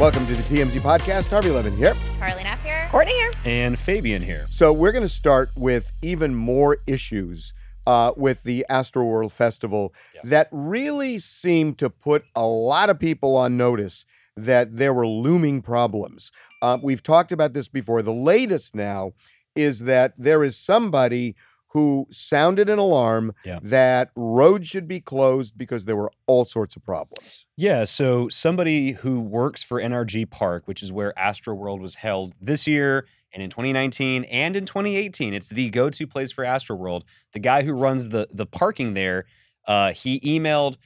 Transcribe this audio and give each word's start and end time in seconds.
Welcome 0.00 0.26
to 0.26 0.34
the 0.34 0.42
TMZ 0.42 0.80
podcast. 0.80 1.28
Harvey 1.28 1.50
Levin 1.50 1.76
here. 1.76 1.94
Carly 2.18 2.42
Neff 2.42 2.62
here. 2.64 2.88
Courtney 2.90 3.12
here. 3.12 3.30
and 3.44 3.78
Fabian 3.78 4.20
here. 4.20 4.46
So 4.50 4.72
we're 4.72 4.90
going 4.90 5.04
to 5.04 5.08
start 5.08 5.50
with 5.56 5.92
even 6.02 6.34
more 6.34 6.78
issues 6.88 7.52
uh, 7.86 8.10
with 8.16 8.42
the 8.42 8.66
Astroworld 8.68 9.30
Festival 9.30 9.94
that 10.24 10.48
really 10.50 11.18
seemed 11.20 11.78
to 11.78 11.88
put 11.88 12.24
a 12.34 12.44
lot 12.46 12.90
of 12.90 12.98
people 12.98 13.36
on 13.36 13.56
notice 13.56 14.04
that 14.36 14.76
there 14.76 14.92
were 14.94 15.06
looming 15.06 15.62
problems. 15.62 16.32
Uh, 16.62 16.78
we've 16.82 17.02
talked 17.02 17.30
about 17.30 17.52
this 17.52 17.68
before. 17.68 18.02
The 18.02 18.12
latest 18.12 18.74
now 18.74 19.12
is 19.54 19.80
that 19.80 20.14
there 20.18 20.42
is 20.42 20.56
somebody 20.56 21.36
who 21.72 22.06
sounded 22.10 22.68
an 22.68 22.78
alarm 22.78 23.34
Yeah. 23.44 23.58
that 23.62 24.10
roads 24.14 24.68
should 24.68 24.86
be 24.86 25.00
closed 25.00 25.56
because 25.56 25.84
there 25.86 25.96
were 25.96 26.10
all 26.26 26.44
sorts 26.44 26.76
of 26.76 26.84
problems. 26.84 27.46
Yeah, 27.56 27.84
so 27.84 28.28
somebody 28.28 28.92
who 28.92 29.20
works 29.20 29.62
for 29.62 29.80
NRG 29.80 30.26
Park, 30.30 30.66
which 30.66 30.82
is 30.82 30.92
where 30.92 31.12
Astroworld 31.18 31.80
was 31.80 31.94
held 31.96 32.34
this 32.40 32.66
year 32.66 33.06
and 33.32 33.42
in 33.42 33.48
2019 33.48 34.24
and 34.24 34.54
in 34.56 34.66
2018, 34.66 35.32
it's 35.32 35.48
the 35.48 35.70
go-to 35.70 36.06
place 36.06 36.30
for 36.30 36.44
Astroworld. 36.44 37.02
The 37.32 37.38
guy 37.40 37.62
who 37.62 37.72
runs 37.72 38.10
the 38.10 38.28
the 38.30 38.44
parking 38.46 38.92
there, 38.94 39.24
uh, 39.66 39.92
he 39.92 40.20
emailed 40.20 40.76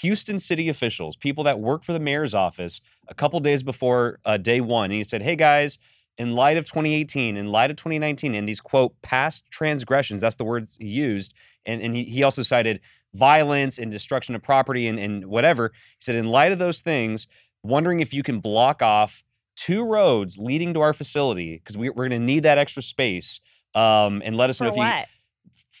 Houston 0.00 0.38
city 0.38 0.68
officials, 0.68 1.16
people 1.16 1.44
that 1.44 1.60
work 1.60 1.82
for 1.84 1.92
the 1.92 2.00
mayor's 2.00 2.34
office, 2.34 2.80
a 3.08 3.14
couple 3.14 3.38
days 3.40 3.62
before 3.62 4.18
uh, 4.24 4.36
day 4.36 4.60
one, 4.60 4.86
and 4.86 4.94
he 4.94 5.04
said, 5.04 5.22
"Hey 5.22 5.36
guys." 5.36 5.78
In 6.20 6.32
light 6.32 6.58
of 6.58 6.66
2018, 6.66 7.36
in 7.36 7.50
light 7.50 7.70
of 7.70 7.76
2019, 7.76 8.34
and 8.34 8.46
these 8.46 8.60
quote 8.60 8.92
past 9.00 9.44
transgressions, 9.50 10.20
that's 10.20 10.36
the 10.36 10.44
words 10.44 10.76
he 10.76 10.86
used. 10.86 11.32
And, 11.64 11.80
and 11.80 11.96
he, 11.96 12.04
he 12.04 12.22
also 12.22 12.42
cited 12.42 12.80
violence 13.14 13.78
and 13.78 13.90
destruction 13.90 14.34
of 14.34 14.42
property 14.42 14.86
and, 14.86 14.98
and 14.98 15.24
whatever. 15.24 15.72
He 15.98 16.02
said, 16.04 16.16
in 16.16 16.28
light 16.28 16.52
of 16.52 16.58
those 16.58 16.82
things, 16.82 17.26
wondering 17.62 18.00
if 18.00 18.12
you 18.12 18.22
can 18.22 18.40
block 18.40 18.82
off 18.82 19.22
two 19.56 19.82
roads 19.82 20.36
leading 20.38 20.74
to 20.74 20.80
our 20.80 20.92
facility 20.92 21.56
because 21.56 21.78
we, 21.78 21.88
we're 21.88 22.08
going 22.08 22.20
to 22.20 22.26
need 22.26 22.42
that 22.42 22.58
extra 22.58 22.82
space. 22.82 23.40
Um, 23.74 24.20
and 24.24 24.36
let 24.36 24.50
us 24.50 24.58
For 24.58 24.64
know 24.64 24.70
if 24.70 24.76
what? 24.76 24.98
you. 24.98 25.04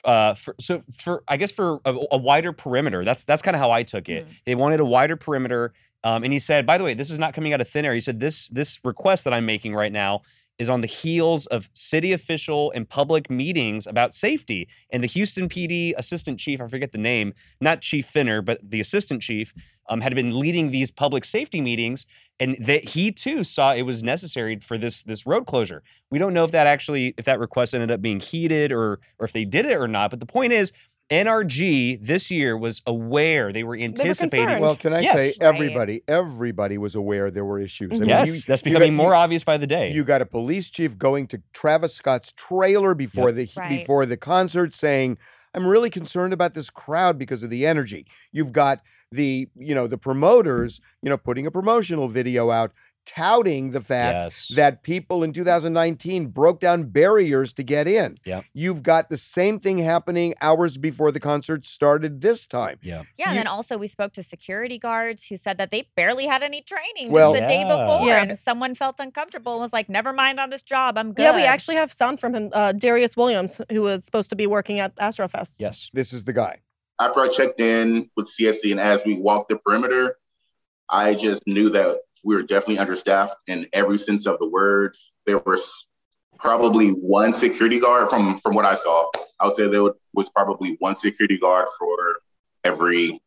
Uh, 0.04 0.34
for, 0.34 0.54
so 0.58 0.82
for 0.96 1.22
I 1.28 1.36
guess 1.36 1.50
for 1.50 1.80
a, 1.84 1.94
a 2.12 2.16
wider 2.16 2.52
perimeter. 2.52 3.04
That's 3.04 3.24
that's 3.24 3.42
kind 3.42 3.54
of 3.54 3.60
how 3.60 3.70
I 3.70 3.82
took 3.82 4.08
it. 4.08 4.26
Mm. 4.26 4.32
They 4.44 4.54
wanted 4.54 4.80
a 4.80 4.84
wider 4.84 5.16
perimeter. 5.16 5.72
Um, 6.02 6.24
and 6.24 6.32
he 6.32 6.38
said, 6.38 6.64
by 6.64 6.78
the 6.78 6.84
way, 6.84 6.94
this 6.94 7.10
is 7.10 7.18
not 7.18 7.34
coming 7.34 7.52
out 7.52 7.60
of 7.60 7.68
thin 7.68 7.84
air. 7.84 7.92
He 7.92 8.00
said 8.00 8.20
this 8.20 8.48
this 8.48 8.80
request 8.84 9.24
that 9.24 9.34
I'm 9.34 9.44
making 9.44 9.74
right 9.74 9.92
now 9.92 10.22
is 10.60 10.68
on 10.68 10.82
the 10.82 10.86
heels 10.86 11.46
of 11.46 11.68
city 11.72 12.12
official 12.12 12.70
and 12.72 12.88
public 12.88 13.30
meetings 13.30 13.86
about 13.86 14.14
safety. 14.14 14.68
And 14.90 15.02
the 15.02 15.08
Houston 15.08 15.48
PD 15.48 15.94
assistant 15.96 16.38
chief, 16.38 16.60
I 16.60 16.68
forget 16.68 16.92
the 16.92 16.98
name, 16.98 17.32
not 17.60 17.80
Chief 17.80 18.06
Finner, 18.06 18.42
but 18.42 18.58
the 18.62 18.78
assistant 18.78 19.22
chief, 19.22 19.54
um, 19.88 20.02
had 20.02 20.14
been 20.14 20.38
leading 20.38 20.70
these 20.70 20.90
public 20.90 21.24
safety 21.24 21.60
meetings, 21.60 22.06
and 22.38 22.56
that 22.60 22.84
he 22.84 23.10
too 23.10 23.42
saw 23.42 23.72
it 23.72 23.82
was 23.82 24.02
necessary 24.02 24.58
for 24.60 24.78
this 24.78 25.02
this 25.02 25.26
road 25.26 25.46
closure. 25.46 25.82
We 26.10 26.18
don't 26.18 26.34
know 26.34 26.44
if 26.44 26.52
that 26.52 26.66
actually 26.66 27.14
if 27.16 27.24
that 27.24 27.40
request 27.40 27.74
ended 27.74 27.90
up 27.90 28.00
being 28.00 28.20
heeded 28.20 28.70
or 28.70 29.00
or 29.18 29.24
if 29.24 29.32
they 29.32 29.44
did 29.44 29.66
it 29.66 29.76
or 29.76 29.88
not. 29.88 30.10
But 30.10 30.20
the 30.20 30.26
point 30.26 30.52
is. 30.52 30.72
NRG 31.10 31.98
this 32.00 32.30
year 32.30 32.56
was 32.56 32.82
aware 32.86 33.52
they 33.52 33.64
were 33.64 33.76
anticipating. 33.76 34.46
concerned. 34.46 34.62
Well, 34.62 34.76
can 34.76 34.92
I 34.94 35.00
Yes. 35.00 35.16
say 35.16 35.32
everybody, 35.40 36.02
everybody 36.06 36.78
was 36.78 36.94
aware 36.94 37.30
there 37.30 37.44
were 37.44 37.58
issues. 37.58 37.92
I 37.94 37.98
mean, 37.98 38.08
yes, 38.08 38.28
you- 38.34 38.40
that's 38.46 38.62
becoming 38.62 38.96
got- 38.96 39.02
more 39.02 39.10
you- 39.12 39.16
obvious 39.16 39.42
by 39.44 39.56
the 39.56 39.66
day. 39.66 39.90
You 39.92 40.04
got 40.04 40.22
a 40.22 40.26
police 40.26 40.70
chief 40.70 40.96
going 40.96 41.26
to 41.28 41.42
Travis 41.52 41.94
Scott's 41.94 42.32
trailer 42.36 42.94
before 42.94 43.32
the 43.32 43.48
Right. 43.56 43.70
before 43.80 44.06
the 44.06 44.16
concert 44.16 44.72
saying, 44.74 45.18
"I'm 45.52 45.66
really 45.66 45.90
concerned 45.90 46.32
about 46.32 46.54
this 46.54 46.70
crowd 46.70 47.18
because 47.18 47.42
of 47.42 47.50
the 47.50 47.66
energy." 47.66 48.06
You've 48.30 48.52
got 48.52 48.80
the, 49.12 49.48
you 49.56 49.74
know, 49.74 49.88
the 49.88 49.98
promoters, 49.98 50.80
you 51.02 51.10
know, 51.10 51.16
putting 51.16 51.44
a 51.44 51.50
promotional 51.50 52.06
video 52.08 52.50
out 52.52 52.72
touting 53.06 53.70
the 53.72 53.80
fact 53.80 54.14
yes. 54.14 54.48
that 54.54 54.82
people 54.82 55.22
in 55.24 55.32
2019 55.32 56.26
broke 56.28 56.60
down 56.60 56.84
barriers 56.84 57.52
to 57.54 57.62
get 57.62 57.88
in. 57.88 58.16
Yep. 58.24 58.44
You've 58.54 58.82
got 58.82 59.08
the 59.10 59.16
same 59.16 59.58
thing 59.58 59.78
happening 59.78 60.34
hours 60.40 60.78
before 60.78 61.10
the 61.10 61.18
concert 61.20 61.66
started 61.66 62.20
this 62.20 62.46
time. 62.46 62.78
yeah. 62.82 63.02
Yeah, 63.18 63.26
and 63.28 63.34
You- 63.34 63.40
then 63.40 63.46
also 63.46 63.76
we 63.78 63.88
spoke 63.88 64.12
to 64.12 64.22
security 64.22 64.78
guards 64.78 65.24
who 65.26 65.36
said 65.36 65.58
that 65.58 65.70
they 65.70 65.88
barely 65.96 66.26
had 66.26 66.42
any 66.42 66.62
training 66.62 67.10
Well- 67.12 67.32
just 67.32 67.42
the 67.42 67.46
day 67.48 67.64
before, 67.64 68.06
Yeah. 68.06 68.22
and 68.22 68.38
someone 68.38 68.74
felt 68.74 69.00
uncomfortable 69.00 69.52
and 69.54 69.60
was 69.62 69.72
like, 69.72 69.88
"Never 69.88 70.12
mind 70.12 70.38
on 70.38 70.50
this 70.50 70.62
job, 70.62 70.96
I'm 70.96 71.12
good." 71.12 71.22
Yeah, 71.22 71.34
we 71.34 71.42
actually 71.42 71.76
have 71.76 71.92
sound 71.92 72.20
from 72.20 72.34
him, 72.34 72.50
uh, 72.52 72.72
Darius 72.72 73.16
Williams, 73.16 73.60
who 73.70 73.82
was 73.82 74.04
supposed 74.04 74.30
to 74.30 74.36
be 74.36 74.46
working 74.46 74.78
at 74.78 74.94
Astrofest. 74.96 75.56
Yes. 75.58 75.90
This 75.92 76.12
is 76.12 76.24
the 76.24 76.32
guy. 76.32 76.60
after 77.00 77.20
I 77.20 77.28
checked 77.28 77.58
in 77.60 78.10
with 78.14 78.28
CSC 78.28 78.70
and 78.70 78.78
as 78.78 79.02
we 79.06 79.14
walked 79.14 79.48
the 79.48 79.56
perimeter, 79.56 80.18
I 80.90 81.14
just 81.14 81.42
knew 81.46 81.70
that 81.70 81.96
we 82.24 82.34
were 82.34 82.42
definitely 82.42 82.78
understaffed 82.78 83.36
in 83.46 83.66
every 83.72 83.98
sense 83.98 84.26
of 84.26 84.38
the 84.38 84.48
word. 84.48 84.96
There 85.26 85.38
was 85.38 85.86
probably 86.38 86.88
one 86.88 87.34
security 87.34 87.78
guard 87.80 88.08
from 88.08 88.38
from 88.38 88.54
what 88.54 88.64
I 88.64 88.74
saw. 88.74 89.10
I 89.38 89.46
would 89.46 89.54
say 89.54 89.68
there 89.68 89.90
was 90.12 90.28
probably 90.28 90.76
one 90.78 90.96
security 90.96 91.38
guard 91.38 91.68
for 91.78 92.16
every 92.64 93.20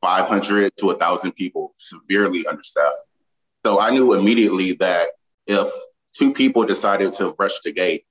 500 0.00 0.76
to 0.78 0.86
1,000 0.86 1.32
people, 1.32 1.74
severely 1.76 2.46
understaffed. 2.46 2.96
So 3.66 3.80
I 3.80 3.90
knew 3.90 4.14
immediately 4.14 4.72
that 4.74 5.08
if 5.46 5.70
two 6.20 6.32
people 6.32 6.64
decided 6.64 7.12
to 7.14 7.34
rush 7.38 7.60
the 7.62 7.72
gate, 7.72 8.04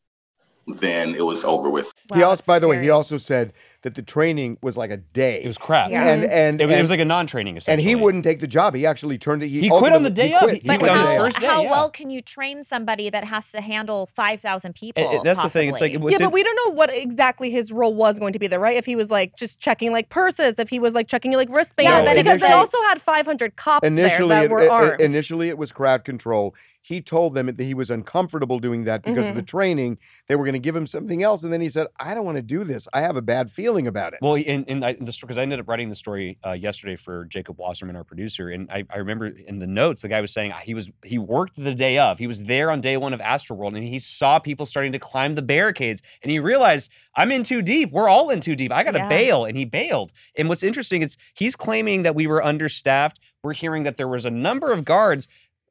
then 0.67 1.15
it 1.15 1.21
was 1.21 1.43
over 1.43 1.69
with. 1.69 1.91
he 2.13 2.21
also, 2.21 2.35
that's 2.35 2.45
by 2.45 2.59
the 2.59 2.67
way, 2.67 2.79
he 2.81 2.91
also 2.91 3.17
said 3.17 3.53
that 3.83 3.95
the 3.95 4.01
training 4.01 4.57
was 4.61 4.75
like 4.75 4.91
a 4.91 4.97
day. 4.97 5.41
It 5.43 5.47
was 5.47 5.57
crap. 5.57 5.89
Yeah. 5.91 6.03
and 6.11 6.25
and 6.25 6.61
It, 6.61 6.65
was- 6.67 6.75
it 6.75 6.81
was 6.81 6.89
like 6.91 6.99
a 6.99 7.05
non-training 7.05 7.57
and 7.67 7.79
he 7.79 7.95
wouldn't 7.95 8.23
take 8.25 8.39
the 8.39 8.47
job. 8.47 8.75
He 8.75 8.85
actually 8.85 9.17
turned 9.17 9.41
it. 9.41 9.47
He, 9.47 9.61
He 9.61 9.69
quit 9.69 9.93
on 9.93 10.03
the 10.03 10.09
day 10.09 10.27
he 10.29 10.33
of. 10.33 10.41
quit. 10.41 10.53
He- 10.55 10.59
He 10.61 10.67
But 10.67 10.79
quit 10.79 10.91
on 10.91 10.97
on 10.97 11.03
the 11.03 11.09
his 11.09 11.09
day 11.09 11.15
how, 11.17 11.23
first 11.23 11.39
day, 11.39 11.47
how 11.47 11.61
yeah. 11.63 11.71
well 11.71 11.89
can 11.89 12.09
you 12.09 12.21
train 12.21 12.63
somebody 12.63 13.09
that 13.09 13.23
has 13.25 13.51
to 13.51 13.61
handle 13.61 14.05
five 14.07 14.41
thousand 14.41 14.75
people? 14.75 15.01
It- 15.03 15.15
it- 15.17 15.23
that's 15.23 15.41
the 15.41 15.49
thing. 15.49 15.69
It's 15.69 15.79
like 15.79 15.91
possibly? 15.91 16.03
what's 16.03 16.19
yeah, 16.19 16.25
in- 16.25 16.29
but 16.29 16.33
we 16.33 16.43
don't 16.43 16.59
know 16.67 16.73
what 16.75 16.93
exactly 16.93 17.49
his 17.51 17.71
role 17.71 17.93
was 17.93 18.19
going 18.19 18.33
to 18.33 18.39
be 18.39 18.47
there, 18.47 18.59
right? 18.59 18.75
If 18.77 18.85
he 18.85 18.95
was 18.97 19.09
like 19.09 19.35
just 19.37 19.59
checking 19.59 19.91
like 19.93 20.09
purses, 20.09 20.59
if 20.59 20.69
he 20.69 20.79
was 20.79 20.93
like 20.93 21.07
checking 21.07 21.31
like 21.33 21.49
wristbands, 21.55 21.89
Yeah, 21.89 22.03
then 22.03 22.15
because 22.23 22.41
they 22.41 22.51
also 22.51 22.77
had 22.89 23.01
500 23.01 23.55
cops 23.55 23.87
Initially, 23.87 24.29
there 24.29 24.39
that 24.39 24.45
it, 24.45 24.51
were 24.51 24.61
it- 24.63 24.69
armed. 24.69 25.01
initially 25.01 25.47
it 25.49 25.57
was 25.57 25.71
crowd 25.71 26.03
control. 26.03 26.53
He 26.81 27.01
told 27.01 27.35
them 27.35 27.45
that 27.45 27.59
he 27.59 27.73
was 27.75 27.89
uncomfortable 27.91 28.57
doing 28.59 28.85
that 28.85 29.03
because 29.03 29.27
of 29.27 29.33
Mhm. 29.33 29.37
the 29.37 29.43
training. 29.43 29.99
They 30.27 30.35
were 30.35 30.43
going 30.43 30.53
to 30.53 30.59
give 30.59 30.75
him 30.75 30.87
something 30.87 31.21
else, 31.21 31.43
and 31.43 31.53
then 31.53 31.61
he 31.61 31.69
said, 31.69 31.87
"I 31.99 32.13
don't 32.15 32.25
want 32.25 32.37
to 32.37 32.41
do 32.41 32.63
this. 32.63 32.87
I 32.93 33.01
have 33.01 33.15
a 33.15 33.21
bad 33.21 33.49
feeling 33.51 33.68
about 33.87 34.13
it." 34.13 34.19
Well, 34.21 34.35
in, 34.35 34.63
in 34.65 34.83
I- 34.83 34.93
the 34.93 35.15
because 35.21 35.37
I 35.37 35.41
ended 35.43 35.59
up 35.59 35.67
writing 35.67 35.89
the 35.89 35.95
story 35.95 36.37
uh, 36.45 36.51
yesterday 36.53 36.95
for 36.95 37.25
Jacob 37.25 37.57
Wasserman, 37.57 37.95
our 37.95 38.03
producer, 38.03 38.49
and 38.49 38.69
I, 38.71 38.85
I 38.89 38.97
remember 38.97 39.27
in 39.27 39.59
the 39.59 39.67
notes 39.67 40.01
the 40.01 40.07
guy 40.07 40.21
was 40.21 40.31
saying 40.31 40.53
he 40.63 40.73
was 40.73 40.89
he 41.03 41.17
worked 41.17 41.55
the 41.55 41.73
day 41.73 41.97
of. 41.97 42.17
He 42.19 42.27
was 42.27 42.43
there 42.43 42.71
on 42.71 42.81
day 42.81 42.97
one 42.97 43.13
of 43.13 43.19
Astroworld, 43.19 43.75
and 43.75 43.83
he 43.83 43.99
saw 43.99 44.39
people 44.39 44.65
starting 44.65 44.91
to 44.93 44.99
climb 44.99 45.35
the 45.35 45.41
barricades, 45.41 46.01
and 46.23 46.31
he 46.31 46.39
realized 46.39 46.89
I'm 47.15 47.31
in 47.31 47.43
too 47.43 47.61
deep. 47.61 47.91
We're 47.91 48.09
all 48.09 48.29
in 48.29 48.39
too 48.39 48.55
deep. 48.55 48.71
I 48.71 48.83
got 48.83 48.91
to 48.91 48.99
Yeah. 48.99 49.09
bail, 49.09 49.45
and 49.45 49.57
he 49.57 49.65
bailed. 49.65 50.11
And 50.37 50.49
what's 50.49 50.63
interesting 50.63 51.01
is 51.01 51.17
he's 51.33 51.55
claiming 51.55 52.03
that 52.03 52.15
we 52.15 52.27
were 52.27 52.43
understaffed. 52.43 53.19
We're 53.43 53.53
hearing 53.53 53.83
that 53.83 53.97
there 53.97 54.07
was 54.07 54.25
a 54.25 54.31
number 54.31 54.71
of 54.71 54.83
guards. 54.85 55.27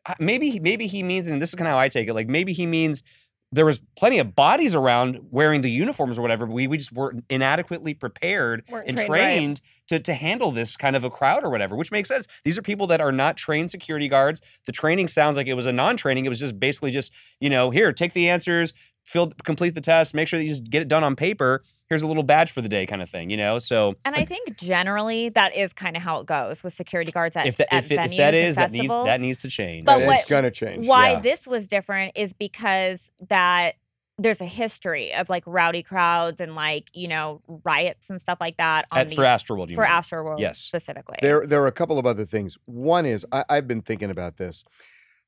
Uh, 0.07 0.15
Maybe 0.19 0.59
maybe 0.61 0.87
he 0.87 1.03
means, 1.03 1.29
and 1.29 1.43
this 1.43 1.51
is 1.51 1.55
kind 1.55 1.69
of 1.69 1.73
how 1.73 1.79
I 1.79 1.89
take 1.89 2.09
it. 2.09 2.15
Like 2.15 2.29
maybe 2.29 2.53
he 2.53 2.67
means 2.67 3.03
there 3.51 3.65
was 3.65 3.81
plenty 3.97 4.19
of 4.19 4.35
bodies 4.35 4.75
around 4.75 5.21
wearing 5.31 5.63
the 5.63 5.71
uniforms 5.71 6.19
or 6.19 6.23
whatever, 6.23 6.45
but 6.45 6.53
we, 6.53 6.67
we 6.67 6.77
just 6.77 6.93
weren't 6.93 7.25
inadequately 7.31 7.95
prepared 7.95 8.63
Weren't 8.69 8.89
and 8.89 8.97
trained 8.97 9.09
trained, 9.09 9.61
right. 9.61 9.89
to, 9.89 10.01
to 10.01 10.15
handle 10.15 10.51
this 10.51 10.77
kind 10.77 10.95
of 10.95 11.03
a 11.03 11.09
crowd 11.09 11.45
or 11.45 11.51
whatever, 11.51 11.75
which 11.75 11.91
makes 11.91 12.11
sense. 12.11 12.27
These 12.45 12.59
are 12.59 12.63
people 12.63 12.87
that 12.89 13.01
are 13.01 13.13
not 13.13 13.39
trained 13.39 13.71
security 13.71 14.07
guards. 14.07 14.43
The 14.67 14.73
training 14.73 15.09
sounds 15.09 15.39
like 15.39 15.47
it 15.47 15.55
was 15.55 15.65
a 15.65 15.73
non-training. 15.73 16.27
It 16.27 16.29
was 16.29 16.41
just 16.41 16.61
basically 16.61 16.91
just, 16.91 17.11
you 17.41 17.49
know, 17.49 17.71
here, 17.71 17.91
take 17.91 18.13
the 18.13 18.29
answers, 18.29 18.75
fill 19.09 19.33
complete 19.43 19.75
the 19.75 19.81
test, 19.81 20.13
make 20.15 20.29
sure 20.29 20.39
that 20.39 20.45
you 20.45 20.51
just 20.51 20.65
get 20.71 20.83
it 20.83 20.89
done 20.89 21.03
on 21.03 21.17
paper. 21.17 21.63
Here's 21.89 22.03
a 22.03 22.07
little 22.07 22.23
badge 22.23 22.51
for 22.51 22.61
the 22.61 22.69
day 22.69 22.85
kind 22.85 23.01
of 23.01 23.09
thing, 23.09 23.31
you 23.31 23.39
know? 23.39 23.59
So 23.59 23.95
And 24.05 24.15
I 24.15 24.27
think 24.27 24.59
generally 24.59 25.31
that 25.31 25.57
is 25.57 25.73
kind 25.73 25.97
of 25.97 26.03
how 26.03 26.21
it 26.21 26.27
goes 26.27 26.63
with 26.63 26.75
security 26.75 27.11
guards 27.11 27.35
at, 27.35 27.47
if 27.47 27.57
that 27.57 27.73
at 27.73 27.85
if, 27.85 27.91
it, 27.93 27.99
venues 27.99 28.11
if 28.13 28.17
that 28.19 28.35
and 28.35 28.47
is 28.49 28.57
that 28.57 28.71
needs 28.73 28.95
that 28.95 29.21
needs 29.21 29.41
to 29.41 29.49
change. 29.49 29.87
But 29.87 30.01
That 30.01 30.07
what- 30.07 30.21
is 30.21 30.27
going 30.27 30.43
to 30.45 30.51
change. 30.51 30.87
Why 30.87 31.13
Yeah. 31.13 31.21
this 31.21 31.47
was 31.47 31.67
different 31.67 32.13
is 32.17 32.35
because 32.35 33.11
that 33.29 33.77
there's 34.19 34.43
a 34.43 34.47
history 34.47 35.15
of 35.15 35.31
like 35.31 35.45
rowdy 35.47 35.83
crowds 35.83 36.41
and 36.43 36.55
like 36.55 36.91
you 36.93 37.09
know 37.09 37.41
riots 37.65 38.11
and 38.11 38.21
stuff 38.21 38.39
like 38.43 38.59
that 38.59 38.85
on 38.91 38.99
At, 38.99 39.09
these, 39.09 39.17
for 39.17 39.25
Astroworld, 39.25 39.71
you 39.71 39.77
for 39.77 39.85
mean. 39.85 39.91
Astroworld 39.91 40.41
Yes. 40.41 40.59
specifically. 40.59 41.17
There, 41.23 41.47
there 41.47 41.63
are 41.63 41.69
a 41.69 41.73
couple 41.73 41.99
of 41.99 42.05
other 42.05 42.27
things. 42.27 42.59
One 42.67 43.07
is 43.07 43.25
I, 43.33 43.45
I've 43.49 43.67
been 43.69 43.81
thinking 43.81 44.11
about 44.11 44.37
this, 44.37 44.65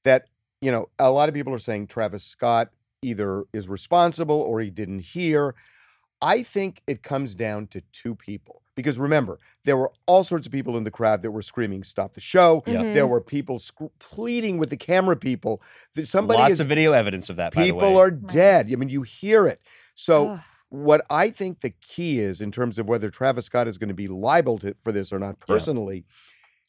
that 0.04 0.24
you 0.60 0.70
know 0.70 0.90
a 0.98 1.10
lot 1.10 1.30
of 1.30 1.34
people 1.34 1.54
are 1.54 1.58
saying 1.58 1.86
Travis 1.86 2.24
Scott 2.24 2.68
either 3.02 3.44
is 3.52 3.68
responsible 3.68 4.40
or 4.40 4.60
he 4.60 4.70
didn't 4.70 5.00
hear. 5.00 5.54
I 6.22 6.42
think 6.42 6.82
it 6.86 7.02
comes 7.02 7.34
down 7.34 7.66
to 7.68 7.80
two 7.92 8.14
people. 8.14 8.62
Because 8.76 8.98
remember, 8.98 9.38
there 9.64 9.76
were 9.76 9.90
all 10.06 10.24
sorts 10.24 10.46
of 10.46 10.52
people 10.52 10.76
in 10.76 10.84
the 10.84 10.90
crowd 10.90 11.22
that 11.22 11.30
were 11.32 11.42
screaming, 11.42 11.82
"Stop 11.82 12.14
the 12.14 12.20
show!" 12.20 12.62
Mhm. 12.66 12.94
There 12.94 13.06
were 13.06 13.20
people 13.20 13.58
sc- 13.58 13.90
pleading 13.98 14.58
with 14.58 14.70
the 14.70 14.76
camera 14.76 15.16
people 15.16 15.60
that 15.94 16.06
somebody 16.06 16.38
Lots 16.38 16.52
is 16.52 16.60
of 16.60 16.68
video 16.68 16.92
evidence 16.92 17.28
of 17.28 17.36
that. 17.36 17.52
by 17.54 17.62
the 17.62 17.72
people 17.72 17.90
way. 17.94 18.00
are 18.00 18.10
dead. 18.10 18.70
I 18.72 18.76
mean, 18.76 18.88
you 18.88 19.02
hear 19.02 19.46
it. 19.46 19.60
So 19.94 20.30
Ugh. 20.30 20.40
what 20.70 21.04
I 21.10 21.30
think 21.30 21.60
the 21.60 21.70
key 21.70 22.20
is 22.20 22.40
in 22.40 22.52
terms 22.52 22.78
of 22.78 22.88
whether 22.88 23.10
Travis 23.10 23.46
Scott 23.46 23.66
is 23.68 23.76
going 23.76 23.88
to 23.88 23.94
be 23.94 24.08
liable 24.08 24.56
to, 24.58 24.74
for 24.82 24.92
this 24.92 25.12
or 25.12 25.18
not 25.18 25.36
Yeah. 25.40 25.44
personally 25.46 26.04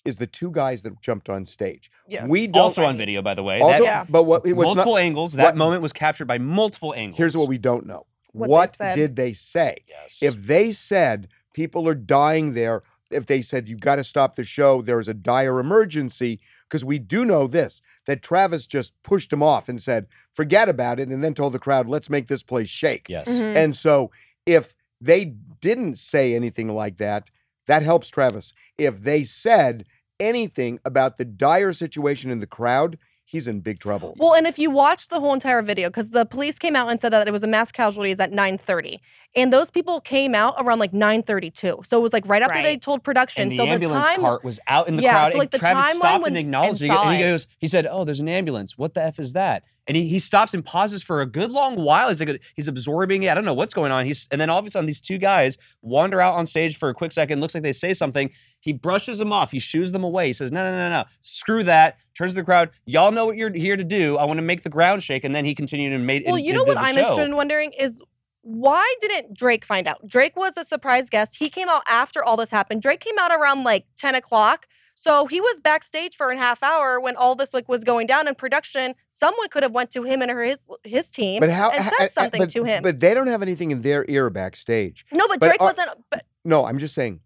is 0.04 0.18
the 0.18 0.28
two 0.28 0.52
guys 0.52 0.84
that 0.84 1.00
jumped 1.02 1.30
on 1.30 1.46
stage. 1.46 1.92
Yes. 2.08 2.28
We 2.28 2.48
don't 2.48 2.64
also 2.64 2.84
on 2.86 2.98
video, 2.98 3.22
by 3.22 3.34
the 3.36 3.44
way. 3.44 3.60
also, 3.62 3.78
That- 3.80 3.84
Yeah. 3.84 4.06
but 4.10 4.24
what 4.24 4.46
it 4.46 4.54
was 4.54 4.66
multiple 4.66 4.94
not, 4.94 5.02
angles. 5.02 5.34
That 5.34 5.44
what- 5.44 5.56
moment 5.58 5.82
was 5.84 5.94
captured 5.94 6.26
by 6.26 6.38
multiple 6.40 6.94
angles. 6.96 7.18
here's 7.18 7.38
what 7.38 7.48
we 7.48 7.58
don't 7.58 7.86
know. 7.86 8.06
What 8.34 8.50
What, 8.50 8.76
said. 8.76 8.96
did 8.96 9.16
they 9.16 9.34
say? 9.34 9.78
Yes. 9.88 10.20
If 10.24 10.36
they 10.48 10.72
said 10.72 11.28
people 11.54 11.88
are 11.88 11.94
dying 11.96 12.54
there, 12.54 12.82
if 13.12 13.26
they 13.26 13.42
said 13.42 13.68
you've 13.68 13.82
got 13.82 13.98
to 13.98 14.04
stop 14.06 14.36
the 14.36 14.44
show, 14.46 14.82
there 14.82 15.00
is 15.00 15.10
a 15.10 15.14
dire 15.14 15.60
emergency, 15.60 16.40
because 16.68 16.84
we 16.86 16.98
do 16.98 17.26
know 17.26 17.46
this 17.46 17.82
that 18.06 18.24
Travis 18.24 18.66
just 18.66 18.94
pushed 19.04 19.32
him 19.34 19.44
off 19.44 19.68
and 19.70 19.82
said, 19.82 20.08
forget 20.32 20.70
about 20.70 20.98
it, 21.00 21.10
and 21.10 21.22
then 21.24 21.34
told 21.34 21.54
the 21.54 21.60
crowd, 21.60 21.88
let's 21.88 22.10
make 22.10 22.28
this 22.28 22.42
place 22.42 22.70
shake. 22.70 23.08
yes. 23.10 23.28
Mhm. 23.28 23.56
And 23.56 23.76
so 23.76 24.10
if 24.46 24.76
they 25.02 25.26
didn't 25.26 26.00
say 26.00 26.34
anything 26.34 26.70
like 26.70 26.98
that, 26.98 27.30
that 27.68 27.84
helps 27.84 28.10
Travis. 28.10 28.54
If 28.78 29.02
they 29.02 29.24
said 29.24 29.86
anything 30.20 30.80
about 30.86 31.18
the 31.18 31.26
dire 31.26 31.74
situation 31.74 32.30
in 32.32 32.40
the 32.40 32.48
crowd, 32.48 32.98
he's 33.26 33.48
in 33.48 33.62
big 33.62 33.80
trouble. 33.80 34.14
Well, 34.20 34.36
and 34.36 34.46
if 34.46 34.60
you 34.60 34.70
watch 34.70 35.08
the 35.08 35.20
whole 35.20 35.34
entire 35.34 35.62
video, 35.62 35.90
because 35.90 36.10
the 36.12 36.26
police 36.26 36.60
came 36.60 36.76
out 36.76 36.90
and 36.90 37.00
said 37.00 37.14
that 37.14 37.28
it 37.28 37.32
was 37.32 37.44
a 37.44 37.48
mass 37.48 37.72
casualties 37.72 38.20
at 38.20 38.32
9:30, 38.32 39.00
and 39.36 39.52
those 39.54 39.72
people 39.72 40.02
came 40.02 40.36
out 40.36 40.56
around 40.60 40.80
like 40.80 40.92
9:32, 40.92 41.82
so 41.86 41.98
it 41.98 42.02
was 42.02 42.14
like 42.14 42.28
right 42.28 42.42
after 42.42 42.62
they 42.62 42.78
told 42.78 43.04
production. 43.04 43.44
And 43.44 43.52
the 43.54 43.58
so 43.58 43.66
ambulance 43.66 44.06
the 44.06 44.12
time, 44.16 44.22
cart 44.22 44.44
was 44.44 44.60
out 44.68 44.88
in 44.88 44.98
the 44.98 45.04
Yeah, 45.04 45.12
crowd. 45.14 45.28
so, 45.28 45.32
and 45.32 45.40
like, 45.40 45.52
the 45.52 45.60
Travis 45.60 45.86
stopped 45.96 46.04
when- 46.04 46.16
and 46.16 46.26
and 46.28 46.38
acknowledged 46.38 46.82
it. 46.82 46.92
And 46.92 47.16
he 47.16 47.22
goes, 47.22 47.48
he 47.58 47.68
said, 47.68 47.88
"Oh, 47.90 48.04
there's 48.04 48.20
an 48.20 48.30
ambulance. 48.30 48.78
What 48.78 48.94
the 48.94 49.04
f 49.04 49.18
is 49.18 49.34
that?" 49.34 49.64
And 49.92 49.98
he, 49.98 50.08
he 50.08 50.20
stops 50.20 50.54
and 50.54 50.64
pauses 50.64 51.04
for 51.04 51.20
a 51.20 51.26
good 51.26 51.52
long 51.52 51.76
while. 51.76 52.08
He's 52.08 52.22
like, 52.22 52.42
he's 52.56 52.70
absorbing 52.70 53.24
it. 53.24 53.30
I 53.30 53.34
don't 53.34 53.44
know 53.44 53.54
what's 53.54 53.74
going 53.74 53.92
on. 53.92 54.06
He's 54.06 54.26
and 54.32 54.40
then 54.40 54.50
all 54.50 54.58
of 54.58 54.66
a 54.66 54.72
sudden 54.72 54.86
these 54.86 55.02
two 55.02 55.18
guys 55.18 55.58
wander 55.82 56.22
out 56.22 56.36
on 56.36 56.46
stage 56.46 56.78
for 56.78 56.88
a 56.88 56.94
quick 56.94 57.12
second. 57.12 57.42
Looks 57.42 57.54
like 57.54 57.64
they 57.64 57.74
say 57.74 57.94
something. 57.94 58.32
He 58.62 58.72
brushes 58.72 59.18
them 59.18 59.34
off. 59.34 59.52
He 59.52 59.60
shoos 59.60 59.92
them 59.92 60.06
away. 60.06 60.28
He 60.28 60.34
says, 60.34 60.50
"No, 60.50 60.64
no, 60.64 60.72
no, 60.72 60.90
no. 60.90 61.04
Screw 61.20 61.66
that." 61.66 61.98
Turns 62.16 62.32
to 62.32 62.36
the 62.36 62.46
crowd. 62.46 62.70
Y'all 62.86 63.12
know 63.12 63.26
what 63.26 63.36
you're 63.36 63.52
here 63.52 63.76
to 63.76 63.84
do. 63.84 64.18
I 64.18 64.24
want 64.24 64.38
to 64.38 64.44
make 64.44 64.64
the 64.64 64.70
ground 64.70 65.04
shake. 65.04 65.26
And 65.26 65.36
then 65.36 65.44
he 65.44 65.54
continued 65.54 65.92
and 65.92 66.08
made. 66.08 66.24
well, 66.26 66.36
and- 66.36 66.46
you 66.46 66.54
know 66.54 66.64
what 66.64 66.78
I'm 66.78 66.96
show. 66.96 67.00
interested 67.02 67.26
in 67.26 67.36
wondering 67.36 67.74
is 67.78 68.02
why 68.44 68.96
didn't 69.02 69.36
Drake 69.36 69.66
find 69.66 69.90
out? 69.90 70.08
Drake 70.08 70.38
was 70.38 70.56
a 70.56 70.64
surprise 70.64 71.10
guest. 71.10 71.36
He 71.36 71.50
came 71.50 71.68
out 71.68 71.84
after 71.86 72.24
all 72.24 72.38
this 72.38 72.50
happened. 72.50 72.82
Drake 72.82 73.02
came 73.02 73.20
out 73.20 73.32
around 73.34 73.66
like 73.66 73.88
10 73.98 74.16
o'clock. 74.16 74.68
So 75.02 75.26
he 75.26 75.42
was 75.42 75.60
backstage 75.60 76.16
for 76.16 76.30
a 76.30 76.38
half 76.38 76.62
hour 76.62 77.00
when 77.00 77.16
all 77.16 77.34
this 77.34 77.56
like 77.56 77.68
was 77.68 77.84
going 77.84 78.06
down 78.06 78.28
in 78.28 78.36
production. 78.36 78.94
Someone 79.08 79.50
could 79.50 79.64
have 79.64 79.74
went 79.74 79.90
to 79.92 80.04
him 80.04 80.22
and 80.22 80.30
her 80.30 80.44
his 80.44 80.60
his 80.84 81.10
team 81.10 81.40
But 81.40 81.50
how? 81.50 81.72
and 81.72 81.84
said 81.98 82.14
something 82.14 82.42
but, 82.42 82.50
to 82.52 82.64
him. 82.64 82.84
But 82.84 83.00
they 83.00 83.16
don't 83.16 83.26
have 83.26 83.42
anything 83.42 83.72
in 83.72 83.82
their 83.82 84.06
ear 84.08 84.30
backstage. 84.30 85.08
no, 85.12 85.28
but 85.28 85.40
but 85.40 85.48
Drake 85.48 85.62
are- 85.62 85.66
wasn't. 85.66 85.90
But 86.12 86.26
No, 86.46 86.66
I'm 86.66 86.78
just 86.78 86.94
saying. 86.94 87.20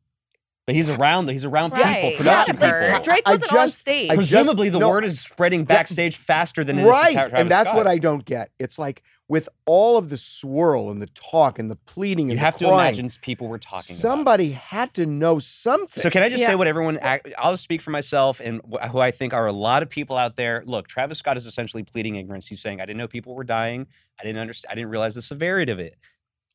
But 0.65 0.73
he's 0.73 0.89
around. 0.89 1.29
He's 1.29 1.45
around 1.45 1.73
Right. 1.73 2.01
people, 2.01 2.17
production 2.25 2.55
but 2.59 2.81
people. 2.81 3.03
Drake 3.03 3.27
wasn't 3.27 3.53
on 3.53 3.69
stage. 3.69 4.09
I 4.09 4.15
just- 4.15 4.31
Presumably, 4.31 4.69
the 4.69 4.79
no. 4.79 4.89
word 4.89 5.05
is 5.05 5.19
spreading 5.19 5.63
backstage 5.63 6.15
faster 6.17 6.63
than 6.63 6.79
it 6.79 6.81
is 6.81 6.87
right, 6.89 7.13
Tra- 7.13 7.21
Travis 7.29 7.39
and 7.39 7.51
that's 7.51 7.69
Scott. 7.69 7.77
what 7.77 7.85
I 7.87 7.99
don't 7.99 8.25
get. 8.25 8.49
It's 8.57 8.79
like 8.79 9.03
with 9.27 9.47
all 9.67 9.95
of 9.95 10.09
the 10.09 10.17
swirl 10.17 10.89
and 10.89 10.99
the 11.03 11.05
talk 11.07 11.59
and 11.59 11.69
the 11.69 11.75
pleading 11.75 12.25
and 12.25 12.29
You 12.31 12.37
and 12.37 12.39
have 12.39 12.53
the 12.57 12.65
to 12.65 12.71
crying, 12.71 12.95
imagine 12.95 13.09
people 13.21 13.47
were 13.47 13.59
talking. 13.59 13.93
about. 13.93 14.01
somebody 14.01 14.51
had 14.53 14.91
to 14.95 15.05
know 15.05 15.37
something. 15.37 16.01
So 16.01 16.09
can 16.09 16.23
I 16.23 16.29
just 16.29 16.41
Yeah. 16.41 16.47
say 16.47 16.55
what 16.55 16.65
everyone? 16.67 16.97
I'll 17.37 17.53
just 17.53 17.61
speak 17.63 17.83
for 17.83 17.91
myself 17.91 18.39
and 18.43 18.59
who 18.91 18.99
I 18.99 19.11
think 19.11 19.35
are 19.35 19.45
a 19.45 19.53
lot 19.53 19.83
of 19.83 19.89
people 19.91 20.17
out 20.17 20.35
there. 20.35 20.63
Look, 20.65 20.87
Travis 20.87 21.19
Scott 21.19 21.37
is 21.37 21.45
essentially 21.45 21.83
pleading 21.83 22.15
ignorance. 22.15 22.47
He's 22.47 22.61
saying, 22.61 22.81
"I 22.81 22.85
didn't 22.87 22.97
know 22.97 23.07
people 23.07 23.35
were 23.35 23.43
dying. 23.43 23.85
I 24.19 24.23
didn't 24.23 24.39
understand. 24.41 24.71
I 24.71 24.75
didn't 24.75 24.89
realize 24.89 25.13
the 25.13 25.21
severity 25.21 25.71
of 25.71 25.77
it." 25.79 25.95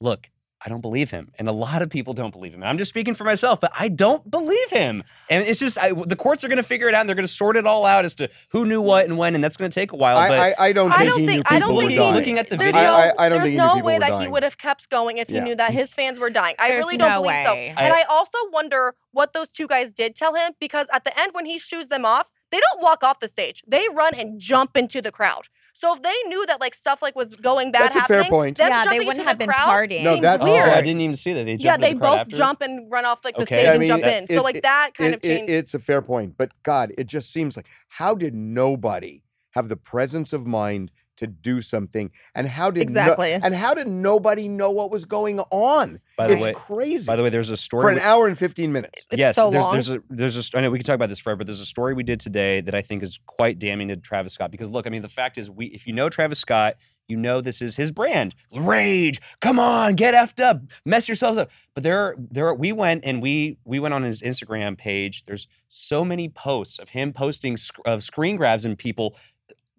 Look, 0.01 0.29
I 0.65 0.69
don't 0.69 0.83
believe 0.83 1.11
him, 1.11 1.33
and 1.39 1.49
a 1.49 1.53
lot 1.53 1.81
of 1.81 1.89
people 1.89 2.12
don't 2.12 2.33
believe 2.33 2.53
him. 2.53 2.61
And 2.62 2.69
I'm 2.69 2.77
just 2.77 2.91
speaking 2.91 3.15
for 3.15 3.25
myself, 3.25 3.61
but 3.61 3.73
I 3.79 3.89
don't 3.89 4.31
believe 4.31 4.69
him. 4.71 5.03
And 5.31 5.43
it's 5.47 5.59
just 5.59 5.79
I, 5.79 5.93
the 5.93 6.17
courts 6.17 6.45
are 6.45 6.49
going 6.49 6.59
to 6.59 6.62
figure 6.62 6.87
it 6.87 6.95
out. 6.95 7.01
and 7.01 7.09
They're 7.09 7.17
going 7.17 7.27
to 7.27 7.33
sort 7.33 7.57
it 7.57 7.67
all 7.67 7.87
out 7.87 8.05
as 8.05 8.15
to 8.17 8.29
who 8.51 8.67
knew 8.67 8.83
what 8.83 9.07
and 9.07 9.17
when, 9.17 9.35
and 9.35 9.43
that's 9.43 9.57
going 9.57 9.71
to 9.71 9.75
take 9.75 9.93
a 9.93 9.97
while. 9.97 10.17
but 10.29 10.39
I, 10.39 10.51
I, 10.51 10.55
I 10.69 10.73
don't 10.73 10.93
I 10.93 10.99
think 10.99 11.11
don't 11.11 11.21
he 11.21 11.27
knew 11.27 11.33
think. 11.33 11.47
people 11.49 11.57
I 11.57 11.61
don't 11.61 11.75
were 11.77 11.81
think 11.83 11.93
he- 11.93 11.99
looking 12.12 12.39
at 12.39 12.51
the 12.51 12.57
there's 12.57 12.75
video- 12.75 12.91
No, 12.91 12.95
I- 12.95 13.07
I- 13.09 13.15
I 13.19 13.29
don't 13.31 13.39
there's 13.39 13.45
think 13.45 13.57
no 13.57 13.79
way 13.83 13.95
were 13.95 14.01
that 14.01 14.21
he 14.21 14.29
would 14.29 14.43
have 14.43 14.59
kept 14.59 14.91
going 14.91 15.17
if 15.17 15.29
he 15.29 15.37
Yeah. 15.37 15.45
knew 15.45 15.55
that 15.57 15.73
his 15.73 15.95
fans 15.95 16.19
were 16.19 16.29
dying. 16.31 16.57
I 16.59 16.69
There's 16.69 16.85
really 16.85 16.97
don't 16.99 17.09
no 17.11 17.23
believe 17.23 17.39
so. 17.45 17.55
And 17.55 17.93
I 17.95 18.03
also 18.03 18.37
wonder 18.53 18.95
what 19.12 19.33
those 19.33 19.51
two 19.51 19.67
guys 19.67 19.93
did 19.93 20.15
tell 20.15 20.35
him 20.35 20.53
because 20.61 20.89
at 20.93 21.05
the 21.05 21.19
end 21.19 21.33
when 21.35 21.47
he 21.47 21.59
shoos 21.59 21.89
them 21.89 22.05
off, 22.05 22.31
they 22.53 22.61
don't 22.61 22.83
walk 22.83 23.03
off 23.03 23.21
the 23.21 23.29
stage. 23.29 23.62
They 23.67 23.87
run 23.95 24.15
and 24.15 24.41
jump 24.41 24.77
into 24.77 25.01
the 25.01 25.11
crowd. 25.12 25.47
So 25.81 25.94
if 25.94 26.03
they 26.03 26.15
knew 26.27 26.44
that 26.44 26.61
like 26.61 26.75
stuff 26.75 27.00
like 27.00 27.17
was 27.17 27.35
going 27.37 27.73
bad 27.73 27.93
That's 27.94 27.97
a 27.97 28.03
fair 28.06 28.25
point. 28.25 28.59
them 28.59 28.69
Yeah, 28.69 28.81
they 28.81 28.85
jumping 28.85 28.99
wouldn't 29.06 29.17
into 29.21 29.29
have 29.31 29.38
the 29.38 29.47
been 29.47 29.55
crowd 29.55 29.69
partying. 29.71 30.05
No, 30.05 30.12
seems 30.12 30.23
that's 30.23 30.44
oh, 30.44 30.53
weird. 30.53 30.69
I 30.69 30.82
didn't 30.82 31.00
even 31.00 31.17
see 31.17 31.32
that. 31.32 31.44
They 31.47 31.55
yeah, 31.55 31.79
they 31.79 31.94
the 31.94 31.99
crowd 32.00 32.11
both 32.11 32.19
after? 32.21 32.37
jump 32.37 32.61
and 32.61 32.93
run 32.93 33.06
off 33.06 33.25
like 33.25 33.35
the 33.37 33.43
Okay. 33.44 33.62
stage 33.62 33.67
I 33.69 33.71
and 33.71 33.81
mean, 33.81 33.88
jump 33.88 34.05
it- 34.05 34.31
in. 34.31 34.37
So 34.37 34.43
like 34.43 34.61
that 34.61 34.91
kind 34.93 35.15
of 35.15 35.21
It- 35.25 35.27
it- 35.31 35.37
changed. 35.38 35.53
it's 35.55 35.73
a 35.73 35.79
fair 35.79 36.03
point, 36.03 36.35
but 36.37 36.50
God, 36.62 36.93
it 36.99 37.06
just 37.06 37.32
seems 37.32 37.56
like 37.56 37.65
how 37.88 38.15
did 38.15 38.35
nobody 38.35 39.23
have 39.53 39.69
the 39.69 39.77
presence 39.77 40.35
of 40.35 40.47
mind 40.47 40.91
to 41.21 41.27
do 41.27 41.63
something, 41.63 42.11
and 42.35 42.47
how 42.47 42.71
did 42.71 42.81
no- 42.81 42.83
Exactly. 42.83 43.33
and 43.33 43.55
how 43.55 43.73
did 43.73 43.89
nobody 43.89 44.49
know 44.49 44.71
what 44.71 44.91
was 44.91 45.05
going 45.07 45.41
on? 45.51 46.01
By 46.19 46.27
the 46.27 46.35
it's 46.35 46.45
way, 46.45 46.53
crazy. 46.53 47.07
by 47.07 47.17
the 47.17 47.23
way, 47.23 47.31
there's 47.31 47.49
a 47.49 47.57
story 47.57 47.83
for 47.85 47.89
an 47.89 47.95
with- 47.95 48.05
hour 48.05 48.27
and 48.29 48.37
fifteen 48.37 48.73
minutes. 48.73 49.07
It's 49.11 49.19
yes, 49.19 49.37
so 49.37 49.51
there's, 49.51 49.65
long. 49.65 49.73
there's 49.75 49.91
a 49.91 50.03
there's 50.11 50.37
a 50.37 50.43
st- 50.43 50.59
I 50.59 50.63
know 50.65 50.71
we 50.71 50.79
can 50.79 50.85
talk 50.85 50.97
about 50.97 51.09
this 51.09 51.19
forever, 51.21 51.39
but 51.39 51.47
there's 51.47 51.61
a 51.61 51.67
story 51.67 51.95
we 51.95 52.03
did 52.03 52.21
today 52.21 52.61
that 52.61 52.75
I 52.75 52.83
think 52.83 53.03
is 53.03 53.19
quite 53.27 53.59
damning 53.59 53.89
to 53.89 53.97
Travis 53.97 54.33
Scott 54.35 54.51
because 54.51 54.71
look, 54.71 54.87
I 54.87 54.91
mean, 54.91 55.03
the 55.03 55.09
fact 55.09 55.39
is, 55.39 55.51
we 55.51 55.67
if 55.67 55.87
you 55.87 55.93
know 55.93 56.09
Travis 56.09 56.39
Scott, 56.41 56.75
you 57.09 57.17
know 57.17 57.41
this 57.41 57.61
is 57.63 57.77
his 57.77 57.91
brand. 57.91 58.35
Rage, 58.57 59.21
come 59.41 59.59
on, 59.59 59.95
get 59.95 60.15
effed 60.15 60.43
up, 60.43 60.61
mess 60.85 61.09
yourselves 61.09 61.39
up. 61.39 61.51
But 61.75 61.83
there, 61.83 61.99
are, 61.99 62.17
there, 62.19 62.47
are, 62.47 62.55
we 62.55 62.73
went 62.73 63.05
and 63.05 63.21
we 63.23 63.59
we 63.65 63.81
went 63.81 63.95
on 63.95 64.03
his 64.03 64.23
Instagram 64.23 64.79
page. 64.79 65.25
There's 65.27 65.49
so 65.69 66.05
many 66.05 66.29
posts 66.29 66.79
of 66.79 66.91
him 66.91 67.13
posting 67.13 67.57
sc- 67.57 67.79
of 67.85 68.03
screen 68.05 68.37
grabs 68.37 68.65
and 68.65 68.79
people 68.79 69.17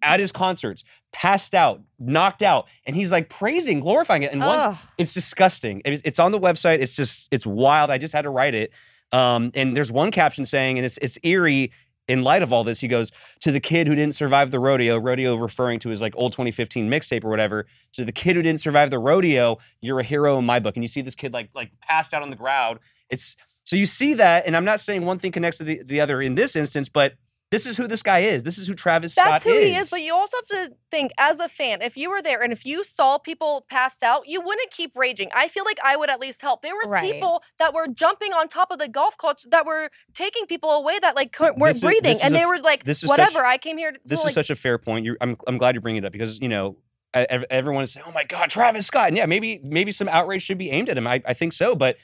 at 0.02 0.20
his 0.20 0.32
concerts, 0.32 0.84
passed 1.12 1.54
out, 1.54 1.80
knocked 1.98 2.42
out, 2.42 2.66
and 2.86 2.96
he's 2.96 3.12
like 3.12 3.28
praising, 3.28 3.80
glorifying 3.80 4.22
it. 4.22 4.32
And 4.32 4.40
one, 4.40 4.76
it's 4.98 5.14
disgusting. 5.14 5.82
It's, 5.84 6.02
it's 6.04 6.18
on 6.18 6.32
the 6.32 6.40
website. 6.40 6.80
It's 6.80 6.94
just 6.94 7.28
it's 7.30 7.46
wild. 7.46 7.90
I 7.90 7.98
just 7.98 8.12
had 8.12 8.22
to 8.22 8.30
write 8.30 8.54
it. 8.54 8.72
Um, 9.12 9.50
and 9.54 9.76
there's 9.76 9.92
one 9.92 10.10
caption 10.10 10.44
saying, 10.44 10.78
and 10.78 10.84
it's 10.84 10.98
it's 10.98 11.18
eerie 11.22 11.72
in 12.08 12.22
light 12.22 12.42
of 12.42 12.52
all 12.52 12.64
this. 12.64 12.80
He 12.80 12.88
goes 12.88 13.12
to 13.40 13.52
the 13.52 13.60
kid 13.60 13.86
who 13.86 13.94
didn't 13.94 14.14
survive 14.14 14.50
the 14.50 14.58
rodeo. 14.58 14.98
Rodeo 14.98 15.36
referring 15.36 15.78
to 15.80 15.88
his 15.88 16.00
like 16.00 16.14
old 16.16 16.32
2015 16.32 16.90
mixtape 16.90 17.24
or 17.24 17.28
whatever. 17.28 17.66
To 17.92 18.04
the 18.04 18.12
kid 18.12 18.36
who 18.36 18.42
didn't 18.42 18.60
survive 18.60 18.90
the 18.90 18.98
rodeo, 18.98 19.58
you're 19.80 20.00
a 20.00 20.04
hero 20.04 20.38
in 20.38 20.44
my 20.44 20.58
book. 20.58 20.76
And 20.76 20.82
you 20.82 20.88
see 20.88 21.00
this 21.00 21.14
kid 21.14 21.32
like 21.32 21.50
like 21.54 21.70
passed 21.80 22.12
out 22.14 22.22
on 22.22 22.30
the 22.30 22.36
ground. 22.36 22.80
It's 23.08 23.36
so 23.64 23.76
you 23.76 23.86
see 23.86 24.14
that, 24.14 24.44
and 24.46 24.56
I'm 24.56 24.64
not 24.64 24.80
saying 24.80 25.04
one 25.04 25.18
thing 25.18 25.30
connects 25.30 25.58
to 25.58 25.64
the, 25.64 25.82
the 25.84 26.00
other 26.00 26.20
in 26.20 26.34
this 26.34 26.56
instance, 26.56 26.88
but 26.88 27.14
this 27.52 27.66
is 27.66 27.76
who 27.76 27.86
this 27.86 28.02
guy 28.02 28.20
is. 28.20 28.42
This 28.42 28.56
is 28.58 28.66
who 28.66 28.74
Travis 28.74 29.14
That's 29.14 29.28
Scott 29.28 29.42
who 29.42 29.50
is. 29.50 29.54
That's 29.54 29.64
who 29.66 29.72
he 29.72 29.76
is. 29.76 29.90
But 29.90 30.00
you 30.00 30.14
also 30.14 30.36
have 30.38 30.46
to 30.70 30.74
think, 30.90 31.12
as 31.18 31.38
a 31.38 31.48
fan, 31.48 31.82
if 31.82 31.96
you 31.96 32.10
were 32.10 32.20
there 32.22 32.42
and 32.42 32.52
if 32.52 32.66
you 32.66 32.82
saw 32.82 33.18
people 33.18 33.64
passed 33.68 34.02
out, 34.02 34.26
you 34.26 34.40
wouldn't 34.40 34.70
keep 34.70 34.96
raging. 34.96 35.28
I 35.34 35.48
feel 35.48 35.64
like 35.64 35.78
I 35.84 35.94
would 35.96 36.10
at 36.10 36.18
least 36.18 36.40
help. 36.40 36.62
There 36.62 36.74
was 36.74 36.88
Right. 36.88 37.12
people 37.12 37.42
that 37.58 37.72
were 37.74 37.86
jumping 37.86 38.32
on 38.32 38.48
top 38.48 38.70
of 38.72 38.78
the 38.78 38.88
golf 38.88 39.16
carts 39.18 39.46
that 39.50 39.66
were 39.66 39.90
taking 40.14 40.46
people 40.46 40.70
away 40.70 40.98
that 41.00 41.14
like 41.14 41.30
couldn't, 41.32 41.58
weren't 41.58 41.74
This 41.74 41.82
breathing, 41.82 42.02
this 42.04 42.18
is 42.18 42.24
and 42.24 42.34
a 42.34 42.38
they 42.38 42.46
were 42.46 42.58
like, 42.58 42.84
this 42.84 43.02
is 43.02 43.08
"Whatever, 43.08 43.30
such- 43.32 43.44
I 43.44 43.58
came 43.58 43.76
here." 43.78 43.92
To, 43.92 43.98
this 44.04 44.20
like, 44.24 44.30
is 44.30 44.34
such 44.34 44.50
a 44.50 44.54
fair 44.56 44.78
point. 44.78 45.04
You're, 45.04 45.18
I'm, 45.20 45.36
I'm 45.46 45.58
glad 45.58 45.74
you 45.74 45.80
bring 45.82 45.96
it 45.96 46.04
up 46.04 46.12
because 46.12 46.40
you 46.40 46.48
know 46.48 46.78
everyone 47.14 47.82
is 47.84 47.92
saying, 47.92 48.04
"Oh 48.08 48.12
my 48.12 48.24
God, 48.24 48.48
Travis 48.48 48.86
Scott!" 48.86 49.08
And 49.08 49.16
yeah, 49.18 49.26
maybe 49.26 49.60
maybe 49.62 49.92
some 49.92 50.08
outrage 50.08 50.42
should 50.42 50.56
be 50.58 50.70
aimed 50.70 50.88
at 50.88 50.96
him. 50.96 51.06
I, 51.06 51.22
I 51.26 51.34
think 51.34 51.52
so, 51.52 51.74
but 51.74 51.96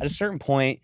at 0.00 0.04
a 0.06 0.10
certain 0.10 0.40
point, 0.40 0.80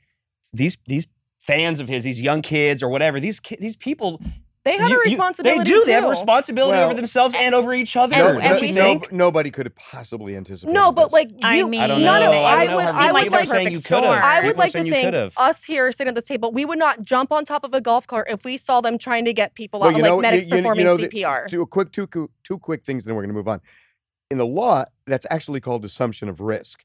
these 0.53 0.77
these 0.87 1.09
fans 1.47 1.81
of 1.81 1.89
his, 1.89 2.05
these 2.05 2.21
young 2.21 2.41
kids 2.43 2.83
or 2.83 2.89
whatever, 2.89 3.19
these 3.21 3.41
ki- 3.41 3.57
these 3.61 3.75
people, 3.77 4.21
they 4.65 4.79
have 4.79 4.89
you- 4.91 5.01
a 5.03 5.05
you- 5.05 5.11
responsibility. 5.17 5.59
they 5.59 5.65
do. 5.65 5.85
They 5.85 5.91
have 5.93 6.05
a 6.05 6.09
responsibility 6.09 6.77
Well, 6.79 6.85
over 6.87 6.95
themselves 6.95 7.35
and 7.37 7.53
over 7.53 7.75
each 7.75 7.97
other. 7.97 8.15
and- 8.15 8.35
No, 8.39 8.41
and 8.41 8.55
no, 8.55 8.61
we 8.61 8.71
no- 8.71 8.83
think- 8.85 9.13
nobody 9.13 9.51
could 9.51 9.67
have 9.67 9.75
possibly 9.75 10.37
anticipated. 10.37 10.73
No, 10.73 10.93
but 10.93 11.07
this. 11.07 11.13
like 11.15 11.31
you, 11.33 11.39
I 11.43 11.63
mean, 11.65 11.81
I 11.81 11.87
don't 11.89 12.01
none 12.03 12.21
know. 12.21 12.29
of 12.29 12.33
it. 12.35 12.39
I 12.39 12.65
I 12.67 12.75
would, 12.77 12.85
Harvey. 12.85 12.99
I 12.99 13.07
People 13.07 13.15
would 13.23 13.33
like, 13.33 13.49
saying 13.49 13.67
you 13.73 13.79
perfect 13.79 13.89
could 13.89 14.05
have. 14.05 14.23
I 14.25 14.47
would 14.47 14.57
like 14.57 14.71
to 14.73 14.79
saying 14.89 14.91
think 15.13 15.33
us 15.37 15.65
here 15.65 15.91
sitting 15.91 16.09
at 16.11 16.15
this 16.15 16.29
table, 16.29 16.53
we 16.53 16.65
would 16.65 16.79
not 16.79 17.03
jump 17.03 17.33
on 17.33 17.45
top 17.45 17.65
of 17.65 17.75
a 17.75 17.81
golf 17.81 18.07
cart 18.07 18.29
if 18.31 18.45
we 18.45 18.57
saw 18.57 18.81
them 18.81 18.97
trying 18.97 19.25
to 19.25 19.33
get 19.33 19.55
people 19.57 19.81
Well, 19.81 19.89
out, 19.91 19.97
you 19.97 20.03
like 20.03 20.11
know- 20.11 20.21
medics 20.21 20.45
you- 20.47 20.51
you- 20.51 20.57
you 20.59 20.63
performing 20.63 20.85
know, 20.85 20.97
the- 20.97 21.03
CPR. 21.09 21.49
two 21.49 21.67
quick 21.67 21.91
two 21.91 22.07
two 22.07 22.31
two 22.45 22.59
quick 22.61 22.85
things, 22.85 23.05
then 23.05 23.17
we're 23.17 23.23
going 23.23 23.31
to 23.31 23.35
move 23.35 23.49
on. 23.49 23.61
In 24.31 24.39
the 24.39 24.47
law, 24.47 24.85
that's 25.09 25.27
actually 25.29 25.59
called 25.61 25.85
assumption 25.85 26.29
of 26.29 26.41
risk. 26.41 26.85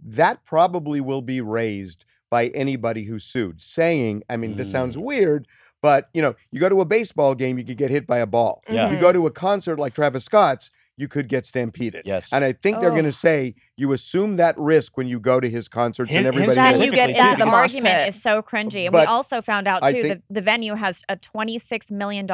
That 0.00 0.44
probably 0.46 1.00
will 1.02 1.22
be 1.22 1.42
raised 1.42 2.06
by 2.30 2.48
anybody 2.48 3.04
who 3.04 3.18
sued, 3.18 3.62
saying, 3.62 4.22
I 4.28 4.36
mean, 4.36 4.56
this 4.56 4.70
sounds 4.70 4.96
mm. 4.96 5.02
weird, 5.02 5.48
but 5.80 6.08
you 6.12 6.22
know, 6.22 6.34
you 6.50 6.60
go 6.60 6.68
to 6.68 6.80
a 6.80 6.84
baseball 6.84 7.34
game, 7.34 7.58
you 7.58 7.64
could 7.64 7.76
get 7.76 7.90
hit 7.90 8.06
by 8.06 8.18
a 8.18 8.26
ball. 8.26 8.62
Yeah. 8.68 8.90
You 8.90 8.98
go 8.98 9.06
mm-hmm. 9.06 9.18
to 9.20 9.26
a 9.26 9.30
concert 9.30 9.78
like 9.78 9.94
Travis 9.94 10.24
Scott's, 10.24 10.70
you 10.96 11.06
could 11.06 11.28
get 11.28 11.46
stampeded. 11.46 12.02
Yes. 12.04 12.32
And 12.32 12.44
I 12.44 12.52
think 12.52 12.80
they're 12.80 12.90
Oh. 12.90 12.92
going 12.92 13.04
to 13.04 13.12
say 13.12 13.54
you 13.76 13.92
assume 13.92 14.36
that 14.36 14.58
risk 14.58 14.96
when 14.96 15.06
you 15.06 15.20
go 15.20 15.38
to 15.38 15.48
his 15.48 15.68
concerts 15.68 16.10
His- 16.10 16.26
and 16.26 16.34
his 16.34 16.42
everybody 16.42 16.56
that 16.56 16.84
you 16.84 16.90
get 16.90 17.10
specifically, 17.10 17.12
that 17.14 17.30
too, 17.30 17.36
because- 17.36 17.54
argument 17.54 18.08
is 18.08 18.20
so 18.20 18.42
cringy. 18.42 18.84
And 18.86 18.92
But 18.92 19.06
we 19.06 19.06
also 19.06 19.40
found 19.40 19.68
out 19.68 19.82
too 19.84 19.92
think- 19.92 20.08
that 20.08 20.22
the 20.28 20.40
venue 20.40 20.74
has 20.74 21.02
a 21.08 21.16
$26 21.16 21.92
million 21.92 22.26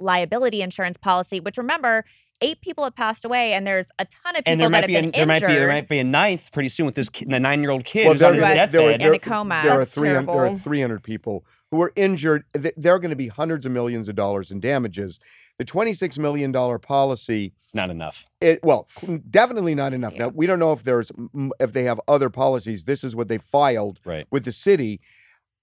liability 0.00 0.62
insurance 0.62 0.96
policy, 0.96 1.38
which 1.38 1.56
remember, 1.56 2.04
eight 2.40 2.60
people 2.60 2.84
have 2.84 2.94
passed 2.94 3.24
away 3.24 3.52
and 3.52 3.66
there's 3.66 3.88
a 3.98 4.04
ton 4.04 4.36
of 4.36 4.44
people 4.44 4.52
and 4.52 4.60
there 4.60 4.68
that 4.68 4.72
might 4.72 4.80
have 4.84 4.88
be 4.88 4.96
a, 4.96 5.02
been 5.02 5.10
there 5.10 5.26
might 5.26 5.34
injured. 5.36 5.48
be 5.50 5.54
there 5.54 5.68
might 5.68 5.88
be 5.88 5.98
a 5.98 6.04
ninth 6.04 6.52
pretty 6.52 6.68
soon 6.68 6.86
with 6.86 6.94
this 6.94 7.08
kid, 7.08 7.28
the 7.30 7.40
nine 7.40 7.60
year 7.62 7.70
old 7.70 7.84
kid 7.84 8.04
Well, 8.04 8.12
who's 8.14 8.22
on 8.22 8.36
there- 8.36 8.46
his 8.48 8.70
there- 8.70 8.88
there 8.98 9.08
in 9.08 9.14
a 9.14 9.18
coma. 9.18 9.60
There 9.64 9.72
are 9.72 9.78
That's 9.78 9.92
300. 9.94 10.26
There 10.32 10.46
are 10.46 10.54
300 10.58 11.02
people 11.02 11.44
who 11.70 11.82
are 11.82 11.92
injured. 11.96 12.44
There 12.54 12.94
are 12.94 12.98
going 12.98 13.10
to 13.10 13.16
be 13.16 13.28
hundreds 13.28 13.66
of 13.66 13.72
millions 13.72 14.08
of 14.08 14.14
dollars 14.14 14.50
in 14.50 14.60
damages. 14.60 15.18
The 15.58 15.64
26 15.64 16.16
million 16.18 16.52
dollar 16.52 16.78
policy, 16.78 17.52
it's 17.64 17.74
not 17.74 17.88
enough. 17.90 18.28
it 18.40 18.60
well, 18.62 18.88
definitely 19.28 19.74
not 19.74 19.92
enough. 19.92 20.14
Now 20.14 20.28
we 20.28 20.46
don't 20.46 20.60
know 20.60 20.72
if 20.72 20.84
there's 20.84 21.10
if 21.58 21.72
they 21.72 21.84
have 21.84 22.00
other 22.06 22.30
policies. 22.30 22.84
This 22.84 23.02
is 23.02 23.16
what 23.16 23.28
they 23.28 23.38
filed 23.38 23.98
Right. 24.04 24.26
with 24.30 24.44
the 24.44 24.52
city. 24.52 25.00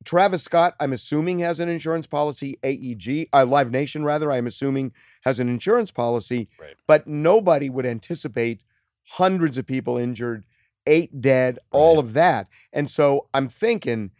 Travis 0.03 0.43
Scott, 0.43 0.75
I'm 0.79 0.93
assuming 0.93 1.39
has 1.39 1.59
an 1.59 1.69
insurance 1.69 2.05
policy. 2.07 2.57
AEG, 2.63 3.27
uh, 3.33 3.45
Live 3.45 3.71
Nation 3.71 4.03
rather, 4.03 4.31
I'm 4.31 4.45
assuming 4.47 4.91
has 5.23 5.39
an 5.39 5.49
insurance 5.49 5.91
policy. 5.91 6.47
Right. 6.59 6.75
But 6.87 7.07
nobody 7.07 7.69
would 7.69 7.85
anticipate 7.85 8.63
hundreds 9.07 9.57
of 9.57 9.65
people 9.65 9.97
injured, 9.97 10.45
eight 10.85 11.21
dead, 11.21 11.57
all 11.71 11.97
of 11.99 12.13
that. 12.13 12.47
And 12.73 12.89
so 12.89 13.27
I'm 13.33 13.47
thinking 13.47 14.11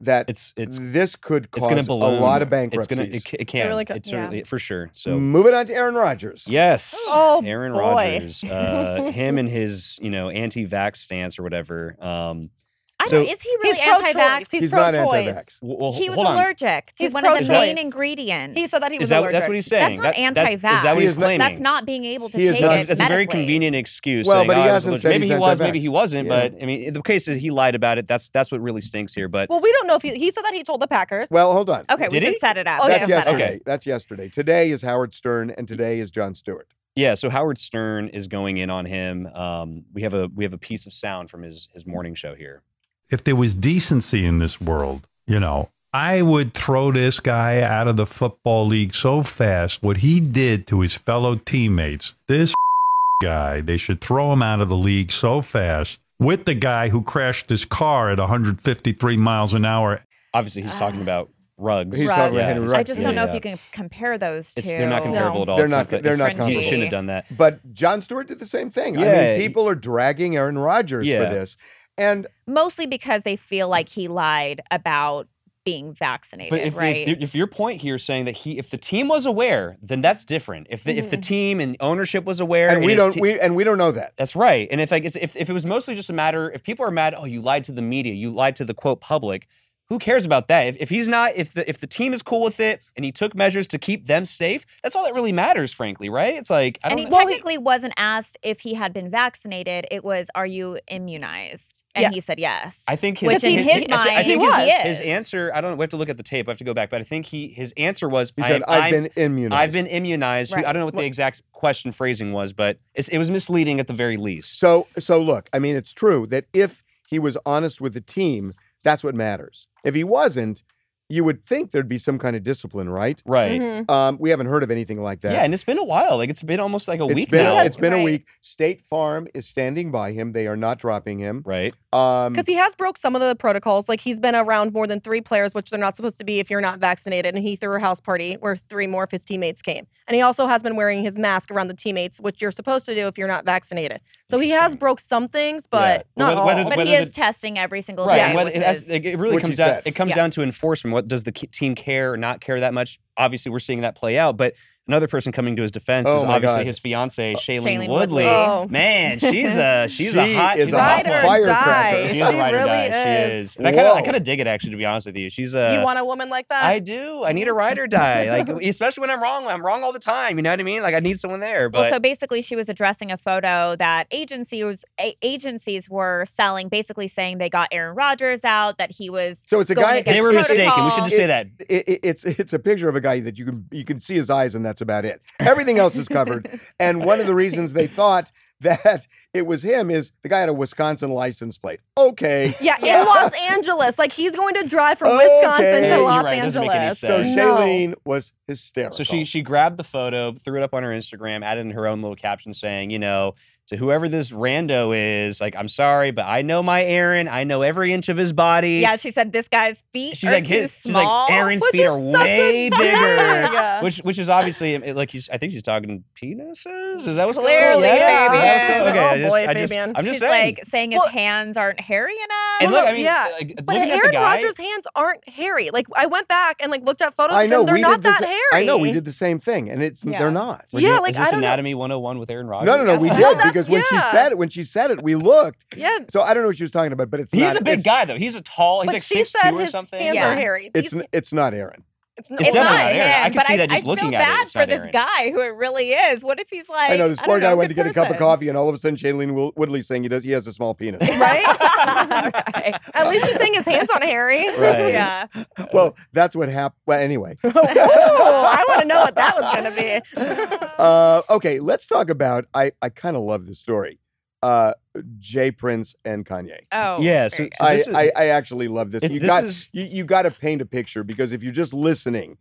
that 0.00 0.28
It's 0.28 0.52
it's 0.58 0.78
this 0.80 1.16
could 1.16 1.44
it's 1.46 1.56
going 1.66 1.76
cause 1.76 1.86
to 1.86 1.92
a 1.92 1.94
lot 1.94 2.42
of 2.42 2.50
bankruptcies. 2.50 2.98
It's 2.98 3.02
gonna 3.02 3.16
it, 3.16 3.24
ca- 3.24 3.36
it 3.40 3.48
can. 3.48 3.66
really 3.68 3.86
could. 3.86 3.96
It's 3.96 4.08
Yeah. 4.08 4.24
certainly 4.24 4.42
for 4.44 4.58
sure. 4.58 4.90
So 4.92 5.18
Moving 5.18 5.54
on 5.54 5.64
to 5.66 5.72
Aaron 5.74 5.94
Rodgers. 5.94 6.46
yes, 6.48 6.94
Oh, 7.08 7.42
Aaron 7.44 7.72
boy. 7.72 7.78
Rodgers, 7.80 8.44
uh, 8.44 9.10
him 9.14 9.38
and 9.38 9.48
his 9.60 9.98
you 10.02 10.10
know 10.10 10.28
anti-vax 10.28 10.96
stance 10.96 11.38
or 11.38 11.44
whatever. 11.44 11.96
Um, 11.98 12.50
I 12.54 12.65
So- 13.08 13.18
don't, 13.22 13.28
is 13.32 13.40
he 13.42 13.48
really 13.62 13.68
He's 13.76 13.78
anti-vax? 13.78 14.50
He's, 14.50 14.60
He's 14.62 14.72
not 14.72 14.94
pro-choice. 14.94 15.28
anti-vax. 15.36 15.58
well, 15.62 15.92
he 15.92 16.08
was 16.10 16.18
allergic 16.18 16.92
to 16.96 17.04
He's 17.04 17.12
one 17.12 17.24
of 17.26 17.46
the 17.46 17.52
main 17.52 17.78
ingredients. 17.78 18.54
He 18.58 18.66
said 18.66 18.80
that 18.82 18.92
he 18.92 18.98
was 18.98 19.08
that 19.10 19.18
allergic. 19.20 19.32
that's 19.32 19.48
what 19.48 19.54
he's 19.54 19.66
saying? 19.66 20.00
That's 20.00 20.16
not 20.16 20.34
That- 20.36 20.40
anti-vax. 20.40 20.76
Is 20.76 20.82
that 20.82 20.94
what 20.94 21.02
he's 21.02 21.14
claiming? 21.14 21.38
That's 21.38 21.60
not 21.60 21.86
being 21.86 22.04
able 22.04 22.28
to 22.30 22.38
He 22.38 22.46
is 22.46 22.54
take 22.56 22.62
not. 22.64 22.76
it 22.76 22.80
It's, 22.80 22.90
it's 22.90 23.00
a 23.00 23.06
very 23.06 23.26
convenient 23.26 23.76
excuse. 23.76 24.26
Well, 24.26 24.38
saying, 24.38 24.48
but 24.48 24.56
he 24.56 24.62
"Oh, 24.62 24.66
hasn't 24.66 25.00
said 25.00 25.08
maybe 25.10 25.26
he's 25.26 25.34
he 25.34 25.38
was, 25.38 25.58
maybe 25.60 25.68
anti-vax. 25.68 25.82
he 25.82 25.88
wasn't. 25.88 26.28
Yeah. 26.28 26.48
But 26.50 26.62
I 26.62 26.66
mean, 26.66 26.92
the 26.92 27.02
case 27.02 27.28
is 27.28 27.40
he 27.40 27.50
lied 27.50 27.74
about 27.74 27.98
it. 27.98 28.08
That's 28.08 28.28
that's 28.30 28.50
what 28.52 28.60
really 28.60 28.80
stinks 28.80 29.14
here. 29.14 29.28
But 29.28 29.48
Well, 29.48 29.60
we 29.60 29.72
don't 29.72 29.86
know 29.86 29.94
if 29.96 30.02
he, 30.02 30.14
he 30.14 30.30
said 30.30 30.42
that 30.44 30.54
he 30.54 30.62
told 30.62 30.80
the 30.80 30.88
Packers. 30.88 31.28
Well, 31.30 31.52
hold 31.52 31.70
on. 31.70 31.84
Okay, 31.90 32.08
we 32.10 32.20
should 32.20 32.38
set 32.38 32.56
it 32.58 32.66
up. 32.66 32.80
Oh, 32.82 32.88
That's 32.88 33.08
yeah. 33.08 33.20
Set 33.22 33.28
it 33.28 33.34
up. 33.34 33.38
yesterday. 33.38 33.60
That's 33.64 33.86
yesterday. 33.86 34.28
Today 34.28 34.70
is 34.70 34.82
Howard 34.82 35.14
Stern, 35.14 35.50
and 35.50 35.66
today 35.68 35.98
is 35.98 36.10
Jon 36.10 36.34
Stewart. 36.34 36.68
Yeah, 36.94 37.14
so 37.14 37.28
Howard 37.28 37.58
Stern 37.58 38.08
is 38.08 38.26
going 38.26 38.56
in 38.56 38.70
on 38.70 38.86
him. 38.86 39.26
Um, 39.26 39.84
we 39.92 40.00
have 40.02 40.14
a 40.14 40.28
we 40.34 40.44
have 40.44 40.54
a 40.54 40.58
piece 40.58 40.86
of 40.86 40.92
sound 40.94 41.28
from 41.30 41.42
his 41.42 41.68
his 41.74 41.86
morning 41.86 42.14
show 42.14 42.34
here. 42.34 42.62
If 43.10 43.22
there 43.22 43.36
was 43.36 43.54
decency 43.54 44.24
in 44.24 44.38
this 44.38 44.60
world, 44.60 45.06
you 45.26 45.38
know, 45.38 45.70
I 45.92 46.22
would 46.22 46.54
throw 46.54 46.90
this 46.92 47.20
guy 47.20 47.62
out 47.62 47.86
of 47.88 47.96
the 47.96 48.06
football 48.06 48.66
league 48.66 48.94
so 48.94 49.22
fast. 49.22 49.82
What 49.82 49.98
he 49.98 50.20
did 50.20 50.66
to 50.68 50.80
his 50.80 50.94
fellow 50.94 51.36
teammates, 51.36 52.14
this 52.26 52.52
guy, 53.22 53.60
they 53.60 53.76
should 53.76 54.00
throw 54.00 54.32
him 54.32 54.42
out 54.42 54.60
of 54.60 54.68
the 54.68 54.76
league 54.76 55.12
so 55.12 55.40
fast 55.40 55.98
with 56.18 56.46
the 56.46 56.54
guy 56.54 56.88
who 56.88 57.02
crashed 57.02 57.48
his 57.48 57.64
car 57.64 58.10
at 58.10 58.18
153 58.18 59.16
miles 59.16 59.54
an 59.54 59.64
hour. 59.64 60.00
Obviously, 60.34 60.62
he's 60.62 60.76
talking 60.78 61.00
ah. 61.00 61.04
about 61.04 61.30
Ruggs. 61.58 61.96
He's 61.96 62.08
Ruggs. 62.08 62.18
talking 62.18 62.36
about 62.36 62.48
Yeah. 62.48 62.54
Henry 62.54 62.74
I 62.74 62.82
just 62.82 63.02
don't 63.02 63.14
know 63.14 63.24
yeah. 63.24 63.28
if 63.30 63.34
you 63.34 63.40
can 63.40 63.58
compare 63.72 64.18
those 64.18 64.52
two. 64.52 64.58
It's, 64.58 64.68
they're 64.68 64.90
not 64.90 65.04
comparable 65.04 65.42
at 65.42 65.48
all. 65.48 65.56
They're 65.56 65.68
not- 65.68 65.88
the- 65.88 66.00
they're 66.00 66.12
it's- 66.12 66.18
not 66.18 66.30
He 66.30 66.34
comparable. 66.34 66.62
shouldn't 66.62 66.82
have 66.82 66.90
done 66.90 67.06
that. 67.06 67.24
But 67.34 67.72
Jon 67.72 68.02
Stewart 68.02 68.26
did 68.28 68.40
the 68.40 68.46
same 68.46 68.70
thing. 68.70 68.98
I 68.98 69.00
mean, 69.12 69.38
people 69.38 69.66
are 69.68 69.74
dragging 69.74 70.36
Aaron 70.36 70.58
Rodgers 70.58 71.06
Yeah. 71.06 71.24
for 71.24 71.34
this. 71.34 71.56
And 71.98 72.26
Mostly 72.46 72.86
because 72.86 73.22
they 73.22 73.36
feel 73.36 73.68
like 73.68 73.88
he 73.88 74.08
lied 74.08 74.60
about 74.70 75.28
being 75.66 75.92
vaccinated, 75.92 76.50
But 76.52 76.60
if, 76.60 76.76
right? 76.76 77.08
if, 77.08 77.18
if 77.20 77.34
your 77.34 77.48
point 77.48 77.82
here 77.82 77.96
is 77.96 78.04
saying 78.04 78.26
that 78.26 78.36
he, 78.36 78.56
if 78.56 78.70
the 78.70 78.78
team 78.78 79.08
was 79.08 79.26
aware, 79.26 79.76
then 79.82 80.00
that's 80.00 80.24
different. 80.24 80.68
If 80.70 80.84
the, 80.84 80.96
if 80.96 81.10
the 81.10 81.16
mm-hmm. 81.16 81.22
team 81.22 81.60
and 81.60 81.76
ownership 81.80 82.24
was 82.24 82.38
aware, 82.38 82.70
and 82.70 82.84
we 82.84 82.92
his 82.92 82.96
don't 82.96 83.12
te- 83.12 83.20
we 83.20 83.40
and 83.40 83.56
we 83.56 83.64
don't 83.64 83.76
know 83.76 83.90
that. 83.90 84.12
That's 84.16 84.36
right. 84.36 84.68
And 84.70 84.80
if 84.80 84.92
like 84.92 85.04
it's, 85.04 85.16
if 85.16 85.34
if 85.34 85.50
it 85.50 85.52
was 85.52 85.66
mostly 85.66 85.96
just 85.96 86.08
a 86.08 86.12
matter, 86.12 86.52
if 86.52 86.62
people 86.62 86.86
are 86.86 86.90
mad, 86.92 87.16
oh, 87.18 87.24
you 87.24 87.42
lied 87.42 87.64
to 87.64 87.72
the 87.72 87.82
media, 87.82 88.14
you 88.14 88.30
lied 88.30 88.54
to 88.56 88.64
the 88.64 88.74
quote 88.74 89.00
public. 89.00 89.48
Who 89.88 90.00
cares 90.00 90.24
about 90.26 90.48
that? 90.48 90.66
If, 90.66 90.76
if 90.80 90.88
he's 90.88 91.06
not, 91.06 91.32
if 91.36 91.52
the 91.54 91.68
if 91.70 91.78
the 91.78 91.86
team 91.86 92.12
is 92.12 92.20
cool 92.20 92.42
with 92.42 92.58
it 92.58 92.80
and 92.96 93.04
he 93.04 93.12
took 93.12 93.36
measures 93.36 93.68
to 93.68 93.78
keep 93.78 94.06
them 94.08 94.24
safe, 94.24 94.66
that's 94.82 94.96
all 94.96 95.04
that 95.04 95.14
really 95.14 95.30
matters, 95.30 95.72
frankly, 95.72 96.08
right? 96.08 96.34
It's 96.34 96.50
like 96.50 96.80
I 96.82 96.88
and 96.88 96.98
don't. 96.98 97.06
he 97.06 97.10
know. 97.10 97.18
technically 97.18 97.56
wasn't 97.56 97.94
asked 97.96 98.36
if 98.42 98.60
he 98.60 98.74
had 98.74 98.92
been 98.92 99.08
vaccinated. 99.10 99.86
It 99.92 100.02
was, 100.04 100.28
"Are 100.34 100.44
you 100.46 100.80
immunized?" 100.88 101.84
And 101.94 102.12
he 102.12 102.20
said 102.20 102.38
yes. 102.38 102.84
I 102.88 102.96
think 102.96 103.18
his, 103.18 103.26
Which 103.28 103.44
in 103.44 103.58
his, 103.60 103.64
his 103.64 103.74
I 103.74 103.78
thi- 103.86 103.92
I 103.92 103.96
mind, 103.96 104.08
think 104.26 104.26
he 104.26 104.32
his, 104.32 104.40
was. 104.42 104.82
his 104.82 105.00
answer. 105.02 105.52
I 105.54 105.60
don't. 105.60 105.70
know. 105.70 105.76
We 105.76 105.84
have 105.84 105.90
to 105.90 105.96
look 105.96 106.08
at 106.08 106.16
the 106.16 106.22
tape. 106.22 106.48
I 106.48 106.50
have 106.50 106.58
to 106.58 106.64
go 106.64 106.74
back, 106.74 106.90
but 106.90 107.00
I 107.00 107.04
think 107.04 107.26
he 107.26 107.48
his 107.48 107.72
answer 107.76 108.08
was. 108.08 108.32
He 108.36 108.42
I, 108.42 108.48
said, 108.48 108.62
I've 108.64 108.82
I'm- 108.82 108.90
been 108.90 109.06
immunized." 109.16 109.54
I've 109.60 109.72
been 109.72 109.86
immunized. 109.86 110.52
Who- 110.52 110.64
I 110.64 110.72
don't 110.72 110.80
know 110.80 110.86
what 110.86 110.94
the 110.94 111.04
exact 111.04 111.42
question 111.52 111.92
phrasing 111.92 112.32
was, 112.32 112.52
but 112.52 112.78
it's, 112.94 113.06
it 113.08 113.18
was 113.18 113.30
misleading 113.30 113.78
at 113.78 113.86
the 113.86 113.92
very 113.92 114.16
least. 114.16 114.58
So 114.58 114.88
so 114.98 115.22
look, 115.22 115.48
I 115.52 115.60
mean, 115.60 115.76
it's 115.76 115.92
true 115.92 116.26
that 116.26 116.46
if 116.52 116.82
he 117.08 117.20
was 117.20 117.38
honest 117.46 117.80
with 117.80 117.94
the 117.94 118.00
team, 118.00 118.52
that's 118.82 119.04
what 119.04 119.14
matters. 119.14 119.66
If 119.84 119.94
he 119.94 120.04
wasn't, 120.04 120.62
you 121.08 121.22
would 121.22 121.46
think 121.46 121.70
there'd 121.70 121.88
be 121.88 121.98
some 121.98 122.18
kind 122.18 122.34
of 122.34 122.42
discipline, 122.42 122.88
right? 122.88 123.22
Right. 123.24 123.60
Mhm. 123.60 123.88
Um, 123.90 124.16
we 124.18 124.30
haven't 124.30 124.46
heard 124.46 124.62
of 124.64 124.70
anything 124.72 125.00
like 125.00 125.20
that. 125.20 125.32
Yeah, 125.32 125.42
and 125.44 125.54
it's 125.54 125.62
been 125.62 125.78
a 125.78 125.84
while. 125.84 126.16
Like 126.16 126.30
it's 126.30 126.42
been 126.42 126.58
almost 126.58 126.88
like 126.88 126.98
a 127.00 127.04
it's 127.04 127.14
week 127.14 127.30
been 127.30 127.44
now. 127.44 127.60
it's 127.60 127.76
been 127.76 127.92
a 127.92 128.02
week. 128.02 128.26
State 128.40 128.80
Farm 128.80 129.28
is 129.32 129.46
standing 129.46 129.92
by 129.92 130.10
him. 130.12 130.32
They 130.32 130.48
are 130.48 130.56
not 130.56 130.78
dropping 130.78 131.18
him. 131.18 131.42
right. 131.46 131.72
Um, 131.92 132.32
Because 132.32 132.46
he 132.48 132.54
has 132.54 132.74
broke 132.74 132.98
some 132.98 133.14
of 133.14 133.22
the 133.22 133.34
protocols. 133.36 133.88
Like 133.88 134.00
he's 134.00 134.18
been 134.20 134.34
around 134.34 134.72
more 134.72 134.86
than 134.86 135.00
three 135.00 135.20
players, 135.20 135.54
which 135.54 135.70
they're 135.70 135.78
not 135.80 135.94
supposed 135.96 136.18
to 136.18 136.24
be 136.24 136.40
if 136.40 136.50
you're 136.50 136.60
not 136.60 136.78
vaccinated. 136.80 137.34
And 137.34 137.42
he 137.42 137.56
threw 137.56 137.74
a 137.76 137.80
house 137.80 138.00
party 138.00 138.34
where 138.40 138.56
three 138.56 138.86
more 138.86 139.04
of 139.04 139.10
his 139.10 139.24
teammates 139.24 139.62
came. 139.62 139.86
And 140.08 140.14
he 140.14 140.20
also 140.22 140.46
has 140.46 140.62
been 140.62 140.76
wearing 140.76 141.02
his 141.02 141.16
mask 141.16 141.50
around 141.50 141.68
the 141.68 141.74
teammates, 141.74 142.20
which 142.20 142.42
you're 142.42 142.50
supposed 142.50 142.84
to 142.86 142.94
do 142.94 143.06
if 143.06 143.16
you're 143.16 143.28
not 143.28 143.44
vaccinated. 143.46 144.00
So 144.28 144.38
he 144.40 144.50
has 144.50 144.74
broke 144.76 145.00
some 145.00 145.28
things, 145.28 145.66
but 145.66 146.06
Well, 146.16 146.26
not 146.26 146.28
whether- 146.28 146.40
all. 146.40 146.46
whether- 146.46 146.64
but 146.64 146.76
whether 146.78 146.90
he 146.90 146.96
the- 146.96 147.02
is 147.02 147.10
testing 147.12 147.58
every 147.58 147.80
single 147.80 148.06
Right. 148.06 148.16
day. 148.16 148.22
and 148.22 148.34
whether 148.34 148.50
it, 148.50 148.62
has, 148.62 148.88
it 148.90 149.04
it 149.06 149.18
really 149.18 149.34
What 149.36 149.42
comes 149.42 149.54
down. 149.56 149.68
said. 149.68 149.82
It 149.86 149.94
comes 149.94 150.10
Yeah. 150.10 150.16
down 150.16 150.30
to 150.32 150.42
enforcement. 150.42 150.94
What 150.96 151.08
does 151.08 151.24
the 151.24 151.30
team 151.30 151.74
care 151.74 152.10
or 152.10 152.16
not 152.16 152.40
care 152.40 152.58
that 152.60 152.72
much? 152.72 152.98
Obviously, 153.18 153.52
we're 153.52 153.58
seeing 153.58 153.82
that 153.82 153.96
play 153.96 154.16
out. 154.18 154.38
But 154.38 154.54
another 154.88 155.08
person 155.08 155.32
coming 155.32 155.56
to 155.56 155.62
his 155.62 155.70
defense 155.72 156.06
Oh 156.08 156.18
is 156.18 156.24
obviously 156.24 156.58
God. 156.60 156.66
his 156.66 156.78
fiance 156.78 157.34
uh, 157.34 157.36
Shailene, 157.36 157.60
Shailene 157.62 157.88
Woodley. 157.88 158.24
Woodley. 158.24 158.26
Oh. 158.26 158.66
Man, 158.70 159.18
she's 159.18 159.56
a 159.56 159.86
she's 159.90 160.12
She 160.12 160.18
a 160.18 160.34
hot. 160.34 160.58
is 160.58 160.66
she's 160.66 160.74
a 160.74 160.78
a 160.78 160.80
hot 160.80 161.04
Ride 161.04 161.06
or 161.06 161.22
firecracker. 161.22 162.02
die. 162.02 162.12
She 162.12 162.20
is 162.20 162.28
a 162.30 162.36
ride 162.36 162.54
or 162.54 162.58
really 162.58 162.68
die. 162.68 162.86
She 162.86 163.32
is. 163.34 163.46
is. 163.50 163.56
And 163.56 163.66
I 163.66 163.72
kind 163.72 163.86
of 163.86 163.96
I 163.96 164.02
kind 164.02 164.16
of 164.16 164.22
dig 164.22 164.40
it 164.40 164.46
actually. 164.46 164.70
To 164.70 164.76
be 164.76 164.84
honest 164.84 165.06
with 165.06 165.16
you, 165.16 165.28
she's 165.30 165.54
a. 165.54 165.74
you 165.74 165.80
want 165.80 165.98
a 165.98 166.04
woman 166.04 166.28
like 166.30 166.48
that? 166.48 166.64
I 166.64 166.78
do. 166.78 167.24
I 167.24 167.32
need 167.32 167.48
a 167.48 167.52
ride 167.52 167.78
or 167.78 167.86
die. 167.86 168.28
Like 168.42 168.48
especially 168.64 169.00
when 169.00 169.10
I'm 169.10 169.22
wrong. 169.22 169.46
I'm 169.46 169.64
wrong 169.64 169.82
all 169.82 169.92
the 169.92 169.98
time. 169.98 170.36
You 170.36 170.42
know 170.42 170.50
what 170.50 170.60
I 170.60 170.64
mean? 170.64 170.82
Like 170.82 170.94
I 170.94 170.98
need 170.98 171.18
someone 171.18 171.40
there. 171.40 171.68
But 171.68 171.80
well, 171.82 171.90
so 171.90 171.98
basically, 172.00 172.42
she 172.42 172.54
was 172.56 172.68
addressing 172.68 173.10
a 173.10 173.16
photo 173.16 173.76
that 173.76 174.06
agencies 174.10 174.84
a- 175.00 175.16
agencies 175.22 175.88
were 175.90 176.24
selling, 176.26 176.68
basically 176.68 177.08
saying 177.08 177.38
they 177.38 177.48
got 177.48 177.68
Aaron 177.72 177.96
Rodgers 177.96 178.44
out, 178.44 178.78
that 178.78 178.92
he 178.92 179.10
was. 179.10 179.44
so 179.46 179.60
it's 179.60 179.70
a 179.70 179.74
going 179.74 179.86
guy. 180.04 180.12
they 180.12 180.20
were 180.20 180.32
mistaken. 180.32 180.84
We 180.84 180.90
should 180.90 181.04
just 181.04 181.16
say 181.16 181.26
that. 181.26 181.46
it- 181.68 181.88
it- 181.88 182.00
it's 182.02 182.24
it's 182.24 182.52
a 182.52 182.58
picture 182.58 182.88
of 182.88 182.96
a 182.96 183.00
guy 183.00 183.20
that 183.20 183.38
you 183.38 183.44
can 183.44 183.66
you 183.72 183.84
can 183.84 184.00
see 184.00 184.14
his 184.14 184.30
eyes 184.30 184.54
and 184.54 184.64
that's 184.76 184.82
about 184.82 185.04
it. 185.06 185.22
Everything 185.40 185.78
else 185.78 185.96
is 185.96 186.06
covered. 186.08 186.60
and 186.78 187.02
one 187.04 187.18
of 187.20 187.26
the 187.26 187.34
reasons 187.34 187.72
they 187.72 187.86
thought 187.86 188.30
that 188.60 189.06
it 189.34 189.46
was 189.46 189.62
him 189.62 189.90
is 189.90 190.12
the 190.22 190.28
guy 190.28 190.40
had 190.40 190.48
a 190.48 190.52
Wisconsin 190.52 191.10
license 191.10 191.56
plate. 191.58 191.80
Okay. 191.96 192.54
yeah, 192.60 192.76
Yeah. 192.82 193.00
in 193.00 193.06
Los 193.06 193.32
Angeles. 193.50 193.98
Like 193.98 194.12
he's 194.12 194.34
going 194.36 194.54
to 194.54 194.64
drive 194.64 194.98
from 194.98 195.08
Okay. 195.08 195.26
Wisconsin 195.40 195.82
to 195.90 195.98
Los 196.02 196.24
right, 196.24 196.38
it 196.38 196.42
doesn't 196.42 196.60
make 196.62 196.70
any 196.70 196.78
Angeles. 196.86 196.98
So 197.00 197.22
sense. 197.22 197.36
No. 197.36 197.94
Was 198.04 198.32
hysterical. 198.46 198.96
So 198.98 199.02
she 199.04 199.24
she 199.24 199.40
grabbed 199.42 199.78
the 199.78 199.84
photo, 199.84 200.32
threw 200.32 200.58
it 200.60 200.62
up 200.62 200.74
on 200.74 200.82
her 200.82 200.90
Instagram, 200.90 201.42
added 201.42 201.62
in 201.62 201.70
her 201.72 201.86
own 201.86 202.02
little 202.02 202.16
caption 202.16 202.52
saying, 202.54 202.90
you 202.90 202.98
know, 202.98 203.34
to 203.68 203.76
whoever 203.76 204.08
this 204.08 204.30
rando 204.30 204.96
is, 204.96 205.40
like, 205.40 205.56
I'm 205.56 205.66
sorry, 205.68 206.10
but 206.12 206.24
I 206.26 206.42
know 206.42 206.62
my 206.62 206.84
Aaron. 206.84 207.26
I 207.28 207.44
know 207.44 207.62
every 207.62 207.92
inch 207.92 208.08
of 208.08 208.16
his 208.16 208.32
body. 208.32 208.74
Yeah, 208.80 208.96
she 208.96 209.10
said 209.10 209.32
this 209.32 209.48
guy's 209.48 209.82
feet 209.92 210.16
She's 210.16 210.30
are 210.30 210.34
like 210.34 210.44
too 210.44 210.54
his, 210.62 210.80
she's 210.82 210.94
like 210.94 211.30
Aaron's 211.30 211.62
Which 211.62 211.72
feet 211.72 211.86
are 211.86 211.98
way 211.98 212.70
bigger, 212.70 212.82
drag. 212.84 213.82
which 213.82 213.98
which 213.98 214.18
is 214.18 214.28
obviously 214.28 214.76
um, 214.76 214.94
like 214.96 215.10
he's 215.10 215.28
I 215.28 215.38
think 215.38 215.52
she's 215.52 215.62
talking 215.62 216.04
penises. 216.14 217.06
Is 217.06 217.16
that 217.16 217.26
what's 217.26 217.38
Clearly, 217.38 217.82
going 217.82 217.92
on? 217.92 217.98
Yes, 217.98 218.22
is 218.22 218.36
that 218.36 218.52
what's 218.54 218.64
Fabian. 218.64 218.78
going- 218.84 218.96
Okay, 218.96 218.98
I 219.00 219.12
Oh, 219.14 219.18
just, 219.18 219.30
boy, 219.30 219.46
I 219.48 219.54
just, 219.54 219.72
Fabian. 219.72 219.92
I'm 219.96 220.04
just 220.04 220.14
She's 220.14 220.20
saying. 220.20 220.56
like 220.56 220.64
saying 220.64 220.90
his 220.92 220.98
Well- 220.98 221.08
hands 221.08 221.56
aren't 221.56 221.80
hairy 221.80 222.14
enough. 222.14 222.62
and 222.62 222.70
look, 222.72 222.86
I 222.86 222.92
mean, 222.92 223.04
yeah. 223.04 223.28
like, 223.38 223.54
But 223.64 223.76
Aaron 223.76 224.12
the 224.12 224.18
Rodgers' 224.18 224.56
hands 224.56 224.86
aren't 224.94 225.28
hairy. 225.28 225.70
Like 225.70 225.86
I 225.94 226.06
went 226.06 226.28
back 226.28 226.62
and 226.62 226.70
like 226.70 226.84
looked 226.84 227.02
at 227.02 227.14
photos 227.14 227.36
I 227.36 227.42
of 227.44 227.50
know 227.50 227.60
him. 227.60 227.66
They're 227.66 227.78
not 227.78 228.02
that 228.02 228.20
sa- 228.20 228.26
hairy. 228.26 228.40
I 228.52 228.64
know 228.64 228.78
we 228.78 228.92
did 228.92 229.04
the 229.04 229.12
same 229.12 229.38
thing, 229.38 229.68
and 229.70 229.82
it's 229.82 230.04
Yeah. 230.04 230.18
they're 230.18 230.30
not. 230.30 230.64
Yeah, 230.72 230.98
like, 230.98 231.10
is 231.10 231.16
I 231.16 231.22
this 231.24 231.30
don't. 231.32 231.40
Anatomy 231.40 231.74
101 231.74 232.18
with 232.18 232.30
Aaron 232.30 232.46
Rodgers? 232.46 232.66
No, 232.66 232.76
no, 232.76 232.84
no. 232.84 232.98
We 233.00 233.08
did 233.08 233.18
that's- 233.18 233.55
because 233.56 233.70
when 233.70 233.82
she 233.84 233.98
said 234.10 234.32
it, 234.32 234.38
when 234.38 234.48
she 234.48 234.64
said 234.64 234.90
it, 234.90 235.02
we 235.02 235.14
looked. 235.14 235.64
Yeah, 235.76 235.98
So 236.08 236.22
I 236.22 236.34
don't 236.34 236.42
know 236.42 236.48
what 236.48 236.56
she 236.56 236.64
was 236.64 236.70
talking 236.72 236.92
about, 236.92 237.10
but 237.10 237.20
it's 237.20 237.32
He's 237.32 237.54
not. 237.54 237.60
a 237.60 237.64
big 237.64 237.82
guy 237.84 238.04
though. 238.04 238.16
He's 238.18 238.36
a 238.36 238.42
tall. 238.42 238.82
He's 238.82 238.86
but 238.86 238.92
like 238.94 239.02
six 239.02 239.32
two 239.32 239.54
or 239.56 239.60
his 239.60 239.70
something. 239.70 240.00
hands 240.00 240.14
Yeah. 240.14 240.32
are 240.32 240.34
hairy. 240.34 240.70
It's 240.74 240.90
These- 240.92 241.00
n- 241.02 241.08
it's 241.12 241.32
not 241.32 241.54
Aaron. 241.54 241.84
It's, 242.18 242.30
It's 242.30 242.40
It's 242.40 242.52
definitely 242.52 242.60
not 242.60 242.72
not 242.72 242.92
Aaron. 242.92 243.12
I 243.22 243.28
can 243.28 243.32
but 243.36 243.46
see 243.46 243.52
I, 243.52 243.56
that 243.58 243.70
just 243.70 243.84
I 243.84 243.86
looking 243.88 244.10
feel 244.10 244.20
at 244.20 244.28
it, 244.28 244.32
I 244.32 244.34
feel 244.34 244.44
bad 244.44 244.48
for 244.52 244.66
this 244.66 244.78
Aaron. 244.80 244.90
guy 244.92 245.30
who 245.32 245.40
it 245.40 245.54
really 245.54 245.90
is. 245.90 246.24
What 246.24 246.40
if 246.40 246.48
he's 246.48 246.68
like? 246.68 246.90
I 246.90 246.96
know 246.96 247.08
this 247.08 247.20
poor 247.20 247.40
guy 247.40 247.50
know, 247.50 247.56
went 247.56 247.68
to 247.70 247.74
good 247.74 247.84
get 247.84 247.90
a 247.90 247.94
cup 247.94 248.10
of 248.10 248.16
coffee, 248.16 248.48
and 248.48 248.56
all 248.56 248.68
of 248.68 248.74
a 248.74 248.78
sudden, 248.78 248.96
Shailene 248.96 249.34
Wil- 249.34 249.52
Woodley 249.56 249.82
saying 249.82 250.02
he 250.04 250.08
does 250.08 250.24
he 250.24 250.30
has 250.32 250.46
a 250.46 250.52
small 250.52 250.74
penis. 250.74 251.00
right? 251.08 251.44
Right. 251.44 252.80
At 252.94 253.08
least 253.08 253.26
she's 253.26 253.36
saying 253.36 253.54
his 253.54 253.66
hands 253.66 253.90
on 253.94 254.02
Harry. 254.02 254.46
Right. 254.56 254.76
Yeah. 254.96 255.26
well, 255.72 255.96
that's 256.12 256.34
what 256.36 256.48
happened. 256.48 256.80
Well, 256.86 257.00
anyway. 257.00 257.36
Ooh, 257.44 257.50
I 257.54 258.64
want 258.68 258.80
to 258.82 258.86
know 258.86 259.00
what 259.00 259.14
that 259.16 259.36
was 259.36 259.52
going 259.52 259.64
to 259.64 260.02
be. 260.12 260.66
Uh, 260.78 261.22
okay, 261.30 261.60
let's 261.60 261.86
talk 261.86 262.08
about. 262.10 262.46
I 262.54 262.72
I 262.80 262.88
kind 262.88 263.16
of 263.16 263.22
love 263.22 263.46
this 263.46 263.58
story. 263.58 263.98
Uh, 264.42 264.72
J. 265.18 265.50
Prince 265.50 265.94
and 266.04 266.24
Kanye. 266.26 266.58
Oh. 266.72 267.00
Yeah, 267.00 267.28
so- 267.28 267.36
so 267.36 267.42
good. 267.44 267.52
I, 267.60 267.72
is- 267.74 267.88
I 267.88 268.12
I 268.16 268.26
actually 268.26 268.68
love 268.68 268.90
this. 268.92 269.02
You 269.02 269.20
this 269.20 269.28
got 269.28 269.44
is- 269.44 269.68
you, 269.72 269.84
you 269.84 270.04
got 270.04 270.22
to 270.22 270.30
paint 270.30 270.60
a 270.62 270.66
picture 270.66 271.02
because 271.04 271.32
if 271.32 271.42
you're 271.42 271.52
just 271.52 271.72
listening, 271.74 272.38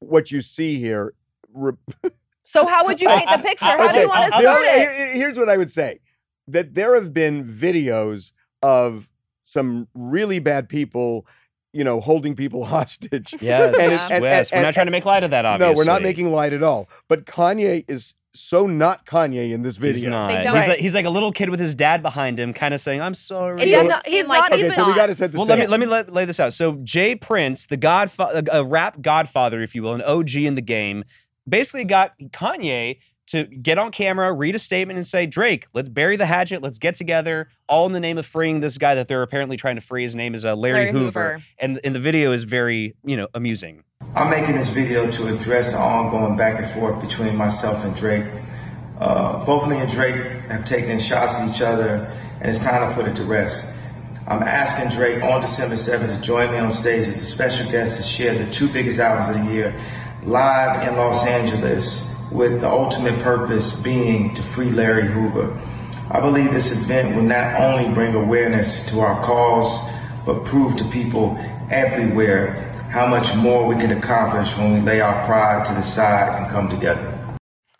what 0.00 0.30
you 0.30 0.40
see 0.40 0.76
here. 0.78 1.14
Re- 1.54 1.72
So 2.48 2.64
how 2.64 2.84
would 2.86 3.00
you 3.00 3.08
paint 3.08 3.28
the 3.28 3.38
picture? 3.48 3.64
How 3.66 3.90
do 3.90 3.98
you 3.98 4.08
want 4.08 4.26
to 4.26 4.30
the 4.38 4.42
start 4.42 4.56
only- 4.58 4.68
it? 4.68 5.16
here's 5.16 5.36
what 5.36 5.48
I 5.48 5.56
would 5.56 5.70
say: 5.70 5.98
that 6.46 6.74
there 6.74 6.94
have 6.94 7.12
been 7.12 7.44
videos 7.44 8.32
of 8.62 9.10
some 9.42 9.88
really 9.94 10.38
bad 10.38 10.68
people, 10.68 11.26
you 11.72 11.82
know, 11.82 11.98
holding 12.00 12.36
people 12.36 12.64
hostage. 12.76 13.34
Yes, 13.40 13.76
And 13.80 13.92
it- 13.92 14.00
and- 14.12 14.24
yes. 14.24 14.50
and- 14.52 14.60
We're 14.60 14.64
not 14.66 14.74
trying 14.74 14.86
to 14.86 14.92
make 14.92 15.04
light 15.04 15.24
of 15.24 15.30
that. 15.32 15.44
Obviously, 15.44 15.74
No, 15.74 15.76
we're 15.76 15.84
not 15.84 16.02
making 16.02 16.30
light 16.30 16.52
at 16.52 16.62
all. 16.62 16.88
But 17.08 17.24
Kanye 17.26 17.84
is 17.88 18.14
so 18.36 18.66
not 18.66 19.04
Kanye 19.06 19.52
in 19.52 19.62
this 19.62 19.76
He's 19.76 19.96
video. 19.96 20.10
not. 20.10 20.28
They 20.28 20.36
He's, 20.36 20.44
don't- 20.44 20.54
like, 20.54 20.78
he's 20.78 20.94
like 20.94 21.06
a 21.06 21.10
little 21.10 21.32
kid 21.32 21.50
with 21.50 21.60
his 21.60 21.74
dad 21.74 22.02
behind 22.02 22.38
him, 22.38 22.52
kind 22.52 22.72
of 22.74 22.80
saying, 22.80 23.00
"I'm 23.00 23.14
sorry." 23.14 23.60
It 23.60 23.66
He's 23.66 23.74
doesn't 23.74 24.06
he's 24.06 24.26
like 24.28 24.38
not 24.38 24.52
his 24.52 24.58
Okay, 24.58 24.64
even- 24.66 24.74
so 24.76 24.86
we 24.88 24.94
got 24.94 25.06
to 25.06 25.14
set 25.14 25.32
the 25.32 25.38
Well, 25.38 25.46
let 25.46 25.58
me 25.58 25.66
let 25.66 25.80
me 25.80 25.86
let, 25.86 26.12
lay 26.12 26.24
this 26.24 26.38
out. 26.40 26.52
So 26.52 26.78
J. 26.82 27.14
Prince, 27.16 27.66
the 27.66 27.76
godfather, 27.76 28.42
a 28.52 28.64
rap 28.64 29.00
godfather, 29.00 29.60
if 29.62 29.74
you 29.74 29.82
will, 29.82 29.94
an 29.94 30.02
OG 30.02 30.34
in 30.46 30.54
the 30.54 30.62
game, 30.62 31.04
basically 31.48 31.84
got 31.84 32.12
Kanye 32.32 32.98
to 33.26 33.44
get 33.44 33.78
on 33.78 33.90
camera, 33.90 34.32
read 34.32 34.54
a 34.54 34.58
statement, 34.58 34.96
and 34.96 35.06
say, 35.06 35.26
"Drake, 35.26 35.66
let's 35.74 35.88
bury 35.88 36.16
the 36.16 36.26
hatchet. 36.26 36.62
Let's 36.62 36.78
get 36.78 36.94
together, 36.94 37.48
all 37.68 37.86
in 37.86 37.92
the 37.92 38.00
name 38.00 38.18
of 38.18 38.26
freeing 38.26 38.60
this 38.60 38.78
guy 38.78 38.94
that 38.94 39.08
they're 39.08 39.22
apparently 39.22 39.56
trying 39.56 39.76
to 39.76 39.80
free. 39.80 40.02
His 40.02 40.14
name 40.14 40.34
is 40.34 40.44
uh, 40.44 40.54
Larry, 40.54 40.86
Larry 40.86 40.92
Hoover. 40.92 41.32
Hoover. 41.34 41.44
and 41.58 41.80
and 41.84 41.94
the 41.94 42.00
video 42.00 42.32
is 42.32 42.44
very 42.44 42.94
you 43.04 43.16
know 43.16 43.28
amusing. 43.34 43.82
I'm 44.14 44.30
making 44.30 44.56
this 44.56 44.68
video 44.68 45.10
to 45.10 45.34
address 45.34 45.70
the 45.70 45.78
ongoing 45.78 46.36
back 46.36 46.58
and 46.58 46.66
forth 46.72 47.00
between 47.00 47.36
myself 47.36 47.84
and 47.84 47.94
Drake. 47.94 48.24
Uh, 48.98 49.44
both 49.44 49.68
me 49.68 49.76
and 49.76 49.90
Drake 49.90 50.14
have 50.48 50.64
taken 50.64 50.98
shots 50.98 51.34
at 51.34 51.48
each 51.48 51.60
other, 51.60 52.10
and 52.40 52.50
it's 52.50 52.60
time 52.60 52.88
to 52.88 52.94
put 52.94 53.06
it 53.06 53.16
to 53.16 53.24
rest. 53.24 53.74
I'm 54.26 54.42
asking 54.42 54.90
Drake 54.90 55.22
on 55.22 55.40
December 55.40 55.76
7th 55.76 56.16
to 56.16 56.20
join 56.20 56.50
me 56.50 56.58
on 56.58 56.70
stage 56.70 57.06
as 57.06 57.20
a 57.20 57.24
special 57.24 57.70
guest 57.70 57.98
to 57.98 58.02
share 58.02 58.34
the 58.34 58.50
two 58.50 58.68
biggest 58.68 58.98
albums 58.98 59.36
of 59.36 59.44
the 59.44 59.52
year 59.52 59.78
live 60.24 60.88
in 60.88 60.96
Los 60.96 61.24
Angeles, 61.26 62.12
with 62.30 62.60
the 62.60 62.68
ultimate 62.68 63.20
purpose 63.20 63.74
being 63.74 64.34
to 64.34 64.42
free 64.42 64.70
Larry 64.70 65.06
Hoover. 65.08 65.58
I 66.10 66.20
believe 66.20 66.52
this 66.52 66.72
event 66.72 67.16
will 67.16 67.22
not 67.22 67.60
only 67.60 67.92
bring 67.92 68.14
awareness 68.14 68.86
to 68.90 69.00
our 69.00 69.20
cause, 69.22 69.90
but 70.24 70.44
prove 70.44 70.76
to 70.76 70.84
people 70.84 71.36
everywhere 71.70 72.72
how 72.90 73.06
much 73.06 73.34
more 73.34 73.66
we 73.66 73.74
can 73.74 73.92
accomplish 73.92 74.56
when 74.56 74.74
we 74.74 74.80
lay 74.80 75.00
our 75.00 75.24
pride 75.24 75.64
to 75.64 75.74
the 75.74 75.82
side 75.82 76.40
and 76.40 76.50
come 76.50 76.68
together. 76.68 77.15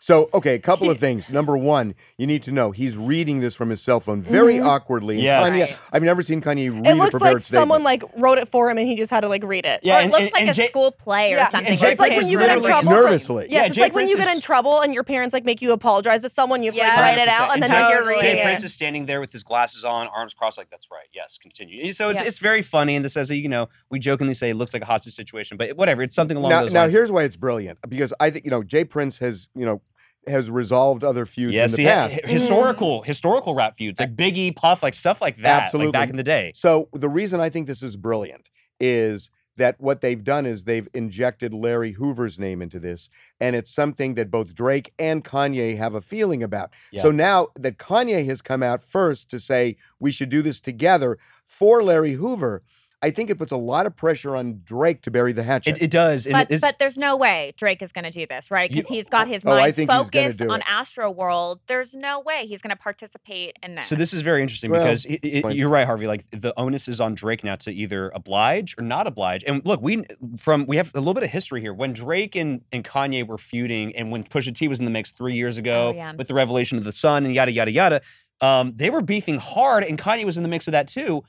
So, 0.07 0.29
okay, 0.33 0.53
a 0.55 0.59
couple 0.59 0.89
of 0.89 0.99
things. 0.99 1.29
Number 1.29 1.57
one, 1.57 1.93
you 2.17 2.27
need 2.27 2.41
to 2.43 2.51
know 2.53 2.71
he's 2.71 2.95
reading 2.95 3.41
this 3.41 3.55
from 3.57 3.69
his 3.69 3.81
cell 3.81 3.99
phone 3.99 4.21
very 4.21 4.53
mm-hmm. 4.55 4.65
awkwardly. 4.65 5.15
And 5.15 5.23
Yes. 5.25 5.49
Kanye, 5.73 5.79
I've 5.91 6.01
never 6.01 6.23
seen 6.23 6.39
Kanye 6.39 6.71
read 6.73 6.87
It 6.87 6.91
a 6.91 6.95
looks 6.95 7.09
prepared 7.11 7.33
like 7.33 7.43
statement. 7.43 7.61
someone 7.61 7.83
like 7.83 8.03
wrote 8.15 8.37
it 8.37 8.47
for 8.47 8.71
him 8.71 8.77
and 8.77 8.87
he 8.87 8.95
just 8.95 9.11
had 9.11 9.19
to 9.21 9.27
like 9.27 9.43
read 9.43 9.65
it. 9.65 9.81
Yeah, 9.83 9.97
or 9.97 9.99
and- 9.99 10.09
it 10.09 10.11
looks 10.13 10.23
and- 10.27 10.31
like 10.31 10.41
and 10.43 10.49
a 10.51 10.67
school 10.67 10.93
play 10.93 11.33
or 11.33 11.35
Yeah, 11.35 11.49
something. 11.49 11.65
and 11.67 11.73
It's 11.73 11.81
like 11.81 11.97
Prince 11.97 12.15
when 12.15 12.23
is 12.25 12.31
you 12.31 12.39
get 12.39 12.57
in 12.57 12.63
trouble. 12.63 12.89
nervously. 12.89 13.47
Yes, 13.49 13.51
Yeah, 13.51 13.65
it's 13.65 13.75
Jay 13.75 13.81
like 13.81 13.93
when 13.95 14.07
you 14.07 14.15
get 14.15 14.33
in 14.33 14.39
trouble 14.39 14.79
and 14.79 14.93
your 14.93 15.03
parents 15.03 15.33
like 15.33 15.43
make 15.43 15.61
you 15.61 15.73
apologize 15.73 16.21
to 16.21 16.29
someone. 16.29 16.63
You 16.63 16.71
have 16.71 16.75
to 16.79 16.81
like 16.87 16.89
Yeah. 16.93 17.01
write 17.01 17.17
it 17.17 17.27
out 17.27 17.53
and 17.53 17.61
then 17.61 17.69
Jay, 17.69 17.77
you're 17.77 17.97
Totally. 17.97 18.13
reading 18.15 18.35
Jay. 18.37 18.43
Prince 18.43 18.63
is 18.63 18.73
standing 18.73 19.07
there 19.07 19.19
with 19.19 19.33
his 19.33 19.43
glasses 19.43 19.83
on, 19.83 20.07
arms 20.15 20.33
crossed, 20.33 20.57
like 20.57 20.69
that's 20.69 20.87
right. 20.89 21.07
Yes, 21.13 21.37
continue. 21.37 21.91
So 21.91 22.07
it's 22.11 22.21
Yeah. 22.21 22.27
it's 22.27 22.39
very 22.39 22.61
funny, 22.61 22.95
and 22.95 23.03
this 23.03 23.17
as 23.17 23.29
you 23.29 23.49
know 23.49 23.67
we 23.89 23.99
jokingly 23.99 24.35
say 24.35 24.51
it 24.51 24.55
looks 24.55 24.73
like 24.73 24.83
a 24.83 24.85
hostage 24.85 25.15
situation, 25.15 25.57
but 25.57 25.75
whatever. 25.75 26.01
It's 26.01 26.15
something 26.15 26.37
along 26.37 26.51
now, 26.51 26.61
those 26.61 26.73
lines. 26.73 26.93
now 26.93 26.97
here's 26.97 27.11
why 27.11 27.23
it's 27.23 27.35
brilliant 27.35 27.79
because 27.89 28.13
I 28.21 28.29
think 28.29 28.45
you 28.45 28.51
know 28.51 28.63
J. 28.63 28.85
Prince 28.85 29.17
has 29.17 29.49
you 29.53 29.65
know 29.65 29.81
has 30.27 30.49
resolved 30.49 31.03
other 31.03 31.25
feuds 31.25 31.53
yes, 31.53 31.71
in 31.71 31.77
the 31.77 31.81
he 31.83 31.87
had 31.87 32.11
past. 32.11 32.21
hi- 32.23 32.31
historical 32.31 33.01
mm. 33.01 33.05
historical 33.05 33.55
rap 33.55 33.77
feuds 33.77 33.99
like 33.99 34.15
Biggie, 34.15 34.55
Puff, 34.55 34.83
like 34.83 34.93
stuff 34.93 35.21
like 35.21 35.37
that, 35.37 35.63
Absolutely. 35.63 35.87
like 35.87 35.93
back 35.93 36.09
in 36.09 36.15
the 36.15 36.23
day. 36.23 36.51
So 36.55 36.89
the 36.93 37.09
reason 37.09 37.39
I 37.39 37.49
think 37.49 37.67
this 37.67 37.83
is 37.83 37.95
brilliant 37.95 38.49
is 38.79 39.29
that 39.57 39.75
what 39.79 40.01
they've 40.01 40.23
done 40.23 40.45
is 40.45 40.63
they've 40.63 40.87
injected 40.93 41.53
Larry 41.53 41.91
Hoover's 41.91 42.39
name 42.39 42.61
into 42.61 42.79
this, 42.79 43.09
and 43.41 43.55
it's 43.55 43.71
something 43.71 44.13
that 44.13 44.31
both 44.31 44.53
Drake 44.53 44.93
and 44.97 45.23
Kanye 45.23 45.77
have 45.77 45.95
a 45.95 46.01
feeling 46.01 46.43
about. 46.43 46.71
Yeah. 46.91 47.01
So 47.01 47.11
now 47.11 47.47
that 47.55 47.77
Kanye 47.77 48.25
has 48.25 48.41
come 48.41 48.63
out 48.63 48.81
first 48.81 49.29
to 49.31 49.39
say 49.39 49.75
we 49.99 50.11
should 50.11 50.29
do 50.29 50.41
this 50.41 50.61
together 50.61 51.17
for 51.43 51.83
Larry 51.83 52.13
Hoover, 52.13 52.63
I 53.03 53.11
think 53.11 53.29
it 53.29 53.37
puts 53.37 53.51
a 53.51 53.57
lot 53.57 53.85
of 53.85 53.95
pressure 53.95 54.35
on 54.35 54.61
Drake 54.65 55.03
to 55.03 55.11
bury 55.11 55.31
the 55.31 55.43
hatchet. 55.43 55.77
It, 55.77 55.83
it 55.83 55.91
does, 55.91 56.25
and 56.25 56.33
But, 56.33 56.49
it's, 56.49 56.61
but 56.61 56.79
there's 56.79 56.97
no 56.97 57.15
way 57.15 57.53
Drake 57.55 57.83
is 57.83 57.91
going 57.91 58.05
to 58.05 58.09
do 58.09 58.25
this, 58.25 58.49
right? 58.49 58.71
Because 58.71 58.87
he's 58.87 59.07
got 59.07 59.27
his 59.27 59.43
Oh, 59.45 59.51
I 59.51 59.61
mind 59.61 59.75
think 59.75 59.91
focused 59.91 60.41
on. 60.41 60.63
Astro 60.63 61.11
World. 61.11 61.59
There's 61.67 61.93
no 61.93 62.21
way 62.21 62.47
he's 62.47 62.59
going 62.59 62.71
to 62.75 62.81
participate 62.81 63.55
in 63.61 63.75
this. 63.75 63.85
So 63.85 63.95
this 63.95 64.15
is 64.15 64.23
very 64.23 64.41
interesting 64.41 64.71
Well, 64.71 64.81
because 64.81 65.05
i- 65.05 65.19
i- 65.23 65.51
you're 65.51 65.69
right, 65.69 65.85
Harvey. 65.85 66.07
Like 66.07 66.25
the 66.31 66.53
onus 66.59 66.87
is 66.87 66.99
on 66.99 67.13
Drake 67.13 67.43
now 67.43 67.55
to 67.57 67.71
either 67.71 68.09
oblige 68.15 68.73
or 68.79 68.83
not 68.83 69.05
oblige. 69.05 69.43
And 69.45 69.63
look, 69.63 69.79
we 69.79 70.03
from 70.39 70.65
we 70.65 70.77
have 70.77 70.89
a 70.95 70.97
little 70.97 71.13
bit 71.13 71.23
of 71.23 71.29
history 71.29 71.61
here. 71.61 71.75
When 71.75 71.93
Drake 71.93 72.35
and, 72.35 72.61
and 72.71 72.83
Kanye 72.83 73.27
were 73.27 73.37
feuding, 73.37 73.95
and 73.95 74.11
when 74.11 74.23
Pusha 74.23 74.55
T 74.55 74.67
was 74.67 74.79
in 74.79 74.85
the 74.85 74.91
mix 74.91 75.11
three 75.11 75.35
years 75.35 75.57
ago 75.57 75.89
Oh, 75.89 75.95
yeah. 75.95 76.13
with 76.15 76.27
the 76.27 76.33
revelation 76.33 76.79
of 76.79 76.83
the 76.83 76.91
son 76.91 77.25
and 77.25 77.35
yada 77.35 77.51
yada 77.51 77.71
yada, 77.71 78.01
um, 78.41 78.73
they 78.75 78.89
were 78.89 79.01
beefing 79.03 79.37
hard, 79.37 79.83
and 79.83 79.99
Kanye 79.99 80.25
was 80.25 80.35
in 80.37 80.41
the 80.43 80.49
mix 80.49 80.67
of 80.67 80.71
that 80.71 80.87
too. 80.87 81.23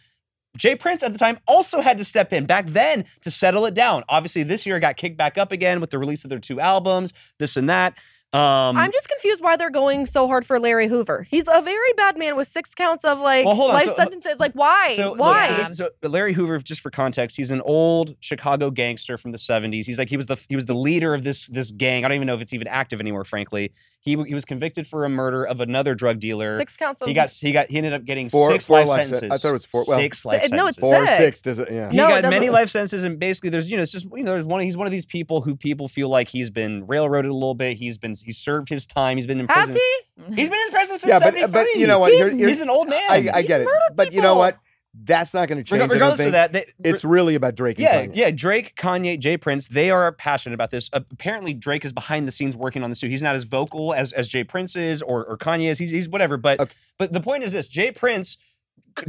J. 0.57 0.75
Prince 0.75 1.03
at 1.03 1.13
the 1.13 1.19
time 1.19 1.39
also 1.47 1.81
had 1.81 1.99
to 1.99 2.05
step 2.05 2.33
in 2.33 2.47
back 2.47 2.67
then 2.67 3.05
to 3.21 3.31
settle 3.31 3.67
it 3.67 3.75
down. 3.75 4.03
Obviously, 4.09 4.43
this 4.43 4.67
year 4.67 4.81
got 4.81 4.97
kicked 4.97 5.17
back 5.17 5.39
up 5.39 5.53
again 5.53 5.81
with 5.81 5.91
the 5.91 5.99
release 5.99 6.25
of 6.25 6.31
their 6.31 6.39
two 6.39 6.61
albums, 6.61 7.13
this 7.39 7.57
and 7.57 7.69
that. 7.69 7.95
Um, 8.35 8.77
I'm 8.77 8.93
just 8.93 9.09
confused 9.09 9.43
why 9.43 9.57
they're 9.57 9.71
going 9.71 10.05
so 10.05 10.27
hard 10.27 10.45
for 10.45 10.61
Larry 10.61 10.87
Hoover. 10.87 11.27
He's 11.31 11.49
a 11.49 11.63
very 11.63 11.93
bad 11.97 12.19
man 12.19 12.37
with 12.37 12.47
six 12.47 12.75
counts 12.75 13.03
of 13.07 13.19
like 13.21 13.47
Well, 13.47 13.57
life 13.69 13.87
So, 13.87 13.93
uh, 13.93 13.97
sentences. 13.97 14.39
Like 14.39 14.53
why? 14.53 14.93
So, 14.97 15.11
look, 15.13 15.19
why? 15.21 15.49
so, 15.49 15.55
this- 15.57 15.77
so 15.79 15.89
Larry 16.07 16.35
Hoover, 16.35 16.59
just 16.59 16.83
for 16.83 16.91
context, 16.91 17.39
he's 17.39 17.51
an 17.51 17.63
old 17.63 18.17
Chicago 18.21 18.71
gangster 18.71 19.17
from 19.17 19.33
the 19.33 19.39
'70s. 19.39 19.87
He's 19.87 19.99
like 19.99 20.11
he 20.11 20.19
was 20.19 20.27
the 20.27 20.37
he 20.51 20.57
was 20.57 20.67
the 20.67 20.75
leader 20.75 21.15
of 21.15 21.25
this 21.25 21.47
this 21.47 21.71
gang. 21.71 22.05
I 22.05 22.09
don't 22.09 22.17
even 22.17 22.27
know 22.27 22.35
if 22.35 22.43
it's 22.43 22.53
even 22.53 22.67
active 22.69 23.01
anymore. 23.01 23.25
Frankly, 23.25 23.73
he 24.01 24.11
he 24.25 24.35
was 24.35 24.45
convicted 24.45 24.87
for 24.87 25.07
a 25.07 25.09
murder 25.09 25.45
of 25.47 25.61
another 25.63 25.95
drug 25.95 26.21
dealer. 26.21 26.59
Six 26.59 26.77
counts 26.77 27.01
of 27.01 27.09
He 27.09 27.15
got 27.15 27.31
he 27.31 27.53
got 27.53 27.71
he 27.71 27.79
ended 27.79 27.95
up 27.95 28.05
getting 28.05 28.29
Four- 28.29 28.51
six 28.51 28.67
four 28.67 28.81
life 28.81 28.89
life 28.89 28.99
sen- 29.07 29.15
sentences. 29.15 29.31
I 29.33 29.39
thought 29.43 29.49
it 29.49 29.53
was 29.53 29.65
four- 29.67 29.85
well, 29.89 29.99
six 29.99 30.23
Si- 30.23 30.29
life 30.29 30.51
no, 30.53 30.67
it's. 30.67 30.79
Four 30.79 31.07
Six. 31.07 31.17
six, 31.17 31.41
does 31.41 31.59
it? 31.61 31.69
Yeah. 31.73 31.91
He 31.91 31.97
No, 31.97 32.15
it 32.15 32.23
many 32.29 32.51
life 32.51 32.69
sentences, 32.69 33.05
and 33.05 33.19
basically, 33.19 33.49
there's 33.49 33.71
you 33.71 33.79
know, 33.79 33.83
it's 33.85 33.93
just 33.93 34.07
you 34.15 34.23
know, 34.23 34.33
there's 34.33 34.45
one. 34.45 34.61
He's 34.61 34.77
one 34.77 34.87
of 34.87 34.91
these 34.93 35.07
people 35.07 35.41
who 35.41 35.57
people 35.57 35.89
feel 35.89 36.11
like 36.11 36.29
he's 36.29 36.51
been 36.51 36.85
railroaded 36.85 37.31
a 37.31 37.35
little 37.35 37.55
bit. 37.55 37.79
He's 37.79 37.97
been 37.97 38.15
he's 38.23 38.39
served 38.39 38.69
his 38.69 38.87
time. 38.87 39.17
He's 39.17 39.27
been 39.27 39.41
in 39.41 39.49
Has 39.49 39.67
prison. 39.67 39.81
he? 40.29 40.35
He's 40.37 40.49
been 40.49 40.59
in 40.67 40.73
prison 40.73 40.99
since 40.99 41.11
Yeah, 41.11 41.19
but- 41.19 41.35
73. 41.35 41.53
but 41.53 41.67
you 41.81 41.87
know 41.87 41.99
what? 41.99 42.11
He's, 42.13 42.19
Here- 42.21 42.31
here- 42.37 42.49
he's 42.49 42.61
an 42.61 42.71
old 42.71 42.89
man. 42.89 43.01
I, 43.11 43.29
I 43.35 43.43
get 43.43 43.61
it, 43.61 43.65
murdered 43.65 43.97
but 43.97 44.13
you 44.13 44.21
know 44.23 44.35
what? 44.37 44.59
That's 45.01 45.33
not 45.35 45.47
going 45.49 45.59
to 45.59 45.65
change. 45.65 45.81
Reg- 45.81 45.91
I 45.91 45.93
regardless 45.95 46.27
of 46.27 46.33
that, 46.33 46.53
they, 46.53 46.65
it's 46.83 47.05
really 47.05 47.35
about 47.37 47.55
Drake. 47.55 47.79
And 47.79 47.85
yeah, 47.85 48.07
Kanye. 48.07 48.11
yeah. 48.17 48.31
Drake, 48.33 48.75
Kanye, 48.75 49.17
J. 49.21 49.37
Prince, 49.37 49.69
they 49.69 49.91
are 49.91 50.11
passionate 50.11 50.55
about 50.55 50.71
this. 50.71 50.91
Uh, 50.93 51.01
apparently, 51.13 51.53
Drake 51.55 51.85
is 51.85 51.93
behind 51.93 52.27
the 52.27 52.33
scenes 52.33 52.57
working 52.57 52.83
on 52.83 52.91
this 52.91 52.99
too. 52.99 53.07
He's 53.09 53.23
not 53.23 53.37
as 53.37 53.45
vocal 53.45 53.95
as 53.95 54.13
as 54.13 54.27
J. 54.27 54.43
Prince 54.45 54.75
is 54.75 55.01
or 55.03 55.25
or 55.25 55.37
Kanye 55.39 55.71
is. 55.71 55.79
He's, 55.79 55.91
he's 55.91 56.09
whatever. 56.09 56.37
But 56.37 56.59
Okay. 56.59 56.73
but 56.99 57.13
the 57.13 57.21
point 57.21 57.45
is 57.45 57.53
this: 57.53 57.69
J. 57.69 57.93
Prince. 57.93 58.39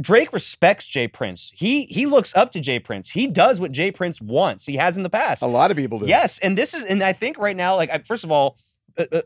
Drake 0.00 0.32
respects 0.32 0.86
J. 0.86 1.08
Prince. 1.08 1.50
He 1.56 1.86
he 1.86 2.06
looks 2.06 2.36
up 2.36 2.52
to 2.52 2.60
J. 2.60 2.78
Prince. 2.78 3.10
He 3.10 3.26
does 3.26 3.58
what 3.58 3.72
J. 3.72 3.90
Prince 3.90 4.20
wants. 4.20 4.66
He 4.66 4.76
has 4.76 4.96
in 4.96 5.02
the 5.02 5.10
past. 5.10 5.42
A 5.42 5.46
lot 5.46 5.72
of 5.72 5.76
people 5.76 5.98
do. 5.98 6.06
Yes, 6.06 6.38
and 6.38 6.56
this 6.56 6.74
is, 6.74 6.84
and 6.84 7.02
I 7.02 7.12
think 7.12 7.38
right 7.38 7.56
now, 7.56 7.74
like, 7.74 7.90
I, 7.90 7.98
first 7.98 8.22
of 8.22 8.30
all, 8.30 8.56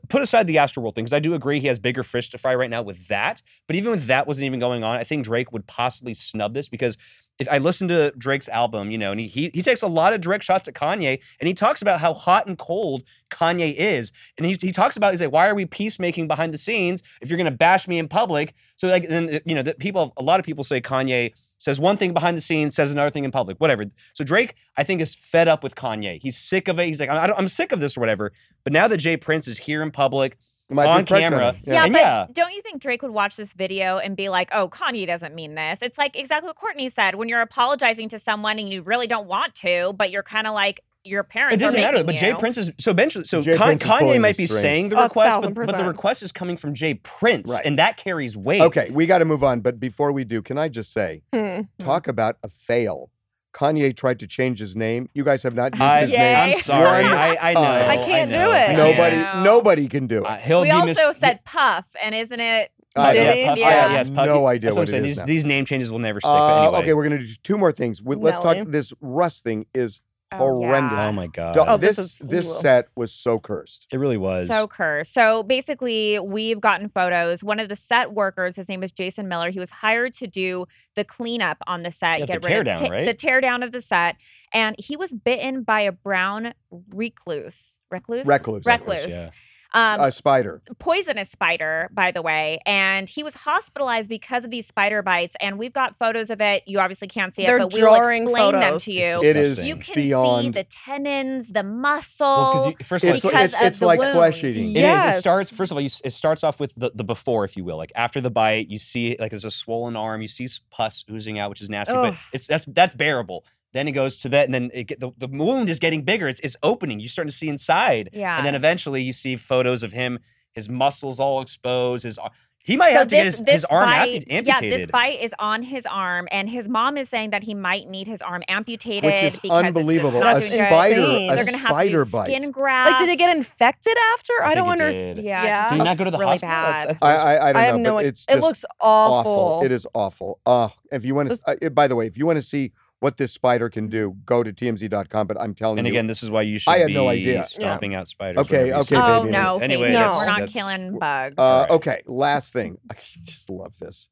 put 0.09 0.23
aside 0.23 0.47
the 0.47 0.57
Astroworld 0.57 0.95
thing 0.95 1.05
because 1.05 1.13
I 1.13 1.19
do 1.19 1.35
agree 1.35 1.61
he 1.61 1.67
has 1.69 1.79
bigger 1.79 2.03
fish 2.03 2.31
to 2.31 2.39
fry 2.39 2.55
right 2.55 2.71
now 2.71 2.83
with 2.83 3.09
that. 3.09 3.43
But 3.67 3.77
even 3.77 3.91
with 3.91 4.07
that 4.07 4.27
wasn't 4.27 4.47
even 4.47 4.61
going 4.61 4.85
on, 4.85 4.97
I 4.97 5.05
think 5.05 5.25
Drake 5.25 5.53
would 5.53 5.67
possibly 5.67 6.15
snub 6.15 6.55
this 6.55 6.69
because 6.69 6.97
if 7.39 7.49
I 7.51 7.59
listen 7.59 7.89
to 7.89 8.13
Drake's 8.17 8.49
album, 8.49 8.91
you 8.91 8.99
know, 8.99 9.11
and 9.11 9.19
he, 9.19 9.27
he 9.27 9.51
he 9.53 9.63
takes 9.63 9.83
a 9.83 9.89
lot 9.89 10.13
of 10.13 10.21
direct 10.21 10.45
shots 10.45 10.69
at 10.69 10.75
Kanye, 10.75 11.21
and 11.41 11.49
he 11.49 11.55
talks 11.55 11.83
about 11.83 11.99
how 11.99 12.15
hot 12.15 12.47
and 12.47 12.57
cold 12.57 13.03
Kanye 13.31 13.75
is, 13.75 14.13
and 14.39 14.47
he 14.47 14.57
he 14.61 14.71
talks 14.71 14.97
about 14.97 15.11
he's 15.11 15.21
like, 15.21 15.33
why 15.33 15.49
are 15.49 15.55
we 15.55 15.67
peacemaking 15.67 16.29
behind 16.29 16.55
the 16.55 16.59
scenes 16.59 17.03
if 17.21 17.29
you're 17.29 17.39
gonna 17.39 17.51
bash 17.51 17.89
me 17.89 17.99
in 17.99 18.07
public? 18.07 18.55
So 18.77 18.87
like 18.87 19.09
then 19.09 19.29
uh, 19.35 19.39
you 19.45 19.55
know 19.55 19.63
that 19.63 19.79
people, 19.79 20.13
a 20.17 20.23
lot 20.23 20.39
of 20.39 20.47
people 20.47 20.63
say 20.63 20.81
Kanye 20.81 21.33
says 21.59 21.79
one 21.81 21.97
thing 21.97 22.13
behind 22.13 22.37
the 22.37 22.41
scenes, 22.41 22.75
says 22.75 22.93
another 22.93 23.11
thing 23.11 23.25
in 23.25 23.31
public, 23.31 23.59
whatever. 23.59 23.85
So 24.13 24.25
Drake, 24.25 24.55
I 24.77 24.85
think, 24.85 25.01
is 25.01 25.15
fed 25.15 25.49
up 25.49 25.63
with 25.63 25.75
Kanye. 25.75 26.21
He's 26.21 26.37
sick 26.37 26.69
of 26.69 26.79
it. 26.79 26.87
He's 26.87 27.01
like, 27.01 27.09
I 27.09 27.27
don't, 27.27 27.39
I'm 27.39 27.49
sick 27.49 27.73
of 27.73 27.81
this 27.81 27.97
or 27.97 28.01
whatever. 28.01 28.33
But 28.65 28.73
now 28.73 28.89
that 28.89 28.99
J. 28.99 29.17
Prince 29.17 29.49
is 29.49 29.59
here 29.59 29.83
in 29.83 29.91
public, 29.91 30.37
It 30.69 30.75
might 30.75 30.87
on 30.89 31.05
camera, 31.05 31.53
him. 31.53 31.63
Yeah, 31.67 31.89
but 31.89 31.99
yeah. 31.99 32.27
don't 32.33 32.53
you 32.53 32.63
think 32.63 32.81
Drake 32.81 33.03
would 33.03 33.13
watch 33.13 33.37
this 33.37 33.53
video 33.53 33.99
and 33.99 34.17
be 34.17 34.29
like, 34.31 34.49
"Oh, 34.53 34.69
Kanye 34.69 35.07
doesn't 35.07 35.35
mean 35.35 35.55
this"? 35.55 35.81
It's 35.83 35.99
like 35.99 36.17
exactly 36.17 36.49
what 36.49 36.57
Courtney 36.57 36.89
said. 36.91 37.15
When 37.17 37.29
you're 37.29 37.43
apologizing 37.43 38.09
to 38.11 38.19
someone 38.19 38.59
and 38.59 38.73
you 38.73 38.83
really 38.83 39.07
don't 39.07 39.27
want 39.27 39.55
to, 39.57 39.93
but 39.97 40.11
you're 40.11 40.23
kind 40.23 40.47
of 40.47 40.55
like 40.55 40.81
your 41.05 41.23
parents. 41.23 41.55
It 41.57 41.59
doesn't 41.65 41.79
are 41.79 41.83
matter. 41.83 41.97
making 41.99 42.07
But 42.07 42.17
Jay 42.17 42.29
you. 42.31 42.37
Prince 42.37 42.59
is 42.59 42.71
so 42.81 42.91
eventually. 42.91 43.25
So 43.27 43.43
Jay 43.43 43.57
Con- 43.57 43.79
Prince 43.79 43.83
Kanye 43.83 44.21
might 44.21 44.37
be 44.37 44.47
strings. 44.47 44.63
saying 44.63 44.89
the 44.89 44.97
request, 44.97 45.41
but, 45.43 45.55
but 45.67 45.77
the 45.77 45.85
request 45.85 46.23
is 46.23 46.33
coming 46.33 46.57
from 46.57 46.75
J. 46.75 46.95
Prince, 46.95 47.51
Right. 47.51 47.65
and 47.65 47.79
that 47.79 47.97
carries 47.97 48.37
weight. 48.37 48.63
Okay, 48.63 48.91
we 48.91 49.07
got 49.07 49.19
to 49.19 49.25
move 49.25 49.45
on. 49.45 49.61
But 49.61 49.79
before 49.79 50.13
we 50.13 50.25
do, 50.25 50.41
can 50.43 50.57
I 50.59 50.69
just 50.69 50.93
say, 50.93 51.23
Hmm. 51.33 51.63
talk 51.79 52.09
about 52.09 52.37
a 52.43 52.49
fail. 52.49 53.11
Kanye 53.55 53.97
tried 53.97 54.19
to 54.19 54.27
change 54.27 54.59
his 54.59 54.75
name. 54.75 55.09
You 55.15 55.23
guys 55.23 55.45
have 55.45 55.55
not 55.55 55.73
used 55.75 55.83
I, 55.83 56.01
his 56.03 56.11
Ye. 56.11 56.17
name. 56.19 56.37
I'm 56.37 56.53
sorry. 56.55 57.05
One 57.05 57.13
I, 57.13 57.37
I 57.41 57.53
know. 57.53 57.61
time. 57.63 57.91
I 57.91 57.97
can't 57.99 58.31
know, 58.33 58.47
do 58.47 58.53
it. 58.53 58.77
Nobody, 58.77 59.17
Yeah. 59.17 59.43
nobody 59.45 59.89
can 59.89 60.07
do 60.09 60.25
it. 60.25 60.27
Uh, 60.27 60.37
he'll 60.39 60.61
we 60.63 60.67
be 60.69 60.73
also 60.73 61.09
mis- 61.09 61.19
said 61.19 61.45
Puff, 61.45 61.87
and 62.03 62.15
isn't 62.17 62.41
it? 62.41 62.71
I 62.97 63.13
Did 63.13 63.27
know. 63.43 63.47
Puff, 63.51 63.59
Yeah. 63.59 63.69
yeah, 63.69 63.93
yes, 63.93 64.11
Puff. 64.11 64.27
No 64.27 64.47
idea 64.49 64.71
That's 64.71 64.77
what 64.77 64.89
I'm 64.89 64.95
it 64.97 64.99
is 64.99 65.05
These, 65.05 65.19
now. 65.19 65.25
these 65.27 65.45
name 65.45 65.65
changes 65.67 65.93
will 65.93 65.99
never 66.01 66.19
stick. 66.21 66.31
Uh, 66.31 66.63
anyway. 66.65 66.79
Okay, 66.81 66.95
we're 66.95 67.05
gonna 67.05 67.19
do 67.19 67.27
two 67.45 67.57
more 67.57 67.71
things. 67.71 68.03
We- 68.03 68.17
Let's 68.17 68.41
talk. 68.41 68.57
This 68.67 68.93
Rust 69.01 69.45
thing 69.45 69.67
is 69.73 70.01
Oh, 70.41 70.61
yeah. 70.61 70.67
horrendous. 70.69 71.05
Oh 71.07 71.13
my 71.13 71.27
god. 71.27 71.57
Oh, 71.59 71.77
this 71.77 71.97
this 71.97 71.99
is- 71.99 72.19
this 72.19 72.47
ooh. 72.51 72.61
set 72.61 72.89
was 72.97 73.13
so 73.13 73.39
cursed. 73.39 73.87
it 73.93 73.99
really 73.99 74.17
was. 74.17 74.49
So 74.49 74.67
cursed. 74.69 75.13
So 75.13 75.43
basically, 75.43 76.19
we've 76.19 76.61
gotten 76.61 76.89
photos. 76.89 77.43
One 77.45 77.61
of 77.61 77.69
the 77.69 77.77
set 77.77 78.13
workers, 78.13 78.57
his 78.57 78.69
name 78.69 78.81
was 78.81 78.93
Jason 78.93 79.29
Miller. 79.29 79.51
He 79.51 79.59
was 79.61 79.71
hired 79.71 80.15
to 80.15 80.27
do 80.27 80.67
the 80.97 81.05
cleanup 81.05 81.59
on 81.67 81.83
the 81.83 81.91
set, 81.91 82.21
Yeah, 82.21 82.27
the 82.27 82.33
get 82.39 82.45
rid 82.45 82.69
of 82.69 82.79
teardown, 82.79 82.91
right? 82.91 83.07
the 83.07 83.15
teardown 83.15 83.65
of 83.65 83.73
the 83.73 83.81
set, 83.81 84.17
and 84.53 84.77
he 84.79 84.97
was 84.97 85.13
bitten 85.13 85.63
by 85.63 85.81
a 85.81 85.93
brown 85.93 86.55
recluse, 86.91 87.79
recluse, 87.91 88.27
Recluse. 88.27 88.65
recluse. 88.67 89.07
Yeah. 89.09 89.31
Um, 89.75 90.01
A 90.01 90.13
spider. 90.13 90.63
poisonous 90.79 91.31
spider, 91.31 91.91
by 91.93 92.13
the 92.13 92.23
way, 92.23 92.61
and 92.65 93.09
he 93.09 93.25
was 93.25 93.35
hospitalized 93.35 94.09
because 94.09 94.45
of 94.45 94.51
these 94.51 94.67
spider 94.69 95.03
bites. 95.03 95.35
And 95.41 95.59
we've 95.59 95.73
got 95.73 95.97
photos 95.97 96.31
of 96.31 96.41
it. 96.41 96.63
You 96.67 96.79
obviously 96.79 97.09
can't 97.09 97.35
see 97.35 97.43
it, 97.43 97.47
They're 97.49 97.59
but 97.59 97.73
we 97.75 97.83
will 97.83 97.91
jarring 97.95 98.23
explain 98.23 98.53
them 98.53 98.79
to 98.79 98.93
you. 98.93 99.03
It's 99.03 99.25
It 99.25 99.37
is 99.37 99.49
disgusting. 99.57 99.69
You 99.69 99.77
can 99.83 99.95
beyond. 99.97 100.45
see 100.45 100.51
the 100.51 100.65
tendons, 100.65 101.49
the 101.49 101.63
muscle. 101.65 102.27
Well, 102.27 102.71
you, 102.71 102.85
first 102.85 103.03
of 103.05 103.09
all, 103.11 103.15
It's, 103.17 103.25
because 103.25 103.45
it's, 103.47 103.55
of 103.55 103.63
it's 103.63 103.79
the 103.81 103.87
like 103.87 103.99
wound. 103.99 104.15
flesh 104.17 104.45
eating. 104.45 104.65
It 104.71 104.77
is. 104.77 104.83
Yes. 104.83 105.17
It 105.17 105.21
starts 105.21 105.51
first 105.51 105.73
of 105.73 105.77
all. 105.77 105.83
You, 105.83 105.91
it 106.05 106.11
starts 106.13 106.45
off 106.45 106.61
with 106.61 106.73
the, 106.77 106.93
the 106.95 107.05
before, 107.05 107.45
if 107.45 107.57
you 107.57 107.65
will. 107.65 107.77
Like 107.77 107.93
after 107.97 108.21
the 108.21 108.31
bite, 108.31 108.69
you 108.69 108.79
see 108.79 109.17
like 109.19 109.31
there's 109.31 109.45
a 109.45 109.51
swollen 109.51 109.97
arm. 109.97 110.23
You 110.23 110.29
see 110.29 110.45
s- 110.45 110.61
pus 110.71 111.05
oozing 111.11 111.39
out, 111.41 111.51
which 111.51 111.61
is 111.61 111.69
nasty, 111.69 111.95
Ugh. 111.95 112.13
but 112.13 112.19
it's 112.33 112.47
that's 112.47 112.65
that's 112.67 112.95
bearable. 112.95 113.45
Then 113.75 113.87
it 113.89 113.93
goes 113.93 114.19
to 114.23 114.29
that, 114.31 114.47
and 114.47 114.55
then 114.55 114.71
it 114.73 114.85
get, 114.85 115.01
the, 115.01 115.11
the 115.19 115.27
wound 115.29 115.69
is 115.69 115.79
getting 115.79 116.03
bigger. 116.03 116.29
It's 116.29 116.41
it's 116.41 116.57
opening. 116.63 117.01
You're 117.01 117.09
starting 117.11 117.31
to 117.31 117.37
see 117.37 117.49
inside. 117.49 118.09
Yeah. 118.13 118.37
And 118.39 118.47
then 118.47 118.55
eventually 118.55 119.03
you 119.03 119.13
see 119.13 119.37
photos 119.37 119.83
of 119.83 119.93
him, 119.93 120.21
his 120.53 120.69
muscles 120.69 121.21
all 121.21 121.43
exposed. 121.43 122.05
His 122.05 122.17
ar- 122.17 122.31
he 122.57 122.79
might 122.79 122.93
So 122.93 122.99
have 123.01 123.09
to 123.09 123.15
get 123.17 123.25
this- 123.25 123.37
his, 123.39 123.45
this 123.45 123.55
his 123.57 123.65
arm 123.67 123.91
bite, 123.91 124.25
amputated. 124.31 124.47
Yeah, 124.47 124.77
this 124.79 124.87
bite 124.87 125.21
is 125.21 125.35
on 125.39 125.63
his 125.65 125.85
arm, 125.85 126.29
and 126.31 126.49
his 126.49 126.67
mom 126.67 126.97
is 126.97 127.11
saying 127.11 127.31
that 127.31 127.43
he 127.43 127.53
might 127.53 127.89
need 127.91 128.07
his 128.07 128.23
arm 128.23 128.43
amputated 128.49 129.05
Which 129.05 129.23
is 129.23 129.39
because 129.39 129.65
unbelievable. 129.67 130.23
It's 130.23 130.39
A 130.39 130.41
just 130.49 130.59
not 130.61 130.69
spider, 130.69 130.95
insane. 131.01 131.31
a 131.31 131.35
They're 131.35 131.45
gonna 131.45 131.59
have 131.59 131.69
to 131.69 131.75
spider 131.75 132.05
bite. 132.07 132.25
skin 132.27 132.51
grafts. 132.53 132.91
Like, 132.93 133.01
did 133.01 133.09
it 133.11 133.19
get 133.19 133.37
infected 133.37 133.97
after? 134.15 134.33
I 134.45 134.53
I, 134.53 134.55
don't 134.55 134.69
understand. 134.71 135.19
Yeah, 135.19 135.43
it 135.43 135.47
Yeah. 135.47 135.57
just 135.57 135.69
Did 135.71 135.77
he 135.79 135.85
not 135.85 135.99
go 135.99 136.05
to 136.05 136.11
the 136.13 136.17
really 136.19 136.31
hospital? 136.39 136.49
That's- 136.55 136.85
bad. 136.85 136.89
that's- 136.95 137.03
I, 137.03 137.35
I, 137.35 137.49
I 137.49 137.53
don't 137.53 137.63
I 137.63 137.71
know, 137.73 137.77
no 137.91 137.95
but 137.97 138.07
it's 138.07 138.25
It 138.25 138.31
just 138.31 138.43
looks 138.43 138.65
awful. 138.81 139.63
It 139.65 139.73
is 139.73 139.87
awful. 139.93 140.41
Uh, 140.47 140.69
if 140.93 141.05
you 141.05 141.15
want 141.15 141.31
to, 141.31 141.39
uh, 141.67 141.69
by 141.71 141.87
the 141.89 141.97
way, 141.97 142.07
if 142.07 142.17
you 142.17 142.25
want 142.25 142.37
to 142.39 142.43
see 142.43 142.73
what 143.05 143.19
this 143.19 143.33
spider 143.33 143.69
can 143.69 143.87
do, 143.89 144.17
go 144.25 144.43
to 144.43 144.51
tmz.com. 144.51 145.27
But 145.27 145.39
I'm 145.39 145.53
telling 145.55 145.79
and 145.79 145.87
you, 145.87 145.91
and 145.91 145.97
again, 145.99 146.07
this 146.07 146.23
is 146.23 146.31
why 146.31 146.41
you 146.41 146.59
should 146.59 146.71
I 146.71 146.79
had 146.79 146.87
be 146.87 146.95
no 146.95 147.09
idea. 147.09 147.45
stomping 147.45 147.95
out 147.95 148.09
spiders. 148.09 148.39
Okay, 148.47 148.73
okay, 148.73 148.97
oh 148.97 149.01
them. 149.03 149.23
Fabian. 149.27 149.33
no, 149.33 149.59
Anyway, 149.59 149.89
Fabian, 149.89 149.93
that's- 150.01 150.17
we're 150.17 150.25
not 150.27 150.39
that's- 150.41 150.53
killing 150.55 150.99
bugs. 150.99 151.35
Uh, 151.37 151.43
Alright. 151.43 151.71
okay, 151.71 152.03
last 152.07 152.55
thing. 152.55 152.79
I 152.91 152.95
just 153.23 153.51
love 153.51 153.79
this. 153.79 154.09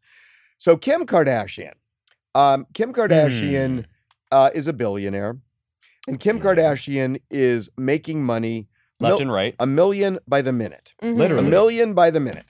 So 0.58 0.76
Kim 0.76 1.06
Kardashian, 1.06 1.72
um, 2.34 2.66
Kim 2.74 2.92
Kardashian 2.92 3.86
uh, 4.30 4.50
is 4.54 4.66
a 4.68 4.74
billionaire, 4.74 5.38
and 6.06 6.20
Kim 6.20 6.38
Kardashian 6.38 7.18
is 7.30 7.70
making 7.78 8.22
money 8.22 8.68
left 9.00 9.12
mil- 9.14 9.20
and 9.22 9.32
right. 9.32 9.54
a 9.58 9.66
million 9.66 10.18
by 10.28 10.42
the 10.42 10.52
minute, 10.52 10.92
Mhm. 11.02 11.38
a 11.38 11.42
million 11.42 11.94
by 11.94 12.10
the 12.10 12.20
minute. 12.20 12.44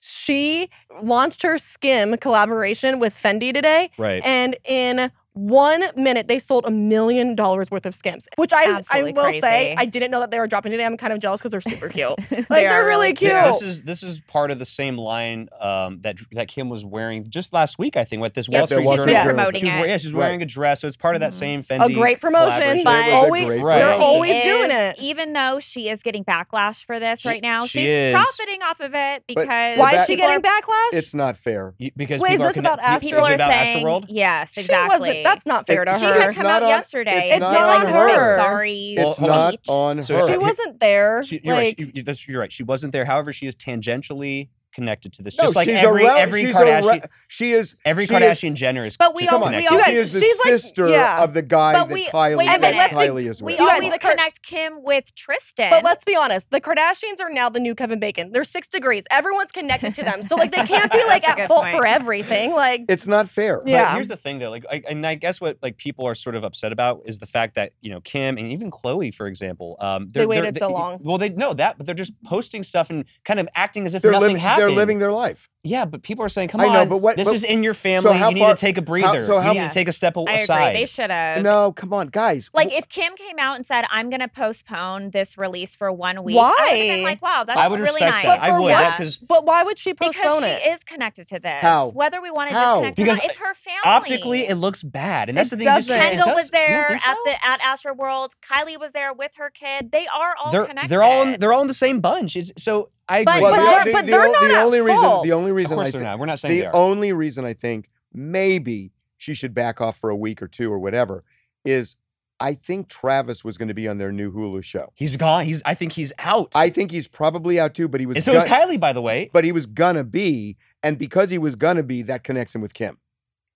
She 0.00 0.68
launched 1.02 1.42
her 1.42 1.56
Skim 1.58 2.16
collaboration 2.18 2.98
with 2.98 3.14
Fendi 3.14 3.54
today, 3.54 3.90
Right. 3.96 4.22
and 4.24 4.54
in 4.64 5.10
one 5.34 5.82
minute 5.96 6.28
they 6.28 6.38
sold 6.38 6.64
a 6.66 6.70
million 6.70 7.34
dollars 7.34 7.70
worth 7.70 7.86
of 7.86 7.94
Skims, 7.94 8.28
which 8.36 8.52
I 8.52 8.62
I 8.64 8.76
Absolutely 8.78 9.12
will 9.14 9.32
say. 9.40 9.74
I 9.76 9.84
didn't 9.86 10.10
know 10.10 10.20
that 10.20 10.30
they 10.30 10.38
were 10.38 10.46
dropping 10.46 10.72
today. 10.72 10.84
I'm 10.84 10.96
kind 10.96 11.12
of 11.12 11.18
jealous 11.20 11.40
because 11.40 11.50
they're 11.52 11.60
super 11.60 11.88
cute. 11.88 12.10
like 12.30 12.48
They 12.48 12.64
they're 12.64 12.82
really 12.84 12.88
really 12.92 13.12
cute. 13.14 13.30
Th- 13.32 13.44
This 13.44 13.62
is 13.62 13.82
this 13.82 14.02
is 14.02 14.20
part 14.20 14.50
of 14.50 14.58
the 14.58 14.64
same 14.66 14.96
line 14.98 15.48
um, 15.60 16.00
that 16.02 16.16
that 16.32 16.48
Kim 16.48 16.68
was 16.68 16.84
wearing 16.84 17.24
just 17.28 17.52
last 17.52 17.78
week, 17.78 17.96
I 17.96 18.04
think, 18.04 18.20
with 18.22 18.34
this 18.34 18.46
Yeah, 18.48 18.58
Wall 18.60 18.66
Street 18.66 18.82
Journal. 18.84 19.08
Yeah. 19.08 19.24
Journal. 19.24 19.34
promoting 19.36 19.60
She 19.60 19.66
was, 19.66 19.74
yeah, 19.88 19.96
she's 19.96 20.12
wearing 20.12 20.42
a 20.42 20.46
dress, 20.46 20.80
so 20.82 20.86
it's 20.86 20.96
part 20.96 21.14
of 21.16 21.20
that 21.20 21.30
Mhm. 21.32 21.38
same 21.38 21.62
Fendi. 21.62 21.90
a 21.90 21.94
great 21.94 22.20
promotion, 22.20 22.58
collaboration. 22.82 22.84
but 22.84 23.00
It 23.00 23.04
was 23.06 23.14
always 23.24 23.46
great 23.46 23.62
Right. 23.62 23.78
they're 23.78 24.00
always 24.02 24.34
She 24.36 24.42
doing 24.42 24.70
it. 24.70 24.96
Even 24.98 25.32
though 25.32 25.60
she 25.60 25.88
is 25.88 26.02
getting 26.02 26.24
backlash 26.24 26.84
for 26.84 27.00
this 27.00 27.20
She- 27.20 27.28
right 27.28 27.42
now, 27.42 27.62
she 27.66 27.80
she's 27.80 27.88
is. 27.88 28.14
profiting 28.14 28.62
off 28.62 28.80
of 28.80 28.92
it 28.94 29.24
But 29.28 29.34
because 29.42 29.78
Why 29.78 30.00
is 30.00 30.06
she 30.06 30.16
getting 30.16 30.36
are- 30.36 30.40
backlash? 30.40 30.92
It's 30.98 31.14
not 31.14 31.36
fair. 31.36 31.74
You- 31.78 31.90
because 31.96 32.20
Wait, 32.20 32.32
is 32.32 32.34
people 32.34 32.44
are 32.44 32.48
this 32.48 32.54
connect- 32.56 32.74
about 32.74 32.78
pe- 32.84 32.84
Astro- 32.94 33.06
is 33.06 33.12
People 33.12 33.24
are 33.26 33.34
about 33.34 33.50
saying 33.50 34.04
yes, 34.08 34.56
exactly. 34.58 35.21
Wasn't. 35.22 35.34
That's 35.34 35.46
not 35.46 35.66
fair 35.66 35.84
to 35.84 35.92
It- 35.92 35.98
She 35.98 36.04
her. 36.06 36.12
had 36.14 36.26
It's 36.28 36.34
come 36.36 36.46
out 36.46 36.62
on- 36.62 36.68
yesterday 36.68 37.22
it's 37.22 37.30
and 37.32 37.40
not 37.40 37.52
did 37.52 37.60
on 37.60 37.86
a 37.86 37.90
her. 37.92 38.36
sorry 38.36 38.94
It's 38.96 39.16
hold 39.16 39.28
not 39.30 39.54
on 39.68 40.02
So- 40.02 40.16
her. 40.16 40.26
she 40.32 40.36
wasn't 40.38 40.80
there. 40.80 41.22
She, 41.24 41.40
you're 41.42 41.54
like, 41.54 41.64
right. 41.64 41.78
You, 41.78 41.90
you- 41.94 42.02
that's, 42.02 42.26
you're 42.28 42.40
right. 42.40 42.52
She 42.52 42.62
wasn't 42.62 42.92
there. 42.92 43.04
However, 43.04 43.32
she 43.32 43.46
is 43.46 43.56
tangentially 43.56 44.48
connected 44.74 45.12
to 45.14 45.22
this. 45.22 45.36
No, 45.38 45.44
Just 45.44 45.56
like 45.56 45.68
she's 45.68 45.82
every 45.82 46.02
a 46.04 46.06
rel- 46.06 46.16
every 46.18 46.40
she's 46.46 46.56
Kardashian, 46.56 46.82
a 46.82 46.92
re- 46.94 47.00
she 47.28 47.52
is 47.52 47.76
every 47.84 48.06
she 48.06 48.14
is- 48.14 48.20
Kardashian 48.22 48.54
Jenner 48.54 48.84
is. 48.86 48.96
But 48.96 49.14
we 49.14 49.26
to- 49.26 49.32
all- 49.34 49.40
we 49.40 49.46
all- 49.46 49.60
You 49.78 49.84
she 49.84 49.90
guys, 49.92 49.96
is 49.96 50.12
the 50.12 50.20
she's 50.20 50.38
like- 50.44 50.48
sister 50.48 50.88
yeah. 50.88 51.22
of 51.22 51.34
the 51.34 51.42
guy 51.42 51.72
But 51.72 51.86
that 51.88 51.92
we- 51.94 52.06
Kylie, 52.08 52.36
wait 52.36 52.46
that 52.46 52.60
minute. 52.60 52.76
let's 52.78 52.94
Kylie 52.94 53.28
is 53.28 53.42
We 53.42 53.52
with. 53.52 53.60
You 53.60 53.66
guys, 53.68 53.82
always 53.82 53.98
connect 53.98 54.42
Kim 54.42 54.82
with 54.82 55.14
Tristan. 55.14 55.70
But 55.70 55.84
let's 55.84 56.04
be 56.04 56.16
honest, 56.16 56.50
the 56.50 56.60
Kardashians 56.60 57.20
are 57.20 57.30
now 57.30 57.48
the 57.48 57.60
new 57.60 57.74
Kevin 57.74 57.98
Bacon. 58.00 58.32
They're 58.32 58.44
six 58.44 58.68
degrees. 58.68 59.04
Everyone's 59.10 59.52
connected 59.52 59.94
to 59.94 60.02
them. 60.04 60.22
So 60.22 60.36
like 60.36 60.50
they 60.52 60.64
can't 60.64 60.90
be 60.90 61.04
like 61.06 61.28
at 61.28 61.48
fault 61.48 61.62
point. 61.64 61.76
for 61.76 61.86
everything. 61.86 62.52
Like 62.52 62.82
It's 62.88 63.06
not 63.06 63.28
fair. 63.28 63.60
But 63.60 63.68
Yeah. 63.70 63.92
here's 63.94 64.08
the 64.08 64.16
thing, 64.16 64.38
though. 64.38 64.50
Like, 64.50 64.64
I, 64.70 64.82
and 64.88 65.06
I 65.06 65.14
guess 65.14 65.40
what 65.40 65.58
like 65.62 65.76
people 65.76 66.06
are 66.06 66.14
sort 66.14 66.34
of 66.34 66.44
upset 66.44 66.72
about 66.72 67.02
is 67.06 67.18
the 67.18 67.26
fact 67.26 67.54
that 67.54 67.72
you 67.80 67.90
know 67.90 68.00
Kim 68.00 68.38
and 68.38 68.46
even 68.52 68.70
Khloé, 68.70 69.12
for 69.14 69.26
example, 69.26 69.76
um, 69.80 70.08
they're, 70.10 70.22
They 70.22 70.26
waited 70.26 70.54
they're, 70.54 70.60
so 70.60 70.72
long. 70.72 71.00
Well, 71.02 71.18
they 71.18 71.28
know 71.30 71.52
that, 71.54 71.76
but 71.76 71.86
they're 71.86 71.94
just 71.94 72.12
posting 72.24 72.62
stuff 72.62 72.90
and 72.90 73.04
kind 73.24 73.38
of 73.40 73.48
acting 73.54 73.86
as 73.86 73.94
if 73.94 74.02
They're 74.02 74.12
nothing 74.12 74.28
living. 74.28 74.36
happened. 74.38 74.61
They're 74.68 74.76
living 74.76 74.98
their 74.98 75.12
life. 75.12 75.48
Yeah, 75.64 75.84
but 75.84 76.02
people 76.02 76.24
are 76.24 76.28
saying, 76.28 76.48
"Come 76.48 76.60
I 76.60 76.66
know, 76.66 76.80
on, 76.80 76.88
but 76.88 76.98
what- 76.98 77.16
this 77.16 77.28
but- 77.28 77.36
is 77.36 77.44
in 77.44 77.62
your 77.62 77.72
family. 77.74 78.18
how 78.18 78.30
you 78.30 78.34
need 78.34 78.40
far- 78.40 78.54
to 78.56 78.60
take 78.60 78.78
a 78.78 78.82
breather. 78.82 79.22
so 79.24 79.38
how- 79.38 79.52
you 79.52 79.60
need 79.60 79.68
to 79.68 79.74
take 79.74 79.86
a 79.86 79.92
step 79.92 80.16
I 80.16 80.32
aside." 80.32 80.68
agree. 80.70 80.80
They 80.80 80.86
should 80.86 81.10
have. 81.10 81.40
No, 81.42 81.70
come 81.70 81.92
on, 81.92 82.08
guys. 82.08 82.50
Like 82.52 82.72
if 82.72 82.88
Kim 82.88 83.14
came 83.14 83.38
out 83.38 83.54
and 83.56 83.64
said, 83.64 83.84
"I'm 83.88 84.10
going 84.10 84.20
to 84.22 84.28
postpone 84.28 85.10
this 85.10 85.38
release 85.38 85.76
for 85.76 85.92
one 85.92 86.24
week," 86.24 86.36
I 86.36 86.40
Why? 86.40 86.48
would 86.58 86.68
have 86.70 86.78
been 86.96 87.02
like, 87.04 87.22
"Wow, 87.22 87.44
that's 87.46 87.60
I 87.60 87.68
would 87.68 87.78
really 87.78 87.92
respect 88.02 88.10
nice." 88.10 88.24
that. 88.26 88.40
I 88.42 88.48
But 88.50 88.56
for 88.56 88.62
would, 88.62 88.72
what? 88.72 88.96
because 88.98 89.16
but 89.18 89.44
why 89.46 89.62
would 89.62 89.78
she 89.78 89.94
postpone 89.94 90.42
it? 90.42 90.46
because 90.46 90.62
she 90.62 90.68
is 90.70 90.82
connected 90.84 91.26
to 91.28 91.38
this. 91.38 91.62
How? 91.62 91.90
Whether 91.90 92.20
we 92.20 92.32
want 92.32 92.50
to 92.50 92.56
disconnect 92.56 92.96
Because 92.96 93.18
or 93.18 93.22
not, 93.22 93.30
it's 93.30 93.38
her 93.38 93.54
family. 93.54 93.80
optically 93.84 94.48
it 94.48 94.56
looks 94.56 94.82
bad, 94.82 95.28
and 95.28 95.38
that's 95.38 95.52
It 95.52 95.56
the 95.56 95.64
thing. 95.64 95.74
doesn't. 95.74 95.96
Kendall 95.96 96.26
does- 96.26 96.34
was 96.36 96.50
there 96.50 96.88
think 96.88 97.06
at 97.08 97.16
so? 97.16 97.22
the 97.30 97.46
at 97.46 97.60
Astro 97.60 97.94
World. 97.94 98.32
Kylie 98.42 98.80
was 98.80 98.90
there 98.92 99.12
with 99.12 99.32
her 99.36 99.48
kid. 99.50 99.92
They 99.92 100.08
are 100.08 100.34
all 100.42 100.50
they're 100.50 100.64
connected. 100.64 100.90
they're 100.90 101.02
all 101.04 101.22
in, 101.22 101.38
they're 101.38 101.52
all 101.52 101.60
in 101.62 101.68
the 101.68 101.72
same 101.74 102.00
bunch. 102.00 102.34
It's, 102.34 102.50
so 102.58 102.88
I 103.20 103.24
But- 103.24 103.36
agree. 103.36 103.42
well, 103.42 103.54
but 103.54 103.58
the, 103.58 103.64
they're- 103.64 103.84
the, 103.84 103.92
but 103.92 104.06
they're 104.06 104.26
o- 104.28 104.32
not 104.32 104.40
the 104.48 104.54
at 104.56 104.64
only 104.64 104.80
reason. 104.80 104.96
fault. 105.02 105.24
The 105.24 105.32
only 105.32 105.50
of 105.50 105.68
course 105.70 105.70
I 105.70 105.82
they're 105.84 105.90
think. 105.92 106.02
not. 106.04 106.18
We're 106.18 106.26
not 106.26 106.38
saying 106.40 106.54
The 106.56 106.60
they 106.62 106.66
are. 106.66 106.76
only 106.76 107.12
reason 107.12 107.44
I 107.44 107.52
think 107.54 107.88
maybe 108.12 108.92
she 109.16 109.34
should 109.34 109.54
back 109.54 109.80
off 109.80 109.96
for 109.96 110.10
a 110.10 110.16
week 110.16 110.42
or 110.42 110.48
two 110.48 110.72
or 110.72 110.78
whatever 110.78 111.24
is 111.64 111.96
I 112.40 112.54
think 112.54 112.88
Travis 112.88 113.44
was 113.44 113.56
going 113.56 113.68
to 113.68 113.74
be 113.74 113.86
on 113.86 113.98
their 113.98 114.10
new 114.10 114.32
Hulu 114.32 114.64
show. 114.64 114.92
He's 114.96 115.16
gone. 115.16 115.44
He's. 115.44 115.62
I 115.64 115.74
think 115.74 115.92
he's 115.92 116.12
out. 116.18 116.50
I 116.56 116.70
think 116.70 116.90
he's 116.90 117.06
probably 117.06 117.60
out 117.60 117.72
too, 117.74 117.86
but 117.88 118.00
he 118.00 118.06
was. 118.06 118.16
and 118.16 118.24
so 118.24 118.32
is 118.34 118.42
gon- 118.42 118.52
Kylie, 118.68 118.80
by 118.80 118.92
the 118.92 119.00
way. 119.02 119.30
but 119.32 119.44
he 119.44 119.52
was 119.52 119.64
gonna 119.66 120.02
be, 120.02 120.56
and 120.82 120.98
because 120.98 121.30
he 121.30 121.38
was 121.38 121.54
gonna 121.54 121.84
be, 121.84 122.02
that 122.02 122.24
connects 122.24 122.52
him 122.52 122.60
with 122.60 122.74
Kim. 122.74 122.98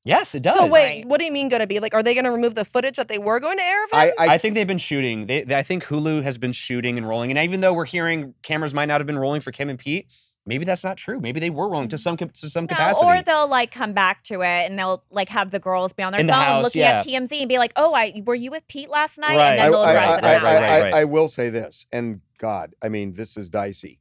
Yes, 0.06 0.34
it 0.36 0.42
does. 0.42 0.56
So 0.56 0.66
wait, 0.68 0.88
Right. 0.98 1.04
what 1.04 1.18
do 1.18 1.24
you 1.26 1.32
mean 1.32 1.48
going 1.48 1.60
to 1.60 1.66
be? 1.66 1.80
Like, 1.80 1.92
are 1.92 2.02
they 2.02 2.14
going 2.14 2.24
to 2.24 2.30
remove 2.30 2.54
the 2.54 2.64
footage 2.64 2.96
that 2.96 3.08
they 3.08 3.18
were 3.18 3.40
going 3.40 3.58
to 3.58 3.62
air 3.64 3.84
of 3.84 3.90
him? 3.90 3.98
I, 3.98 4.12
I, 4.18 4.34
I 4.34 4.38
think 4.38 4.54
they've 4.54 4.66
been 4.66 4.78
shooting. 4.78 5.26
They, 5.26 5.42
they, 5.42 5.56
I 5.56 5.62
think 5.64 5.84
Hulu 5.84 6.22
has 6.22 6.38
been 6.38 6.52
shooting 6.52 6.96
and 6.96 7.08
rolling. 7.08 7.30
And 7.30 7.38
even 7.40 7.60
though 7.60 7.74
we're 7.74 7.86
hearing 7.86 8.34
cameras 8.42 8.72
might 8.72 8.86
not 8.86 9.00
have 9.00 9.06
been 9.06 9.18
rolling 9.18 9.40
for 9.40 9.50
Kim 9.50 9.68
and 9.68 9.76
Pete, 9.78 10.06
maybe 10.46 10.64
that's 10.64 10.84
not 10.84 10.96
true. 10.96 11.18
Maybe 11.18 11.40
they 11.40 11.50
were 11.50 11.68
rolling 11.68 11.88
to 11.88 11.98
some 11.98 12.16
to 12.16 12.30
some 12.48 12.64
No, 12.64 12.68
capacity. 12.68 13.04
or 13.04 13.20
they'll 13.20 13.48
like 13.50 13.72
come 13.72 13.92
back 13.94 14.22
to 14.24 14.42
it 14.42 14.46
and 14.70 14.78
they'll 14.78 15.02
like 15.10 15.28
have 15.30 15.50
the 15.50 15.58
girls 15.58 15.92
be 15.92 16.04
on 16.04 16.12
their 16.12 16.20
In 16.20 16.28
the 16.28 16.32
phone 16.34 16.42
house, 16.42 16.62
looking 16.62 16.82
at 16.82 17.04
TMZ 17.04 17.40
and 17.40 17.48
be 17.48 17.58
like, 17.58 17.72
"Oh, 17.74 17.92
I 17.92 18.22
were 18.24 18.36
you 18.36 18.52
with 18.52 18.66
Pete 18.68 18.88
last 18.88 19.18
night?" 19.18 19.36
Right. 19.36 19.52
And 19.58 19.60
I, 19.60 19.64
then 19.64 19.72
they'll 19.72 19.80
I, 19.80 19.90
address 19.92 20.08
I, 20.08 20.16
it 20.18 20.24
I, 20.24 20.32
about 20.34 20.44
right, 20.44 20.60
right, 20.60 20.70
I- 20.70 20.80
right. 20.82 20.94
I 20.94 21.04
will 21.04 21.26
say 21.26 21.48
this, 21.50 21.84
and 21.90 22.20
God, 22.38 22.74
I 22.80 22.88
mean, 22.88 23.14
this 23.14 23.36
is 23.36 23.50
dicey. 23.50 23.98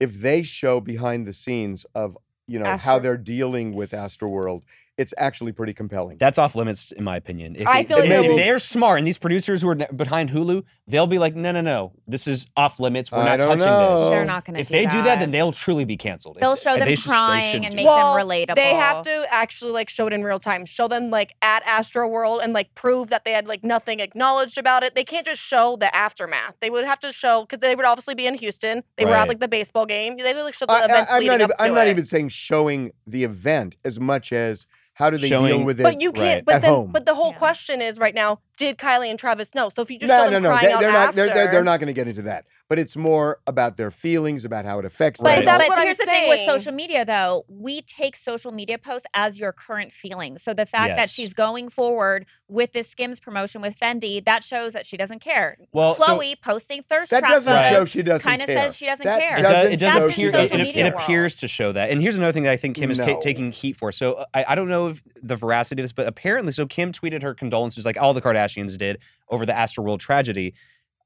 If 0.00 0.14
they 0.20 0.42
show 0.42 0.80
behind 0.80 1.24
the 1.28 1.32
scenes 1.32 1.86
of 1.94 2.18
you 2.48 2.58
know 2.58 2.76
how 2.76 2.98
they're 2.98 3.16
dealing 3.16 3.74
with 3.74 3.92
Astroworld, 3.92 4.64
it's 4.96 5.12
actually 5.18 5.50
pretty 5.50 5.72
compelling. 5.74 6.16
That's 6.18 6.38
off 6.38 6.54
limits, 6.54 6.92
in 6.92 7.02
my 7.02 7.16
opinion. 7.16 7.56
If, 7.56 7.66
I 7.66 7.82
feel 7.82 7.98
if, 7.98 8.04
like 8.04 8.10
if 8.12 8.22
they'll- 8.28 8.36
they're 8.36 8.58
smart 8.60 8.98
and 8.98 9.06
these 9.06 9.18
producers 9.18 9.62
who 9.62 9.68
are 9.68 9.74
behind 9.74 10.30
Hulu, 10.30 10.62
they'll 10.86 11.08
be 11.08 11.18
like, 11.18 11.34
no, 11.34 11.50
no, 11.50 11.60
no, 11.62 11.92
this 12.06 12.28
is 12.28 12.46
off 12.56 12.78
limits. 12.78 13.10
We're 13.10 13.18
I 13.18 13.36
not 13.36 13.44
touching 13.44 13.58
know. 13.58 14.00
this. 14.04 14.10
They're 14.10 14.24
not 14.24 14.44
going 14.44 14.54
to 14.54 14.60
If 14.60 14.68
do 14.68 14.72
they 14.74 14.84
that. 14.84 14.92
do 14.92 15.02
that, 15.02 15.18
then 15.18 15.32
they'll 15.32 15.50
truly 15.52 15.84
be 15.84 15.96
canceled. 15.96 16.36
They'll 16.40 16.52
If- 16.52 16.60
show 16.60 16.76
them 16.78 16.86
they 16.86 16.94
crying 16.96 17.42
shouldn't 17.54 17.66
and 17.66 17.74
make 17.74 17.86
that. 17.86 17.90
them 17.90 18.02
Well, 18.02 18.16
relatable. 18.16 18.54
They 18.54 18.74
have 18.74 19.02
to 19.02 19.26
actually 19.30 19.72
like 19.72 19.88
show 19.88 20.06
it 20.06 20.12
in 20.12 20.22
real 20.22 20.38
time. 20.38 20.64
Show 20.64 20.86
them 20.86 21.10
like 21.10 21.34
at 21.42 21.64
Astro 21.66 22.06
World 22.06 22.40
and 22.44 22.52
like 22.52 22.72
prove 22.76 23.10
that 23.10 23.24
they 23.24 23.32
had 23.32 23.48
like 23.48 23.64
nothing 23.64 23.98
acknowledged 24.00 24.58
about 24.58 24.84
it. 24.84 24.94
They 24.94 25.04
can't 25.04 25.26
just 25.26 25.42
show 25.42 25.74
the 25.76 25.94
aftermath. 25.94 26.54
They 26.60 26.70
would 26.70 26.84
have 26.84 27.00
to 27.00 27.12
show 27.12 27.42
because 27.42 27.58
they 27.58 27.74
would 27.74 27.84
obviously 27.84 28.14
be 28.14 28.26
in 28.28 28.34
Houston. 28.34 28.84
They 28.96 29.04
were 29.06 29.14
at 29.14 29.26
like 29.26 29.40
the 29.40 29.48
baseball 29.48 29.86
game. 29.86 30.16
They 30.18 30.32
would 30.34 30.42
like 30.44 30.54
show 30.54 30.66
the 30.66 30.72
I, 30.74 30.84
events 30.84 31.10
am 31.10 31.18
leading 31.18 31.28
not 31.38 31.40
up 31.40 31.50
even. 31.50 31.56
to 31.56 31.62
I'm 31.64 31.74
not 31.74 31.88
even 31.88 32.06
saying 32.06 32.28
showing 32.28 32.92
the 33.06 33.24
event 33.24 33.76
as 33.84 33.98
much 33.98 34.32
as 34.32 34.66
how 34.94 35.10
do 35.10 35.18
they 35.18 35.28
deal 35.28 35.62
with 35.64 35.80
it. 35.80 35.82
But 35.82 36.00
you 36.00 36.12
can't. 36.12 36.36
Right. 36.36 36.44
But 36.44 36.54
At 36.56 36.62
then, 36.62 36.70
home. 36.72 36.90
but 36.92 37.04
the 37.06 37.14
whole 37.14 37.32
Yeah. 37.32 37.38
question 37.38 37.82
is 37.82 37.98
right 37.98 38.14
now: 38.14 38.40
Did 38.56 38.78
Kylie 38.78 39.08
and 39.10 39.18
Travis 39.18 39.54
know? 39.54 39.68
So 39.68 39.82
if 39.82 39.90
you 39.90 39.98
just 39.98 40.08
no, 40.08 40.18
show 40.18 40.24
no, 40.26 40.30
them 40.30 40.42
no. 40.44 40.48
crying 40.50 40.66
They, 40.66 40.72
out 40.72 40.80
they're 40.80 40.92
not. 40.92 41.08
after, 41.08 41.16
They're, 41.16 41.34
they're, 41.34 41.50
they're 41.50 41.64
not 41.64 41.80
going 41.80 41.88
to 41.88 41.92
get 41.92 42.06
into 42.08 42.22
that. 42.22 42.46
But 42.68 42.78
it's 42.78 42.96
more 42.96 43.40
about 43.46 43.76
their 43.76 43.90
feelings, 43.90 44.44
about 44.44 44.64
how 44.64 44.78
it 44.78 44.84
affects 44.84 45.20
Right. 45.20 45.36
them. 45.36 45.44
But 45.44 45.50
that's 45.50 45.64
but 45.64 45.68
what 45.68 45.78
I'm 45.78 45.84
here's 45.84 45.96
the 45.96 46.06
thing 46.06 46.28
with 46.28 46.46
social 46.46 46.72
media, 46.72 47.04
though. 47.04 47.44
We 47.48 47.82
take 47.82 48.16
social 48.16 48.52
media 48.52 48.78
posts 48.78 49.06
as 49.14 49.38
your 49.40 49.52
current 49.52 49.92
feelings. 49.92 50.42
So 50.42 50.54
the 50.54 50.66
fact 50.66 50.96
that 50.96 51.10
she's 51.10 51.34
going 51.34 51.68
forward 51.68 52.26
with 52.48 52.72
this 52.72 52.88
Skims 52.88 53.18
promotion 53.20 53.60
with 53.60 53.78
Fendi, 53.78 54.24
that 54.24 54.44
shows 54.44 54.72
that 54.72 54.86
she 54.86 54.96
doesn't 54.96 55.18
care. 55.20 55.56
Well, 55.72 55.96
so- 55.96 56.18
Khloé 56.18 56.40
posting 56.40 56.82
thirst 56.82 57.10
that 57.10 57.20
trap 57.20 57.32
doesn't 57.32 57.52
Right. 57.52 57.70
show 57.72 57.84
she 57.84 58.02
doesn't 58.02 58.28
kind 58.28 58.40
of 58.42 58.46
says 58.48 58.76
she 58.76 58.86
doesn't 58.86 59.04
That 59.04 59.20
care. 59.20 59.36
It, 59.38 59.42
doesn't 59.42 59.54
does, 59.64 59.72
it 59.72 59.80
does 59.80 59.92
show 59.94 60.00
That's 60.06 60.14
she 60.16 60.22
in 60.22 60.28
appear. 60.60 60.62
It, 60.62 60.76
it, 60.76 60.86
it 60.86 60.94
appears 60.94 61.36
to 61.36 61.48
show 61.48 61.72
that. 61.72 61.90
And 61.90 62.00
here's 62.00 62.16
another 62.16 62.32
thing 62.32 62.44
that 62.44 62.52
I 62.52 62.56
think 62.56 62.76
Kim 62.76 62.90
is 62.90 62.98
ta- 62.98 63.18
taking 63.20 63.50
heat 63.52 63.74
for. 63.76 63.90
So 63.92 64.24
I, 64.32 64.44
I 64.48 64.54
don't 64.54 64.68
know 64.68 64.88
if 64.88 65.02
the 65.22 65.36
veracity 65.36 65.82
of 65.82 65.84
this, 65.84 65.92
but 65.92 66.06
apparently, 66.06 66.52
so 66.52 66.66
Kim 66.66 66.92
tweeted 66.92 67.22
her 67.22 67.34
condolences, 67.34 67.84
like 67.84 68.00
all 68.00 68.14
the 68.14 68.22
Kardashians 68.22 68.43
did, 68.76 68.98
over 69.28 69.46
the 69.46 69.52
Astroworld 69.52 69.98
tragedy. 69.98 70.54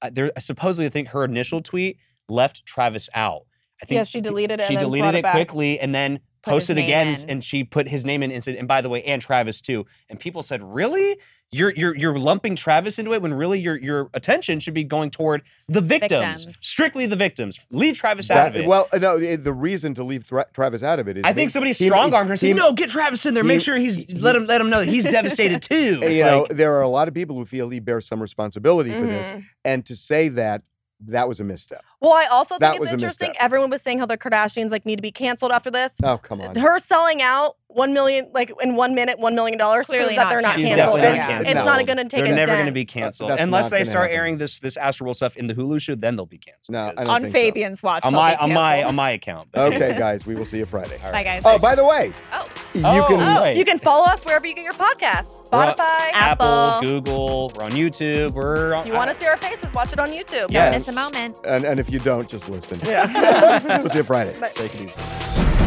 Uh, 0.03 0.11
there 0.13 0.33
supposedly, 0.39 0.87
I 0.87 0.91
think 0.91 1.09
her 1.09 1.25
initial 1.25 1.61
tweet 1.61 1.99
left 2.29 2.65
Travis 2.67 3.09
out. 3.15 3.43
I 3.83 3.87
think 3.87 3.97
Yeah, 3.97 4.05
she 4.05 4.21
deleted 4.21 4.61
it 4.61 4.67
She 4.67 4.77
deleted 4.77 5.15
it 5.15 5.19
it 5.19 5.23
back. 5.23 5.35
quickly 5.35 5.79
and 5.81 5.95
then 5.95 6.21
posted 6.43 6.79
again, 6.79 7.09
in. 7.09 7.31
and 7.31 7.45
she 7.45 7.65
put 7.65 7.89
his 7.89 8.05
name 8.05 8.23
in 8.23 8.31
and 8.31 8.43
said, 8.43 8.55
and 8.57 8.67
by 8.69 8.81
the 8.81 8.89
way, 8.89 9.03
and 9.05 9.21
Travis 9.21 9.61
too. 9.61 9.87
And 10.09 10.19
people 10.19 10.43
said, 10.43 10.63
really? 10.63 11.19
You're 11.51 11.73
you're 11.75 11.97
you're 11.97 12.19
lumping 12.19 12.57
Travis 12.57 12.99
into 12.99 13.15
it 13.15 13.23
when 13.23 13.33
really 13.33 13.59
your 13.59 13.77
your 13.79 14.11
attention 14.13 14.61
should 14.61 14.75
be 14.75 14.85
going 14.85 15.11
toward 15.11 15.43
the 15.67 15.81
victims, 15.81 16.45
Victims. 16.45 16.59
strictly 16.61 17.07
the 17.07 17.17
victims. 17.17 17.67
Leave 17.71 17.97
Travis 17.97 18.31
out 18.31 18.49
of 18.49 18.57
it. 18.57 18.67
well, 18.67 18.87
no. 18.99 19.17
it- 19.17 19.45
The 19.45 19.53
reason 19.55 19.95
to 19.95 20.05
leave 20.05 20.25
Thra- 20.25 20.45
Travis 20.53 20.83
out 20.83 20.99
of 20.99 21.09
it 21.09 21.17
is 21.17 21.25
I 21.25 21.33
think 21.33 21.49
he- 21.49 21.53
somebody 21.55 21.73
strong 21.73 22.13
armed 22.13 22.29
her 22.29 22.35
and 22.35 22.41
he- 22.43 22.49
said, 22.49 22.57
"No, 22.57 22.73
get 22.75 22.91
Travis 22.91 23.25
in 23.25 23.33
there. 23.33 23.45
Make 23.45 23.61
he- 23.61 23.65
sure 23.65 23.79
he's 23.79 23.97
he- 24.11 24.19
let 24.19 24.37
him 24.37 24.45
let 24.45 24.61
him 24.61 24.69
know 24.69 24.81
that 24.81 24.89
he's 24.89 25.05
devastated 25.05 25.63
too." 25.71 25.75
you 25.95 26.01
It's 26.03 26.21
know, 26.21 26.47
there 26.51 26.75
are 26.75 26.83
a 26.83 26.89
lot 26.89 27.09
of 27.09 27.15
people 27.15 27.35
who 27.37 27.47
feel 27.47 27.71
he 27.71 27.81
bears 27.81 28.07
some 28.07 28.21
responsibility 28.21 28.91
for 28.91 29.07
this, 29.07 29.31
Mhm. 29.31 29.45
and 29.65 29.87
to 29.87 29.97
say 29.97 30.29
that 30.29 30.63
that 31.07 31.29
was 31.29 31.41
a 31.41 31.45
misstep. 31.45 31.83
Well, 32.01 32.13
I 32.13 32.27
also 32.27 32.59
think 32.59 32.79
was 32.79 32.87
it's 32.89 32.93
interesting. 32.95 33.29
misstep. 33.31 33.45
Everyone 33.45 33.71
was 33.71 33.83
saying 33.83 33.99
how 33.99 34.07
the 34.07 34.17
Kardashians 34.17 34.71
like 34.71 34.87
need 34.87 34.97
to 34.97 35.03
be 35.03 35.11
canceled 35.13 35.51
after 35.53 35.71
this. 35.71 35.97
Oh, 36.03 36.17
come 36.19 36.41
on. 36.41 36.55
Her 36.55 36.79
selling 36.79 37.21
out 37.23 37.57
one 37.67 37.93
million, 37.93 38.31
like 38.33 38.51
in 38.63 38.77
one 38.77 38.95
minute, 38.95 39.19
one 39.19 39.35
million 39.35 39.59
dollars 39.59 39.89
Clearly 39.89 40.07
proves 40.15 40.17
that 40.17 40.29
they're 40.31 40.41
not 40.41 40.55
She's 40.55 40.69
canceled. 40.69 41.01
definitely 41.01 41.19
And 41.19 41.29
not 41.29 41.41
It's 41.41 41.49
canceled. 41.51 41.67
not 41.67 41.87
going 41.87 41.97
to 41.99 42.05
take 42.05 42.25
they're 42.25 42.33
a 42.33 42.37
never 42.37 42.53
going 42.55 42.67
to 42.67 42.73
be 42.73 42.85
canceled 42.87 43.31
that's 43.31 43.43
unless 43.43 43.69
they 43.71 43.85
start 43.85 44.05
happen. 44.05 44.17
airing 44.17 44.39
this 44.39 44.59
this 44.61 44.77
Astroworld 44.79 45.17
stuff 45.17 45.37
in 45.37 45.49
the 45.49 45.55
Hulu 45.55 45.81
show. 45.81 45.95
Then 45.97 46.15
they'll 46.17 46.25
be 46.25 46.39
canceled. 46.39 46.73
No, 46.75 46.93
I 46.97 47.05
don't 47.05 47.11
on 47.11 47.23
think 47.23 47.33
so. 47.35 47.39
Fabian's 47.41 47.83
watch. 47.83 48.05
on 48.05 48.13
my 48.15 48.37
on 48.37 48.53
my 48.53 48.85
on 48.85 48.95
my 48.95 49.11
account. 49.11 49.49
Okay, 49.57 49.95
guys, 49.99 50.25
we 50.25 50.35
will 50.37 50.47
see 50.47 50.59
you 50.59 50.67
Friday. 50.67 50.99
All 51.05 51.11
Bye, 51.13 51.25
guys. 51.25 51.43
Oh, 51.45 51.59
by 51.59 51.75
the 51.75 51.85
way, 51.85 52.13
Oh. 52.33 52.45
you 52.75 52.83
Oh, 52.85 53.05
can. 53.09 53.39
oh. 53.39 53.45
You 53.51 53.65
can 53.65 53.79
follow 53.79 54.05
us 54.07 54.25
wherever 54.25 54.47
you 54.47 54.55
get 54.55 54.65
your 54.65 54.73
podcasts. 54.73 55.49
Spotify. 55.51 56.11
Apple, 56.15 56.47
Apple. 56.47 56.81
Google. 56.81 57.53
We're 57.57 57.65
on 57.65 57.73
YouTube. 57.73 58.33
We're 58.35 58.73
on. 58.75 58.87
If 58.87 58.93
you 58.93 58.95
want 58.97 59.11
to 59.11 59.17
see 59.17 59.27
our 59.27 59.37
faces, 59.37 59.73
watch 59.75 59.93
it 59.93 59.99
on 59.99 60.11
YouTube. 60.11 60.47
Yeah. 60.51 60.71
Miss 60.71 60.89
a 60.89 60.93
moment. 60.93 61.37
And, 61.47 61.65
and 61.65 61.79
if 61.89 61.95
you 61.95 62.01
don't, 62.01 62.29
just 62.29 62.49
listen. 62.51 62.79
Yeah. 62.85 63.79
we'll 63.79 63.89
see 63.89 63.99
you 63.99 64.05
Friday. 64.05 64.39
Bye. 64.39 64.49
Take 64.49 64.75
it 64.75 64.83
easy. 64.83 65.58